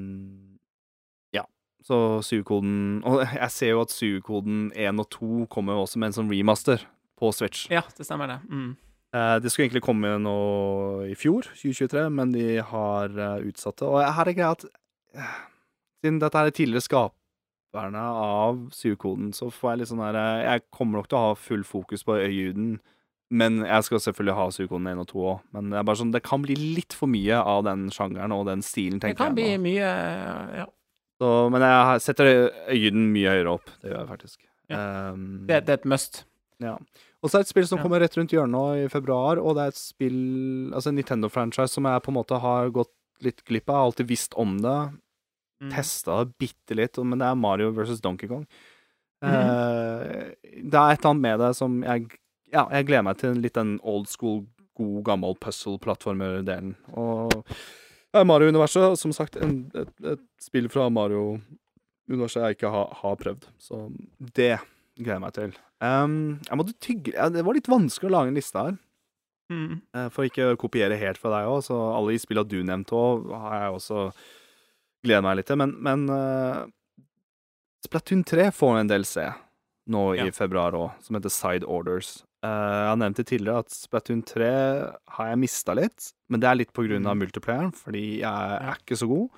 [1.86, 1.96] Så
[2.26, 6.16] SU-koden Og jeg ser jo at SU-koden 1 og 2 kommer jo også med en
[6.18, 6.82] sånn remaster
[7.16, 7.68] på Switch.
[7.72, 8.40] Ja, det stemmer, det.
[8.50, 8.72] Mm.
[9.16, 10.38] Eh, det skulle egentlig komme nå
[11.08, 13.88] i fjor, 2023, men de har eh, utsatt det.
[13.88, 15.38] Og her er greia at eh,
[16.02, 21.00] siden dette er tidligere skaperne av SU-koden, så får jeg litt sånn her Jeg kommer
[21.00, 22.76] nok til å ha full fokus på øyelyden,
[23.32, 25.44] men jeg skal selvfølgelig ha SU-koden 1 og 2 òg.
[25.56, 28.46] Men det er bare sånn, det kan bli litt for mye av den sjangeren og
[28.50, 29.18] den stilen, tenker jeg.
[29.18, 29.60] Det kan jeg.
[29.62, 29.94] bli mye
[30.60, 30.66] Ja.
[31.20, 32.28] Så, men jeg setter
[32.68, 33.70] øynene mye høyere opp.
[33.80, 34.38] Det gjør jeg faktisk.
[34.68, 34.80] Ja.
[35.12, 36.24] Um, Det, det er et must.
[36.60, 36.76] ja.
[37.22, 37.82] Og så er det et spill som Ja.
[37.82, 40.18] kommer rett rundt hjørnet i februar, og det er et spill
[40.76, 42.93] Altså en Nintendo-franchise som jeg på en måte har gått
[43.24, 43.74] litt glipp av.
[43.74, 44.76] Jeg har alltid visst om det,
[45.62, 45.70] Mm.
[45.72, 48.47] testa det bitte litt, men det er Mario versus Donkey Kong.
[49.24, 49.32] Mm.
[49.32, 50.34] Uh,
[50.68, 52.10] det er et eller annet med det som jeg
[52.52, 54.44] Ja, jeg gleder meg til litt den old school,
[54.76, 56.74] god, gammel puzzle-plattformer-delen.
[56.94, 57.32] Og
[58.14, 63.48] Mario-universet, som sagt, en, et, et spill fra Mario-universet jeg ikke har, har prøvd.
[63.60, 63.86] Så
[64.18, 64.56] det
[64.96, 65.56] gleder jeg meg til.
[65.84, 66.16] Um,
[66.46, 68.78] jeg måtte tygge ja, Det var litt vanskelig å lage en liste her.
[69.52, 69.74] Mm.
[69.94, 72.96] Eh, For ikke å kopiere helt fra deg òg, så alle de spillene du nevnte
[72.98, 74.06] òg, har jeg også
[75.06, 75.60] gleda meg litt til.
[75.60, 76.64] Men, men uh,
[77.86, 79.28] Splatoon 3 får en del se
[79.92, 82.24] nå i februar òg, som heter Side Orders.
[82.44, 84.50] Eh, jeg har nevnt det tidligere at Splatoon 3
[85.16, 87.22] har jeg mista litt, men det er litt på grunn av Mhm.
[87.24, 89.30] multiplayeren, fordi jeg er ikke så god.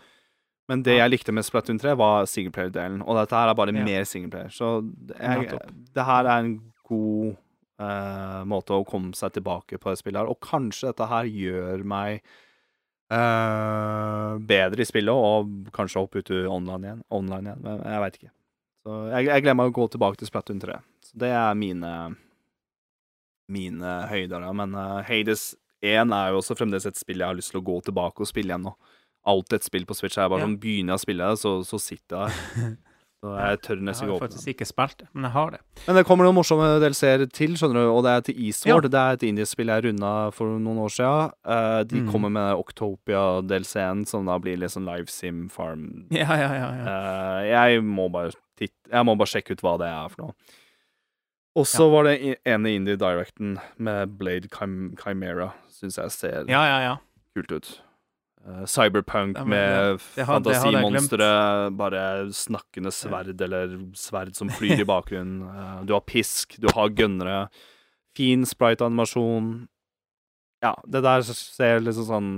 [0.68, 3.84] Men det jeg likte med Splatoon 3, var singleplayer-delen, og dette her er bare Ja.
[3.84, 4.50] mer singleplayer.
[4.52, 4.84] Så
[5.18, 5.58] jeg,
[5.94, 7.36] det her er en god
[7.80, 10.28] uh, måte å komme seg tilbake på det spillet her.
[10.28, 12.20] Og kanskje dette her gjør meg
[13.10, 17.02] uh, bedre i spillet, og kanskje hoppe ut online igjen.
[17.10, 18.30] Online igjen men jeg veit ikke.
[18.84, 20.78] Så jeg, jeg gleder meg å gå tilbake til Splatoon 3.
[21.08, 21.92] Så det er mine
[23.48, 24.40] mine høyder.
[24.44, 24.52] da.
[24.52, 27.64] Men uh, Hades 1 er jo også fremdeles et spill jeg har lyst til å
[27.64, 28.74] gå tilbake og spille igjen nå.
[29.28, 30.16] Alltid et spill på Switch.
[30.16, 30.46] Jeg bare Ja.
[30.46, 32.76] sånn, Begynner jeg å spille det, så, så sitter jeg der.
[33.18, 35.48] Så jeg tør nesten har åpne Jeg har faktisk ikke spilt det, men jeg har
[35.50, 35.58] det.
[35.88, 38.86] Men det kommer noen morsomme DLC-er til, skjønner du, og det er til Eastward.
[38.94, 41.32] Det er et indiespill jeg runda for noen år siden.
[41.42, 42.12] Uh, de Mm.
[42.12, 46.06] kommer med Octopia-DLC-en, som da blir litt sånn Live Sim Farm.
[46.14, 46.68] Ja, ja, ja.
[46.78, 46.86] ja.
[46.86, 50.34] Uh, jeg må bare titt Jeg må bare sjekke ut hva det er for noe.
[51.58, 51.90] Og så Ja.
[51.90, 55.52] var det ene indie directen med Blade Chim Chimera.
[55.68, 56.96] Syns jeg ser ja, ja, ja.
[57.34, 57.70] kult ut.
[58.48, 61.26] Uh, cyberpunk men med fantasimonstre,
[61.76, 65.42] bare snakkende sverd, eller sverd som flyr i bakgrunnen.
[65.42, 67.48] Uh, du har pisk, du har gønnere.
[68.16, 69.66] Fin sprite-animasjon.
[70.62, 72.30] Ja, det der ser liksom sånn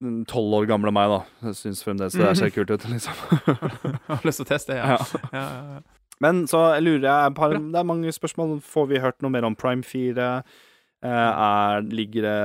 [0.00, 1.48] mm, Tolv år gamle meg, da.
[1.48, 3.18] Jeg syns fremdeles det der ser kult ut, liksom.
[3.48, 4.96] Jeg har lyst til å teste, ja,
[5.32, 5.82] ja, ja.
[6.22, 8.60] Men så lurer jeg par, Det er mange spørsmål.
[8.62, 10.28] Får vi hørt noe mer om Prime 4?
[11.02, 12.38] Eh, er, ligger det,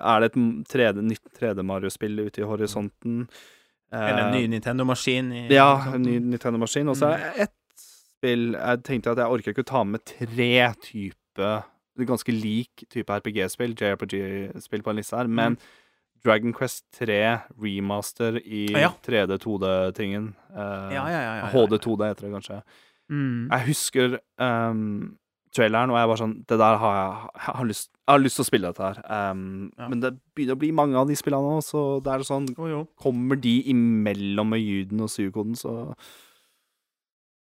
[0.00, 0.38] er det et
[0.72, 3.26] 3D, nytt 3D-Mario-spill ute i horisonten?
[3.92, 6.88] Eller en Eh, ny Nintendo-maskin Ja, en ny Nintendo-maskin.
[6.92, 10.02] Og så er det ett spill Jeg tenkte at jeg orker ikke å ta med
[10.04, 10.50] tre
[10.84, 11.62] typer
[11.98, 15.56] Ganske lik type RPG-spill, JRPG-spill på en liste her, men
[16.24, 17.16] Dragon Quest 3
[17.58, 20.28] remaster i Ah, 3D-2D-tingen.
[20.54, 21.48] Ja, ja, ja, ja, ja.
[21.52, 22.60] HD2D heter det kanskje.
[23.08, 23.48] Mm.
[23.48, 25.16] Jeg husker um,
[25.54, 28.38] traileren, og jeg var sånn Det der har jeg, jeg, har lyst, jeg har lyst
[28.38, 29.02] til å spille dette her.
[29.32, 29.42] Um,
[29.78, 29.88] Ja.
[29.90, 32.70] Men det begynner å bli mange av de spillene nå, så det er sånn oh,
[32.70, 32.86] jo.
[33.00, 35.94] Kommer de imellom med Juden og Suikoden, så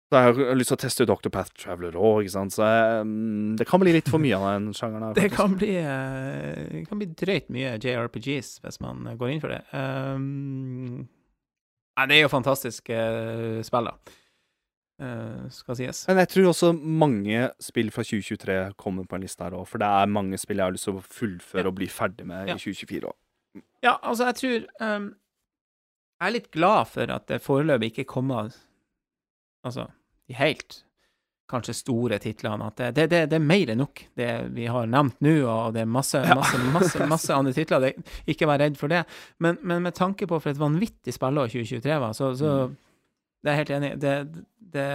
[0.08, 2.54] Så jeg har lyst til å teste ut Octopath Traveler òg, ikke sant.
[2.56, 5.18] Så mm, det kan bli litt for mye av den sjangeren her.
[5.18, 9.52] Det kan bli, uh, det kan bli drøyt mye JRPGs hvis man går inn for
[9.52, 9.66] det.
[9.76, 11.04] Um,
[12.00, 14.16] nei, det er jo fantastiske uh, spill, da.
[15.00, 16.00] Eh, skal sies.
[16.10, 19.78] Men jeg tror også mange spill fra 2023 kommer på en liste her òg, for
[19.78, 21.68] det er mange spill jeg har lyst til å fullføre Ja.
[21.70, 22.56] og bli ferdig med Ja.
[22.56, 23.62] i 2024 òg.
[23.84, 24.66] Ja, altså, jeg tror
[24.98, 25.16] um,
[26.20, 28.50] Jeg er litt glad for at det foreløpig ikke kommer
[29.64, 29.88] Altså,
[30.28, 30.84] de helt
[31.48, 32.66] kanskje store titlene.
[32.68, 35.74] At det, det, det, det er mer enn nok, det vi har nevnt nå, og
[35.78, 37.80] det er masse, masse, masse, masse andre titler.
[37.80, 37.94] Det,
[38.28, 39.06] ikke vær redd for det.
[39.40, 42.76] Men, men med tanke på for et vanvittig spillår 2023 var, så, så Mm.
[43.44, 43.92] Det er helt enig.
[44.02, 44.14] Det,
[44.74, 44.86] det,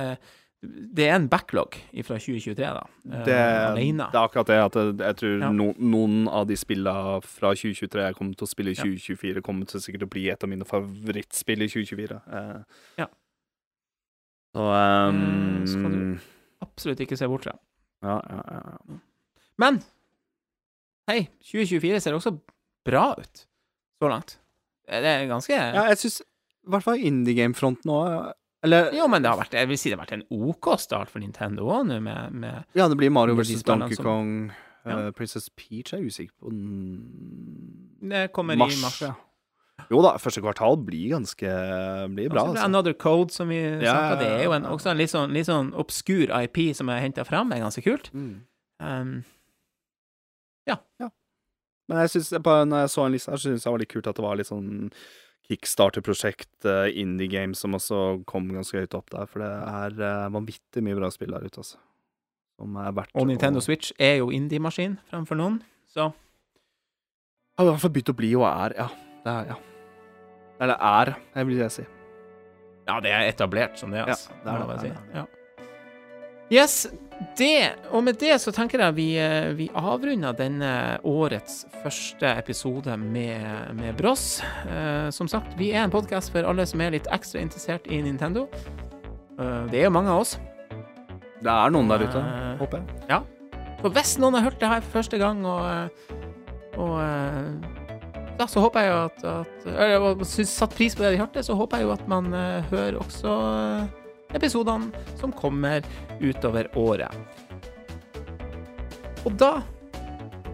[0.95, 1.75] det er en backlog
[2.07, 2.83] fra 2023, da.
[3.11, 3.39] eh, Det,
[3.73, 4.07] alene.
[4.13, 5.51] det er akkurat det at jeg, jeg tror Ja.
[5.53, 9.41] no, noen av de spillene fra 2023 jeg kommer til å spille i Ja.
[9.43, 12.21] kommer til sikkert å bli et av mine favorittspill i 2024.
[12.31, 12.63] Eh,
[12.99, 13.07] Ja.
[14.55, 16.21] Så um, Mm, skal du-
[16.63, 17.59] Absolutt ikke se bort fra.
[18.03, 18.99] ja, ja, ja, ja.
[19.59, 19.83] Men
[21.09, 22.39] hei, 2024 ser også
[22.85, 23.47] bra ut
[24.03, 24.37] så langt.
[24.87, 26.23] Det er ganske ja, jeg syns
[26.67, 28.33] i hvert fall indie game-fronten òg
[28.63, 31.11] Eller Jo, men det har vært Jeg vil si det har vært en OK start
[31.11, 33.65] for Nintendo òg nå, med, med Ja, det blir Mario vs.
[33.67, 34.53] Donkey Kong.
[34.87, 34.99] Ja.
[35.09, 36.53] eh, Princess Peach er jeg usikker på
[38.13, 38.75] Det kommer mars.
[38.75, 39.01] i mars.
[39.03, 39.13] Ja.
[39.91, 41.53] Jo da, første kvartal blir ganske
[42.15, 42.65] Blir bra, altså.
[42.65, 45.49] Another Code, som vi Ja, snakka Det er jo en, også en litt sånn, litt
[45.51, 47.51] sånn obskur IP som er henta fram.
[47.51, 48.13] Det er ganske kult.
[48.15, 48.43] Mm.
[48.83, 49.15] Um,
[51.91, 54.07] Men jeg synes, når jeg så en liste her, syns jeg det var litt kult
[54.09, 54.69] at det var litt sånn
[55.51, 59.27] kickstarter-prosjekt, eh, indie games, som også kom ganske høyt opp der.
[59.31, 61.81] For det er eh, vanvittig mye bra spill der ute, altså.
[62.61, 66.13] Som er verdt og Nintendo å Switch er jo indie-maskin framfor noen, så
[67.59, 68.89] Har i hvert fall begynt å bli og er, ja.
[69.23, 69.59] Det er, ja.
[70.63, 71.85] Eller er, det vil jeg si.
[72.87, 74.35] Ja, det er etablert som det, Ja, altså.
[74.45, 75.17] det er det, det, det er si.
[75.19, 75.42] Ja.
[76.53, 76.87] Yes,
[77.39, 82.97] det Og med det så tenker jeg vi, eh, vi avrunder denne årets første episode
[83.01, 84.43] med, med Bross.
[84.67, 88.03] Uh, som sagt, vi er en podkast for alle som er litt ekstra interessert i
[88.05, 88.45] Nintendo.
[89.41, 90.37] Uh, det er jo mange av oss.
[91.43, 93.01] Det er noen der ute, uh, håper jeg.
[93.09, 93.23] Ja.
[93.83, 96.19] For hvis noen har hørt det her for første gang, og, eh,
[96.79, 97.81] og eh,
[98.39, 101.57] ja, så håper jeg jo at, at Eller satt pris på det de hørte, så
[101.59, 104.02] håper jeg jo at man eh, hører også eh,
[104.35, 104.91] episodene
[105.21, 105.85] som kommer
[106.21, 107.13] utover året.
[109.23, 109.55] Og da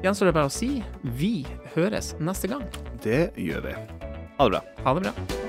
[0.04, 0.70] gjenstår det bare å si
[1.18, 2.66] vi høres neste gang.
[3.04, 3.76] Det gjør vi.
[4.38, 4.64] Ha det bra.
[4.84, 5.47] Ha det bra.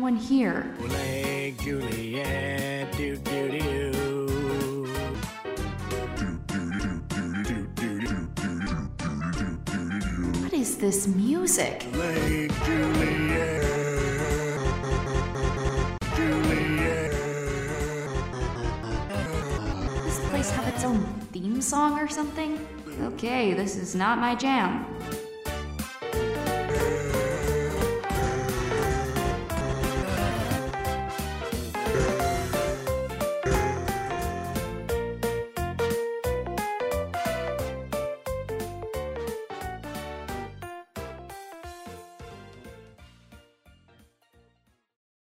[0.00, 0.74] One here.
[0.80, 3.90] Lake Juliet, do do do.
[10.42, 11.86] What is this music?
[11.92, 13.62] Lake Juliet.
[20.04, 22.58] Does this place have its own theme song or something?
[23.02, 24.86] Okay, this is not my jam.